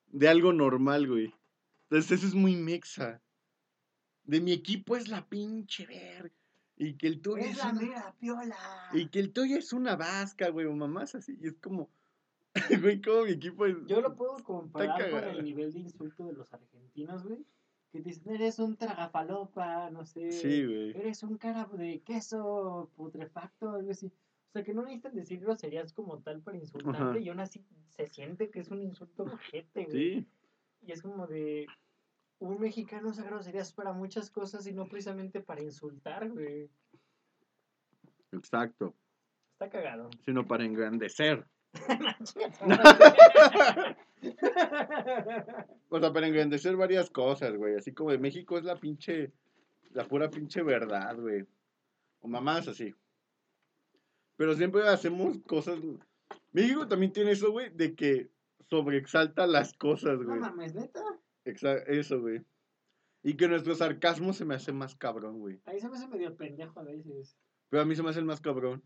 de 0.07 0.27
algo 0.27 0.53
normal, 0.53 1.07
güey. 1.07 1.33
Entonces 1.89 2.19
eso 2.19 2.27
es 2.27 2.35
muy 2.35 2.55
mexa. 2.55 3.21
De 4.23 4.41
mi 4.41 4.51
equipo 4.51 4.95
es 4.95 5.07
la 5.07 5.27
pinche 5.27 5.85
verga. 5.85 6.42
Y 6.75 6.95
que 6.95 7.07
el 7.07 7.21
tuyo 7.21 7.43
Es 7.43 7.51
es, 7.51 7.57
la 7.57 7.71
una... 7.71 7.81
mera 7.81 8.15
piola. 8.19 8.57
Y 8.93 9.07
que 9.07 9.19
el 9.19 9.31
tuyo 9.31 9.57
es 9.57 9.73
una 9.73 9.95
vasca, 9.95 10.49
güey, 10.49 10.65
o 10.65 10.73
mamás 10.73 11.15
así. 11.15 11.37
Y 11.41 11.47
es 11.47 11.55
como, 11.55 11.89
güey, 12.81 13.01
como 13.01 13.23
mi 13.23 13.31
equipo 13.31 13.65
es... 13.65 13.77
Yo 13.85 14.01
lo 14.01 14.15
puedo 14.15 14.43
comparar 14.43 15.11
con 15.11 15.23
el 15.23 15.43
nivel 15.43 15.71
de 15.71 15.79
insulto 15.79 16.25
de 16.25 16.33
los 16.33 16.51
argentinos, 16.53 17.23
güey. 17.23 17.45
Que 17.91 18.01
te 18.01 18.09
dicen, 18.09 18.33
eres 18.33 18.57
un 18.57 18.75
tragafalopa, 18.75 19.91
no 19.91 20.03
sé. 20.05 20.31
Sí, 20.31 20.65
güey. 20.65 20.89
Eres 20.97 21.21
un 21.21 21.37
cara 21.37 21.69
de 21.73 22.01
queso 22.01 22.89
putrefacto, 22.95 23.69
algo 23.69 23.91
así. 23.91 24.07
O 24.07 24.51
sea, 24.53 24.63
que 24.63 24.73
no 24.73 24.81
necesitan 24.81 25.15
decir 25.15 25.39
groserías 25.39 25.93
como 25.93 26.19
tal 26.19 26.41
para 26.41 26.57
insultarte. 26.57 27.01
Ajá. 27.01 27.19
Y 27.19 27.29
aún 27.29 27.39
así 27.39 27.63
se 27.89 28.07
siente 28.07 28.49
que 28.49 28.61
es 28.61 28.69
un 28.69 28.81
insulto 28.81 29.23
ojete, 29.23 29.85
güey. 29.85 29.91
Sí, 29.91 30.27
Y 30.81 30.91
es 30.91 31.03
como 31.03 31.27
de. 31.27 31.67
Un 32.43 32.59
mexicano 32.59 33.07
usa 33.07 33.23
groserías 33.23 33.71
para 33.71 33.93
muchas 33.93 34.29
cosas 34.29 34.67
y 34.67 34.73
no 34.73 34.85
precisamente 34.85 35.39
para 35.39 35.63
insultar, 35.63 36.29
güey. 36.29 36.69
exacto. 38.33 38.93
Está 39.53 39.69
cagado. 39.69 40.09
Sino 40.25 40.45
para 40.45 40.65
engrandecer. 40.65 41.47
O 45.89 45.99
sea, 45.99 46.13
para 46.13 46.27
engrandecer 46.27 46.75
varias 46.75 47.09
cosas, 47.09 47.55
güey. 47.55 47.75
Así 47.75 47.93
como 47.93 48.11
de 48.11 48.17
México 48.17 48.57
es 48.57 48.63
la 48.63 48.77
pinche, 48.77 49.31
la 49.91 50.05
pura 50.05 50.29
pinche 50.29 50.63
verdad, 50.63 51.15
güey. 51.17 51.45
O 52.21 52.27
mamás 52.27 52.67
así. 52.67 52.93
Pero 54.37 54.55
siempre 54.55 54.87
hacemos 54.87 55.37
cosas. 55.45 55.79
México 56.51 56.87
también 56.87 57.13
tiene 57.13 57.31
eso, 57.31 57.51
güey, 57.51 57.69
de 57.69 57.95
que 57.95 58.29
sobreexalta 58.69 59.45
las 59.45 59.73
cosas, 59.73 60.19
no 60.19 60.25
güey. 60.25 60.39
mames, 60.39 60.73
neta. 60.73 61.03
Exa- 61.45 61.83
eso, 61.87 62.21
güey. 62.21 62.43
Y 63.23 63.35
que 63.37 63.47
nuestro 63.47 63.73
sarcasmo 63.75 64.33
se 64.33 64.45
me 64.45 64.55
hace 64.55 64.71
más 64.73 64.95
cabrón, 64.95 65.39
güey. 65.39 65.61
Ahí 65.65 65.79
se 65.79 65.89
me 65.89 65.95
hace 65.95 66.07
medio 66.07 66.35
pendejo 66.35 66.79
a 66.79 66.83
veces. 66.83 67.37
Pero 67.69 67.83
a 67.83 67.85
mí 67.85 67.95
se 67.95 68.03
me 68.03 68.09
hace 68.09 68.19
el 68.19 68.25
más 68.25 68.41
cabrón. 68.41 68.83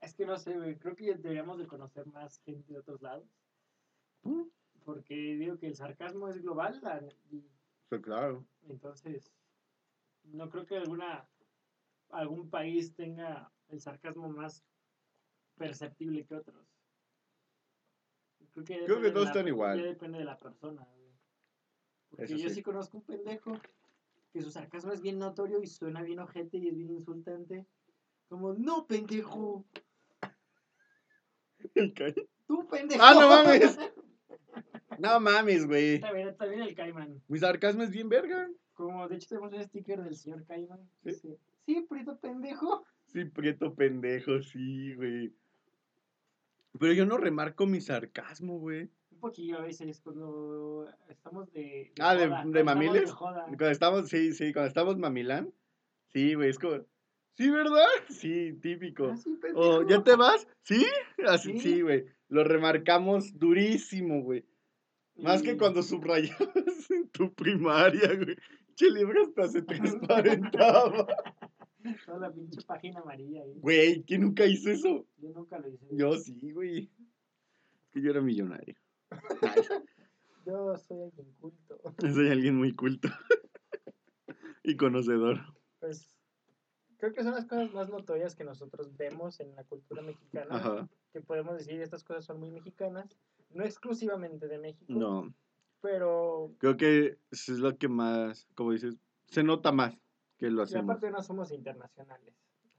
Es 0.00 0.14
que 0.14 0.26
no 0.26 0.36
sé, 0.38 0.54
güey. 0.56 0.78
Creo 0.78 0.94
que 0.96 1.14
deberíamos 1.16 1.58
de 1.58 1.66
conocer 1.66 2.06
más 2.06 2.40
gente 2.42 2.72
de 2.72 2.78
otros 2.78 3.00
lados. 3.02 3.28
Mm, 4.22 4.44
Porque 4.84 5.14
digo 5.36 5.58
que 5.58 5.66
el 5.66 5.76
sarcasmo 5.76 6.28
es 6.28 6.40
global. 6.40 6.78
la- 6.82 7.02
claro. 8.02 8.46
entonces, 8.68 9.32
no 10.24 10.48
creo 10.50 10.64
que 10.66 10.76
alguna 10.76 11.28
algún 12.10 12.48
país 12.50 12.94
tenga 12.94 13.52
el 13.68 13.80
sarcasmo 13.80 14.28
más 14.28 14.64
perceptible 15.56 16.24
que 16.24 16.34
otros. 16.36 16.66
Creo 18.52 18.64
que, 18.64 18.84
Creo 18.84 19.12
todos 19.12 19.24
la- 19.26 19.30
están 19.30 19.48
igual. 19.48 19.78
Ya 19.78 19.84
depende 19.84 20.18
de 20.18 20.24
la 20.24 20.36
persona. 20.38 20.82
güey. 20.84 20.99
Porque 22.10 22.24
Eso 22.24 22.36
yo 22.36 22.48
sí. 22.48 22.56
sí 22.56 22.62
conozco 22.62 22.98
un 22.98 23.04
pendejo 23.04 23.52
que 24.32 24.42
su 24.42 24.50
sarcasmo 24.50 24.92
es 24.92 25.00
bien 25.00 25.18
notorio 25.18 25.62
y 25.62 25.66
suena 25.66 26.02
bien 26.02 26.20
ojete 26.20 26.58
y 26.58 26.68
es 26.68 26.76
bien 26.76 26.90
insultante. 26.90 27.66
Como, 28.28 28.54
no, 28.54 28.86
pendejo. 28.86 29.64
Tú, 32.46 32.66
pendejo. 32.68 33.02
¡Ah, 33.02 33.14
no 33.14 33.28
mames! 33.28 33.78
No 34.98 35.18
mames, 35.18 35.66
güey. 35.66 35.98
También, 35.98 36.36
también 36.36 36.60
el 36.60 36.74
Caimán. 36.74 37.22
Mi 37.26 37.38
sarcasmo 37.38 37.82
es 37.82 37.90
bien 37.90 38.10
verga. 38.10 38.50
Como 38.74 39.08
de 39.08 39.16
hecho 39.16 39.28
tenemos 39.30 39.52
un 39.52 39.62
sticker 39.62 40.02
del 40.02 40.14
señor 40.14 40.44
Caimán. 40.44 40.80
¿Sí? 41.02 41.10
Dice, 41.10 41.38
sí, 41.64 41.86
prieto 41.88 42.18
pendejo. 42.18 42.84
Sí, 43.06 43.24
prieto 43.24 43.74
pendejo, 43.74 44.42
sí, 44.42 44.94
güey. 44.94 45.34
Pero 46.78 46.92
yo 46.92 47.06
no 47.06 47.16
remarco 47.16 47.66
mi 47.66 47.80
sarcasmo, 47.80 48.58
güey. 48.58 48.90
Un 49.20 49.28
poquillo 49.28 49.58
a 49.58 49.62
veces 49.62 50.00
cuando 50.00 50.88
estamos 51.10 51.52
de. 51.52 51.92
Ah, 52.00 52.14
¿de- 52.14 52.26
joda, 52.26 52.38
de 52.38 52.42
cuando 52.42 52.58
estamos 52.58 52.74
mamiles? 52.86 53.12
joda. 53.12 53.44
Cuando 53.44 53.68
estamos, 53.70 54.08
sí, 54.08 54.32
sí, 54.32 54.52
cuando 54.54 54.68
estamos 54.68 54.96
mamilán. 54.98 55.52
Sí, 56.08 56.32
güey, 56.34 56.48
es 56.48 56.58
como. 56.58 56.86
Sí, 57.36 57.50
¿verdad? 57.50 57.84
Sí, 58.08 58.54
típico. 58.62 59.12
Ah, 59.12 59.52
O. 59.54 59.86
¿ya 59.86 60.02
te 60.02 60.16
vas? 60.16 60.46
¿Sí? 60.62 60.86
Así, 61.26 61.52
Sí. 61.52 61.60
sí, 61.60 61.80
güey. 61.82 62.06
Lo 62.28 62.44
remarcamos 62.44 63.38
durísimo, 63.38 64.22
güey. 64.22 64.46
Más 65.16 65.42
que 65.42 65.58
cuando 65.58 65.82
subrayabas 65.82 66.90
en 66.90 67.08
tu 67.10 67.30
primaria, 67.34 68.14
güey. 68.16 68.36
Che, 68.74 68.90
libro 68.90 69.20
hasta 69.22 69.48
se 69.48 69.60
transparentaba. 69.62 71.06
Toda 72.06 72.18
la 72.18 72.32
pinche 72.32 72.60
página 72.66 73.00
amarilla 73.00 73.42
ahí. 73.42 73.52
Güey, 73.56 74.02
¿quién 74.04 74.22
nunca 74.22 74.46
hizo 74.46 74.70
eso? 74.70 75.06
Yo 75.18 75.28
nunca 75.30 75.58
lo 75.58 75.68
hice. 75.68 75.86
Yo 75.92 76.12
sí, 76.16 76.52
güey. 76.52 76.90
Es 77.82 77.90
que 77.90 78.00
yo 78.02 78.10
era 78.10 78.20
millonario. 78.22 78.74
Yo 80.46 80.76
soy 80.76 81.02
alguien 81.02 81.32
culto. 81.40 81.80
Soy 82.00 82.28
alguien 82.28 82.56
muy 82.56 82.74
culto. 82.74 83.08
y 84.64 84.76
conocedor. 84.76 85.38
Pues 85.80 86.16
creo 86.98 87.12
que 87.12 87.22
son 87.22 87.34
las 87.34 87.46
cosas 87.46 87.72
más 87.72 87.88
notorias 87.88 88.34
que 88.34 88.44
nosotros 88.44 88.96
vemos 88.96 89.40
en 89.40 89.54
la 89.54 89.64
cultura 89.64 90.02
mexicana. 90.02 90.56
Ajá. 90.56 90.88
Que 91.12 91.20
podemos 91.20 91.56
decir 91.56 91.80
estas 91.80 92.04
cosas 92.04 92.24
son 92.24 92.40
muy 92.40 92.50
mexicanas. 92.50 93.16
No 93.50 93.64
exclusivamente 93.64 94.48
de 94.48 94.58
México. 94.58 94.92
No. 94.92 95.34
Pero 95.80 96.54
Creo 96.58 96.76
que 96.76 97.18
eso 97.30 97.52
es 97.52 97.58
lo 97.58 97.76
que 97.76 97.88
más, 97.88 98.46
como 98.54 98.72
dices, 98.72 98.96
se 99.26 99.42
nota 99.42 99.72
más 99.72 99.96
que 100.36 100.50
lo 100.50 100.62
y 100.62 100.64
hacemos. 100.64 100.84
aparte 100.84 101.10
no 101.10 101.22
somos 101.22 101.50
internacionales. 101.52 102.34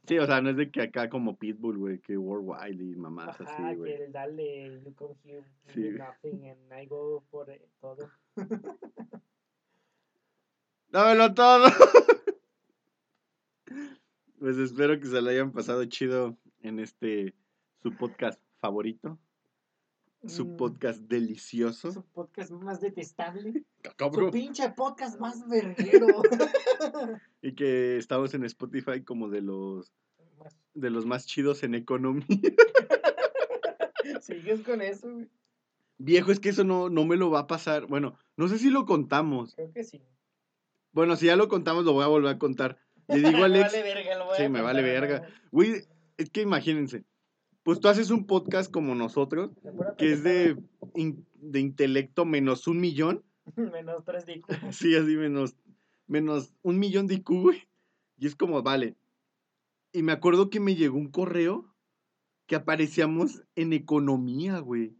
Sí, 0.08 0.18
o 0.18 0.26
sea, 0.26 0.41
no 0.41 0.49
es 0.49 0.58
de 0.58 0.72
que 0.72 0.82
acá 0.82 1.10
como 1.10 1.38
Pitbull, 1.38 1.78
güey, 1.78 1.99
que 1.99 2.18
worldwide 2.18 2.84
y 2.84 2.95
mamás 2.95 3.39
Ajá, 3.39 3.68
así, 3.68 3.76
güey. 3.76 3.95
que 3.95 4.04
el 4.06 4.12
dale, 4.12 4.82
you 4.84 4.93
come 4.95 5.16
here, 5.24 5.43
Sí, 5.74 5.91
nothing, 5.91 6.49
and 6.49 6.74
I 6.74 6.88
go 6.88 7.24
por 7.30 7.47
todo. 7.80 8.10
¡Dámelo 10.89 11.34
todo! 11.34 11.68
pues 14.39 14.58
espero 14.58 14.99
que 14.99 15.06
se 15.06 15.22
lo 15.22 15.30
hayan 15.30 15.52
pasado 15.52 15.86
chido 15.86 16.36
en 16.62 16.80
este, 16.80 17.36
su 17.84 17.95
podcast 17.95 18.41
favorito. 18.60 19.20
Su 20.28 20.46
Mm, 20.46 20.58
podcast 20.58 21.00
delicioso. 21.02 21.92
Su 21.92 22.04
podcast 22.04 22.52
más 22.52 22.80
detestable. 22.80 23.64
Su 23.84 23.92
Cabrón. 23.98 24.32
pinche 24.32 24.70
podcast 24.72 25.20
más 25.20 25.48
verguero. 25.48 26.08
Y 27.42 27.54
que 27.56 27.98
estamos 27.98 28.34
en 28.36 28.44
Spotify 28.46 29.02
como 29.04 29.28
de 29.30 29.42
los, 29.42 29.92
de 30.76 30.90
los 30.92 31.06
más 31.08 31.26
chidos 31.26 31.64
en 31.64 31.74
economía. 31.76 32.26
Sigues 34.22 34.62
con 34.62 34.82
eso, 34.82 35.12
güey. 35.12 35.28
Viejo, 35.98 36.32
es 36.32 36.40
que 36.40 36.50
eso 36.50 36.64
no, 36.64 36.90
no 36.90 37.06
me 37.06 37.18
lo 37.18 37.30
va 37.32 37.42
a 37.42 37.48
pasar. 37.48 37.86
Bueno, 37.88 38.16
no 38.38 38.48
sé 38.48 38.58
si 38.58 38.70
lo 38.70 38.86
contamos. 38.86 39.56
Creo 39.56 39.72
que 39.72 39.84
sí. 39.84 40.02
Bueno, 40.92 41.16
si 41.16 41.28
ya 41.28 41.36
lo 41.36 41.48
contamos, 41.48 41.86
lo 41.86 41.94
voy 41.94 42.04
a 42.04 42.08
volver 42.08 42.36
a 42.36 42.40
contar. 42.40 42.78
Le 43.08 43.18
digo 43.18 43.30
a 43.30 43.32
Me 43.40 43.44
Alex, 43.46 43.72
vale 43.72 43.84
verga, 43.84 44.18
lo 44.18 44.26
voy 44.26 44.38
Sí, 44.38 44.44
a 44.44 44.50
me 44.50 44.60
contar 44.60 44.76
vale 44.76 44.82
verga. 44.82 45.28
güey, 45.52 45.84
es 46.18 46.30
que 46.30 46.42
imagínense. 46.42 47.04
Pues 47.64 47.80
tú 47.80 47.88
haces 47.88 48.09
un 48.12 48.26
podcast 48.26 48.72
como 48.72 48.95
nosotros, 48.95 49.51
que 49.97 50.14
es 50.14 50.24
de, 50.24 50.57
in- 50.95 51.26
de 51.36 51.59
intelecto 51.59 52.26
menos 52.26 52.68
un 52.68 52.80
millón. 52.80 53.24
Menos 53.55 54.03
tres 54.05 54.26
de 54.26 54.34
IQ. 54.38 54.47
Sí, 54.72 54.95
así 54.95 55.16
menos, 55.16 55.55
menos 56.07 56.53
un 56.62 56.80
millón 56.80 57.07
de 57.07 57.16
IQ, 57.16 57.30
güey. 57.41 57.68
Y 58.18 58.28
es 58.28 58.36
como, 58.36 58.62
vale. 58.62 58.95
Y 59.91 60.03
me 60.03 60.12
acuerdo 60.12 60.49
que 60.49 60.59
me 60.59 60.76
llegó 60.76 60.97
un 60.97 61.09
correo 61.12 61.66
que 62.45 62.55
aparecíamos 62.55 63.43
en 63.55 63.74
economía, 63.74 64.59
güey. 64.59 64.95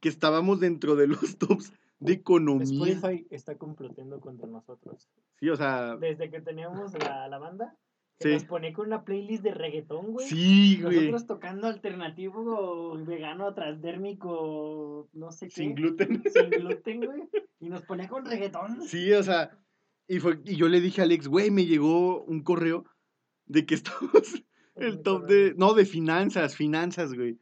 Que 0.00 0.08
estábamos 0.08 0.60
dentro 0.60 0.96
de 0.96 1.06
los 1.06 1.38
tops 1.38 1.72
de 2.00 2.12
economía. 2.14 2.92
Spotify 2.94 3.26
está 3.30 3.56
comploteando 3.56 4.20
contra 4.20 4.46
nosotros. 4.48 5.08
Sí, 5.38 5.48
o 5.48 5.56
sea, 5.56 5.96
Desde 5.96 6.30
que 6.30 6.40
teníamos 6.40 6.92
la, 6.98 7.28
la 7.28 7.38
banda, 7.38 7.76
Sí. 8.20 8.32
nos 8.32 8.44
ponía 8.44 8.72
con 8.72 8.86
una 8.86 9.04
playlist 9.04 9.42
de 9.42 9.52
reggaetón, 9.52 10.12
güey. 10.12 10.28
sí, 10.28 10.80
güey. 10.80 10.96
Nosotros 10.96 11.26
tocando 11.26 11.66
alternativo, 11.66 12.96
vegano, 13.04 13.52
transdérmico, 13.54 15.08
no 15.12 15.32
sé 15.32 15.48
qué. 15.48 15.54
Sin 15.54 15.74
gluten. 15.74 16.22
sin 16.32 16.50
gluten, 16.50 17.04
güey. 17.04 17.28
Y 17.60 17.68
nos 17.68 17.82
ponía 17.82 18.08
con 18.08 18.24
reggaetón. 18.24 18.82
Sí, 18.82 19.12
o 19.12 19.22
sea, 19.22 19.50
y, 20.06 20.20
fue, 20.20 20.38
y 20.44 20.56
yo 20.56 20.68
le 20.68 20.80
dije 20.80 21.00
a 21.00 21.04
Alex, 21.04 21.28
güey, 21.28 21.50
me 21.50 21.66
llegó 21.66 22.22
un 22.24 22.42
correo 22.42 22.84
de 23.46 23.66
que 23.66 23.74
estamos 23.74 24.10
el 24.76 25.02
top 25.02 25.26
de, 25.26 25.54
no, 25.56 25.74
de 25.74 25.84
finanzas, 25.84 26.56
finanzas, 26.56 27.14
güey. 27.14 27.38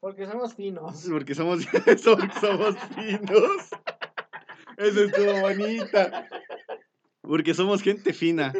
Porque 0.00 0.26
somos 0.26 0.54
finos. 0.54 1.06
Porque 1.08 1.34
somos, 1.34 1.64
somos, 1.98 2.34
somos 2.40 2.76
finos. 2.94 3.70
Eso 4.76 5.04
estuvo 5.04 5.40
bonita. 5.40 6.28
Porque 7.22 7.54
somos 7.54 7.82
gente 7.82 8.12
fina, 8.12 8.52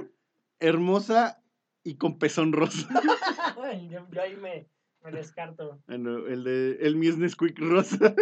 hermosa 0.59 1.43
y 1.87 1.95
con 1.97 2.19
pezón 2.19 2.53
rosa. 2.53 2.89
Yo, 3.91 4.07
yo 4.13 4.23
ahí 4.23 4.37
me, 4.37 4.67
me 5.05 5.11
descarto. 5.13 5.81
Bueno, 5.87 6.27
el 6.27 6.45
de, 6.45 6.79
el 6.83 6.97
mío 6.97 7.11
es 7.11 7.19
Nesquik 7.19 7.59
rosa. 7.59 8.15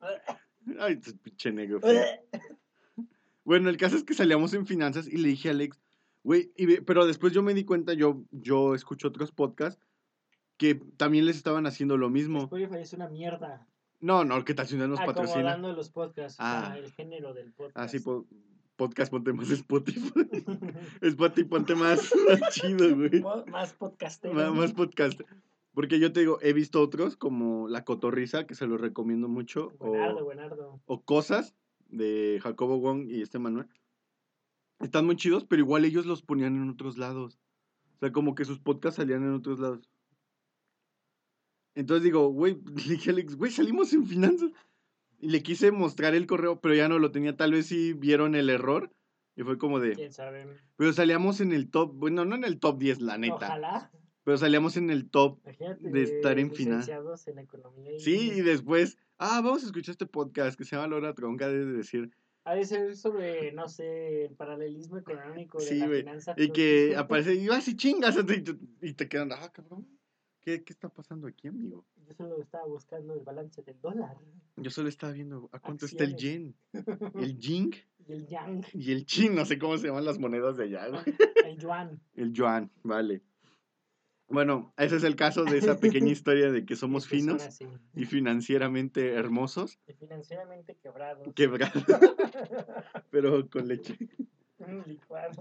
Ay, 0.78 0.96
pinche 1.22 1.52
negro. 1.52 1.80
Bueno, 3.44 3.68
el 3.68 3.76
caso 3.76 3.96
es 3.96 4.04
que 4.04 4.14
salíamos 4.14 4.54
en 4.54 4.66
finanzas 4.66 5.06
y 5.08 5.16
le 5.16 5.28
dije 5.28 5.48
a 5.48 5.52
Alex, 5.52 5.80
güey, 6.22 6.52
y 6.56 6.66
ve- 6.66 6.82
pero 6.82 7.06
después 7.06 7.32
yo 7.32 7.42
me 7.42 7.54
di 7.54 7.64
cuenta, 7.64 7.92
yo, 7.94 8.22
yo 8.30 8.74
escucho 8.74 9.08
otros 9.08 9.32
podcasts 9.32 9.84
que 10.56 10.76
también 10.96 11.26
les 11.26 11.36
estaban 11.36 11.66
haciendo 11.66 11.96
lo 11.96 12.08
mismo. 12.08 12.42
Spotify 12.44 12.76
es 12.78 12.92
una 12.92 13.08
mierda. 13.08 13.66
No, 14.00 14.24
no, 14.24 14.44
que 14.44 14.54
Tachunet 14.54 14.88
nos 14.88 14.98
patrocina. 15.00 15.50
Acomodando 15.52 15.72
los 15.72 15.90
podcasts. 15.90 16.38
o 16.38 16.42
sea, 16.42 16.72
Ah. 16.72 16.78
el 16.78 16.90
género 16.92 17.34
del 17.34 17.52
podcast. 17.52 17.76
Ah, 17.76 17.88
sí, 17.88 17.98
po- 18.00 18.26
podcast 18.88 19.10
ponte 19.12 19.32
más 19.32 19.50
Spotify. 19.50 20.12
Spotify 21.02 21.44
ponte 21.48 21.74
más, 21.74 22.12
más 22.28 22.40
chido, 22.54 22.96
güey. 22.96 23.22
Más 23.50 23.72
podcastero. 23.74 24.34
Má- 24.34 24.50
Más 24.50 24.72
podcast. 24.72 25.20
Porque 25.74 25.98
yo 26.00 26.12
te 26.12 26.20
digo, 26.20 26.38
he 26.42 26.52
visto 26.52 26.80
otros 26.82 27.16
como 27.16 27.68
La 27.68 27.84
Cotorrisa, 27.84 28.46
que 28.46 28.54
se 28.54 28.66
los 28.66 28.80
recomiendo 28.80 29.28
mucho. 29.28 29.70
Buenardo, 29.78 30.18
O, 30.20 30.24
buenardo. 30.24 30.80
o 30.84 31.02
Cosas, 31.02 31.54
de 31.88 32.40
Jacobo 32.42 32.78
Wong 32.80 33.08
y 33.08 33.22
este 33.22 33.38
Manuel. 33.38 33.68
Están 34.80 35.06
muy 35.06 35.16
chidos, 35.16 35.44
pero 35.44 35.60
igual 35.62 35.84
ellos 35.84 36.06
los 36.06 36.22
ponían 36.22 36.56
en 36.56 36.68
otros 36.68 36.98
lados. 36.98 37.38
O 37.96 37.98
sea, 38.00 38.12
como 38.12 38.34
que 38.34 38.44
sus 38.44 38.58
podcasts 38.58 38.96
salían 38.96 39.22
en 39.22 39.32
otros 39.34 39.60
lados. 39.60 39.88
Entonces 41.74 42.02
digo, 42.04 42.28
güey, 42.28 42.58
dije 42.88 43.10
Alex, 43.10 43.36
güey, 43.36 43.50
salimos 43.52 43.92
en 43.92 44.06
finanzas. 44.06 44.50
Y 45.22 45.28
le 45.30 45.42
quise 45.42 45.70
mostrar 45.70 46.14
el 46.16 46.26
correo, 46.26 46.60
pero 46.60 46.74
ya 46.74 46.88
no 46.88 46.98
lo 46.98 47.12
tenía. 47.12 47.36
Tal 47.36 47.52
vez 47.52 47.66
sí 47.66 47.92
vieron 47.92 48.34
el 48.34 48.50
error. 48.50 48.92
Y 49.36 49.44
fue 49.44 49.56
como 49.56 49.78
de, 49.80 49.94
Quién 49.94 50.12
sabe. 50.12 50.46
pero 50.76 50.92
salíamos 50.92 51.40
en 51.40 51.52
el 51.52 51.70
top, 51.70 51.94
bueno, 51.94 52.24
no 52.26 52.34
en 52.34 52.44
el 52.44 52.58
top 52.58 52.78
10, 52.78 53.00
la 53.00 53.16
neta. 53.16 53.36
Ojalá. 53.36 53.90
Pero 54.24 54.36
salíamos 54.36 54.76
en 54.76 54.90
el 54.90 55.08
top. 55.08 55.38
Imagínate. 55.44 55.88
De 55.90 56.02
estar 56.02 56.38
en 56.38 56.52
final. 56.52 56.84
en 57.26 57.38
economía. 57.38 57.92
y- 57.94 58.00
Sí, 58.00 58.32
y 58.34 58.40
después, 58.42 58.98
ah, 59.16 59.40
vamos 59.42 59.62
a 59.62 59.66
escuchar 59.66 59.92
este 59.92 60.06
podcast 60.06 60.58
que 60.58 60.64
se 60.64 60.76
llama 60.76 60.88
La 60.88 60.96
Hora 60.96 61.14
Tronca, 61.14 61.48
de 61.48 61.64
decir. 61.64 62.10
Ha 62.44 62.54
de 62.56 62.64
ser 62.64 62.96
sobre, 62.96 63.52
no 63.52 63.68
sé, 63.68 64.24
el 64.26 64.34
paralelismo 64.34 64.98
económico 64.98 65.60
de 65.60 65.66
Sí, 65.66 65.78
la 65.78 65.88
finanza. 65.88 66.34
Y 66.36 66.50
que 66.50 66.96
aparece, 66.96 67.34
y 67.36 67.46
vas 67.46 67.66
y 67.68 67.76
chingas, 67.76 68.16
y 68.38 68.42
te, 68.42 68.56
y 68.82 68.92
te 68.94 69.08
quedan, 69.08 69.30
ah, 69.32 69.50
cabrón, 69.52 69.86
¿qué, 70.40 70.62
¿qué 70.64 70.72
está 70.72 70.88
pasando 70.88 71.28
aquí, 71.28 71.46
amigo? 71.48 71.86
Yo 72.06 72.14
solo 72.14 72.42
estaba 72.42 72.66
buscando 72.66 73.14
el 73.14 73.20
balance 73.20 73.62
del 73.62 73.80
dólar 73.80 74.16
Yo 74.56 74.70
solo 74.70 74.88
estaba 74.88 75.12
viendo, 75.12 75.48
¿a 75.52 75.58
cuánto 75.60 75.86
está 75.86 76.04
el 76.04 76.16
yen? 76.16 76.54
El 77.14 77.38
jing 77.38 77.74
y 78.06 78.12
el 78.12 78.26
yang, 78.26 78.64
y 78.72 78.90
el 78.90 79.06
chin, 79.06 79.34
no 79.34 79.44
sé 79.44 79.58
cómo 79.58 79.78
se 79.78 79.86
llaman 79.86 80.04
las 80.04 80.18
monedas 80.18 80.56
de 80.56 80.64
allá, 80.64 80.88
güey. 80.88 81.02
el 81.44 81.56
yuan. 81.56 82.00
El 82.14 82.32
yuan, 82.32 82.70
vale. 82.82 83.22
Bueno, 84.28 84.72
ese 84.78 84.96
es 84.96 85.04
el 85.04 85.14
caso 85.14 85.44
de 85.44 85.58
esa 85.58 85.76
pequeña 85.80 86.10
historia 86.10 86.50
de 86.50 86.64
que 86.64 86.74
somos 86.74 87.06
finos 87.06 87.42
sí, 87.42 87.66
y 87.94 88.06
financieramente 88.06 89.12
hermosos, 89.12 89.78
y 89.86 89.92
financieramente 89.92 90.74
quebrados. 90.82 91.28
quebrados, 91.34 91.84
pero 93.10 93.48
con 93.50 93.68
leche. 93.68 93.96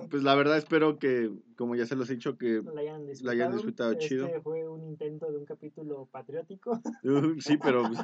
Pues 0.09 0.23
la 0.23 0.35
verdad 0.35 0.57
espero 0.57 0.97
que, 0.99 1.31
como 1.55 1.75
ya 1.75 1.85
se 1.85 1.95
los 1.95 2.09
he 2.09 2.13
dicho, 2.13 2.37
que 2.37 2.61
La 2.63 2.81
hayan 2.81 3.05
disfrutado. 3.05 3.25
La 3.25 3.31
hayan 3.31 3.51
disfrutado 3.53 3.91
este 3.91 4.07
chido. 4.07 4.41
fue 4.41 4.67
un 4.67 4.83
intento 4.83 5.31
de 5.31 5.37
un 5.37 5.45
capítulo 5.45 6.07
patriótico 6.11 6.71
uh, 7.03 7.39
sí, 7.39 7.57
pero 7.57 7.83
pues, 7.83 7.99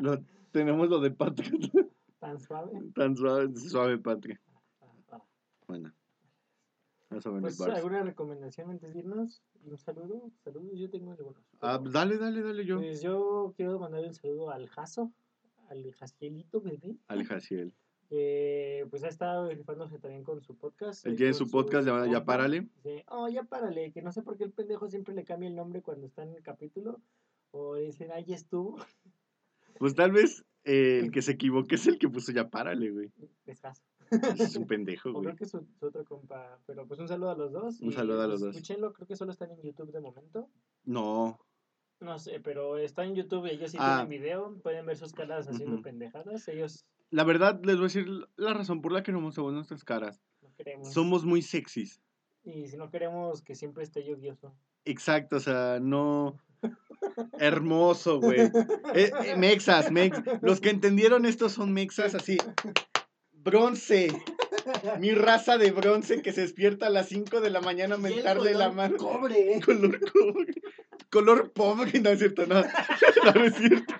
lo, 0.00 0.22
tenemos 0.52 0.88
lo 0.88 1.00
de 1.00 1.10
patria, 1.10 1.50
tan 2.18 2.40
suave. 2.40 2.72
tan 2.94 3.16
suave, 3.16 3.54
suave 3.56 3.98
patria. 3.98 4.40
Ah, 4.80 4.86
ah. 5.12 5.22
Bueno, 5.66 5.92
más 7.10 7.26
o 7.26 7.32
menos. 7.32 7.56
Pues. 7.56 7.70
¿alguna 7.70 8.02
recomendación 8.02 8.70
antes 8.70 8.92
de 8.92 9.00
irnos? 9.00 9.42
Un 9.64 9.78
saludo. 9.78 10.30
Saludos, 10.44 10.78
yo 10.78 10.90
tengo 10.90 11.12
algunos. 11.12 11.42
Ah, 11.60 11.78
pues, 11.80 11.92
dale, 11.92 12.18
dale, 12.18 12.42
dale 12.42 12.64
yo. 12.64 12.78
Pues 12.78 13.02
yo 13.02 13.52
quiero 13.56 13.78
mandar 13.78 14.04
un 14.04 14.14
saludo 14.14 14.50
al 14.50 14.68
Jaso, 14.68 15.12
al 15.68 15.92
Jacielito 15.92 16.60
bebé, 16.60 16.96
Al 17.08 17.24
Jaciel. 17.24 17.72
Que 18.08 18.86
pues 18.90 19.04
ha 19.04 19.08
estado 19.08 19.48
rifándose 19.50 19.98
también 19.98 20.24
con 20.24 20.40
su 20.42 20.56
podcast. 20.56 21.04
Él 21.06 21.12
eh, 21.14 21.16
tiene 21.16 21.34
su 21.34 21.48
podcast 21.50 21.86
llamado 21.86 22.06
Ya. 22.06 22.24
Párale. 22.24 22.68
Dice, 22.76 23.04
oh, 23.08 23.28
ya 23.28 23.42
párale, 23.44 23.92
que 23.92 24.02
no 24.02 24.12
sé 24.12 24.22
por 24.22 24.36
qué 24.36 24.44
el 24.44 24.52
pendejo 24.52 24.88
siempre 24.88 25.14
le 25.14 25.24
cambia 25.24 25.48
el 25.48 25.54
nombre 25.56 25.82
cuando 25.82 26.06
está 26.06 26.22
en 26.22 26.34
el 26.34 26.42
capítulo. 26.42 27.00
O 27.50 27.76
dicen, 27.76 28.10
ahí 28.12 28.32
estuvo, 28.32 28.76
Pues 29.78 29.94
tal 29.94 30.10
vez 30.12 30.44
eh, 30.64 31.00
el 31.02 31.10
que 31.12 31.22
se 31.22 31.32
equivoque 31.32 31.74
es 31.74 31.86
el 31.86 31.98
que 31.98 32.08
puso 32.08 32.32
Ya 32.32 32.48
Párale, 32.48 32.90
güey. 32.90 33.10
es 33.46 33.60
Jaso. 33.60 33.82
Es 34.38 34.56
un 34.56 34.66
pendejo, 34.68 35.10
O 35.10 35.12
güey. 35.14 35.24
creo 35.24 35.36
que 35.36 35.44
es 35.44 35.50
su, 35.50 35.66
su 35.78 35.86
otro 35.86 36.04
compa. 36.04 36.58
Pero 36.66 36.86
pues 36.86 36.98
un 37.00 37.08
saludo 37.08 37.30
a 37.30 37.36
los 37.36 37.52
dos. 37.52 37.80
Un 37.80 37.92
saludo 37.92 38.22
a 38.22 38.26
los 38.26 38.40
pues, 38.40 38.54
dos. 38.54 38.56
Escúchenlo, 38.56 38.92
creo 38.92 39.06
que 39.06 39.16
solo 39.16 39.32
están 39.32 39.50
en 39.50 39.60
YouTube 39.62 39.92
de 39.92 40.00
momento. 40.00 40.48
No, 40.84 41.38
No 42.00 42.18
sé, 42.18 42.40
pero 42.40 42.76
está 42.78 43.04
en 43.04 43.14
YouTube 43.14 43.46
y 43.46 43.50
ellos 43.50 43.70
sí 43.72 43.76
Ah. 43.80 44.04
tienen 44.06 44.20
video. 44.22 44.54
Pueden 44.62 44.86
ver 44.86 44.96
sus 44.96 45.12
caras 45.12 45.48
haciendo 45.48 45.82
pendejadas. 45.82 46.46
Ellos 46.48 46.84
la 47.10 47.24
verdad 47.24 47.60
les 47.64 47.76
voy 47.76 47.84
a 47.84 47.88
decir 47.88 48.08
la 48.36 48.54
razón 48.54 48.80
por 48.80 48.92
la 48.92 49.02
que 49.02 49.12
no 49.12 49.20
mostramos 49.20 49.52
nuestras 49.52 49.84
caras. 49.84 50.22
no 50.42 50.52
queremos. 50.54 50.92
Somos 50.92 51.24
muy 51.24 51.42
sexys. 51.42 52.00
Y 52.44 52.68
si 52.68 52.76
no 52.76 52.90
queremos 52.90 53.42
que 53.42 53.54
siempre 53.54 53.82
esté 53.82 54.04
lluvioso. 54.04 54.54
Exacto, 54.84 55.36
o 55.36 55.40
sea, 55.40 55.78
no. 55.80 56.38
Hermoso, 57.38 58.20
güey. 58.20 58.40
Eh, 58.94 59.10
eh, 59.24 59.36
mexas, 59.36 59.90
mex. 59.90 60.18
Los 60.42 60.60
que 60.60 60.70
entendieron 60.70 61.26
esto 61.26 61.48
son 61.48 61.72
mexas 61.72 62.14
así. 62.14 62.38
Bronce. 63.32 64.08
Mi 65.00 65.12
raza 65.12 65.58
de 65.58 65.70
bronce 65.70 66.22
que 66.22 66.32
se 66.32 66.42
despierta 66.42 66.86
a 66.86 66.90
las 66.90 67.08
5 67.08 67.40
de 67.40 67.50
la 67.50 67.60
mañana 67.60 67.96
a 67.96 67.98
Y 67.98 68.04
el 68.04 68.14
mentarle 68.14 68.54
la 68.54 68.70
mano. 68.70 68.96
Cobre. 68.96 69.60
Color 69.64 70.00
cobre. 70.12 70.54
Color 71.10 71.52
pobre, 71.52 72.00
no 72.00 72.10
es 72.10 72.18
cierto, 72.18 72.46
no. 72.46 72.62
No, 73.24 73.32
no 73.32 73.44
es 73.44 73.54
cierto. 73.54 73.94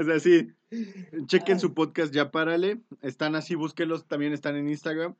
O 0.00 0.04
sea, 0.04 0.18
sí. 0.18 0.50
Chequen 1.26 1.60
su 1.60 1.74
podcast, 1.74 2.14
ya 2.14 2.30
párale. 2.30 2.80
Están 3.02 3.34
así, 3.34 3.54
búsquenlos. 3.54 4.06
También 4.06 4.32
están 4.32 4.56
en 4.56 4.68
Instagram. 4.68 5.14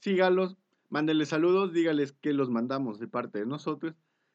Sígalos. 0.00 0.58
Mándenles 0.90 1.30
saludos. 1.30 1.72
Dígales 1.72 2.12
que 2.12 2.34
los 2.34 2.50
mandamos 2.50 3.00
de 3.00 3.08
parte 3.08 3.38
de 3.38 3.46
nosotros. 3.46 3.94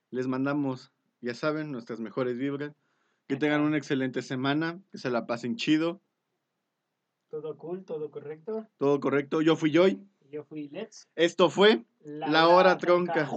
Les 0.10 0.26
mandamos, 0.26 0.92
ya 1.22 1.36
saben, 1.36 1.72
nuestras 1.72 2.00
mejores 2.00 2.40
vibras. 2.40 2.74
Que 3.28 3.36
tengan 3.36 3.62
una 3.62 3.78
excelente 3.78 4.24
semana. 4.24 4.82
Que 4.92 4.98
se 4.98 5.12
la 5.12 5.28
pasen 5.28 5.56
chido. 5.56 6.02
Todo 7.30 7.56
cool, 7.58 7.86
todo 7.86 8.10
correcto. 8.10 8.68
Todo 8.80 9.00
correcto. 9.00 9.42
Yo 9.44 9.56
fui 9.56 9.72
Joy. 9.72 10.04
Yo 10.32 10.44
fui 10.46 10.68
Let's. 10.70 11.08
Esto 11.16 11.52
fue. 11.52 11.86
La 12.04 12.48
hora 12.48 12.80
tronca. 12.80 13.30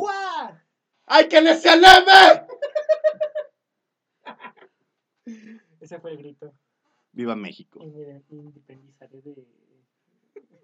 ¡Ay, 1.05 1.29
que 1.29 1.43
les 1.43 1.61
se 1.61 1.69
alabe! 1.69 2.47
Ese 5.85 6.01
fue 6.01 6.13
el 6.13 6.17
grito. 6.17 6.55
Viva 7.13 7.37
México. 7.37 7.85
Y 7.85 7.91
me 7.91 8.23
independizaré 8.31 9.21
de, 9.21 9.47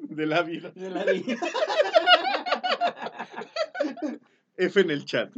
De 0.00 0.26
la 0.26 0.42
vida. 0.42 0.70
de 0.70 0.88
la 0.88 1.04
vida. 1.04 1.36
F 4.56 4.80
en 4.80 4.90
el 4.90 5.04
chat. 5.04 5.30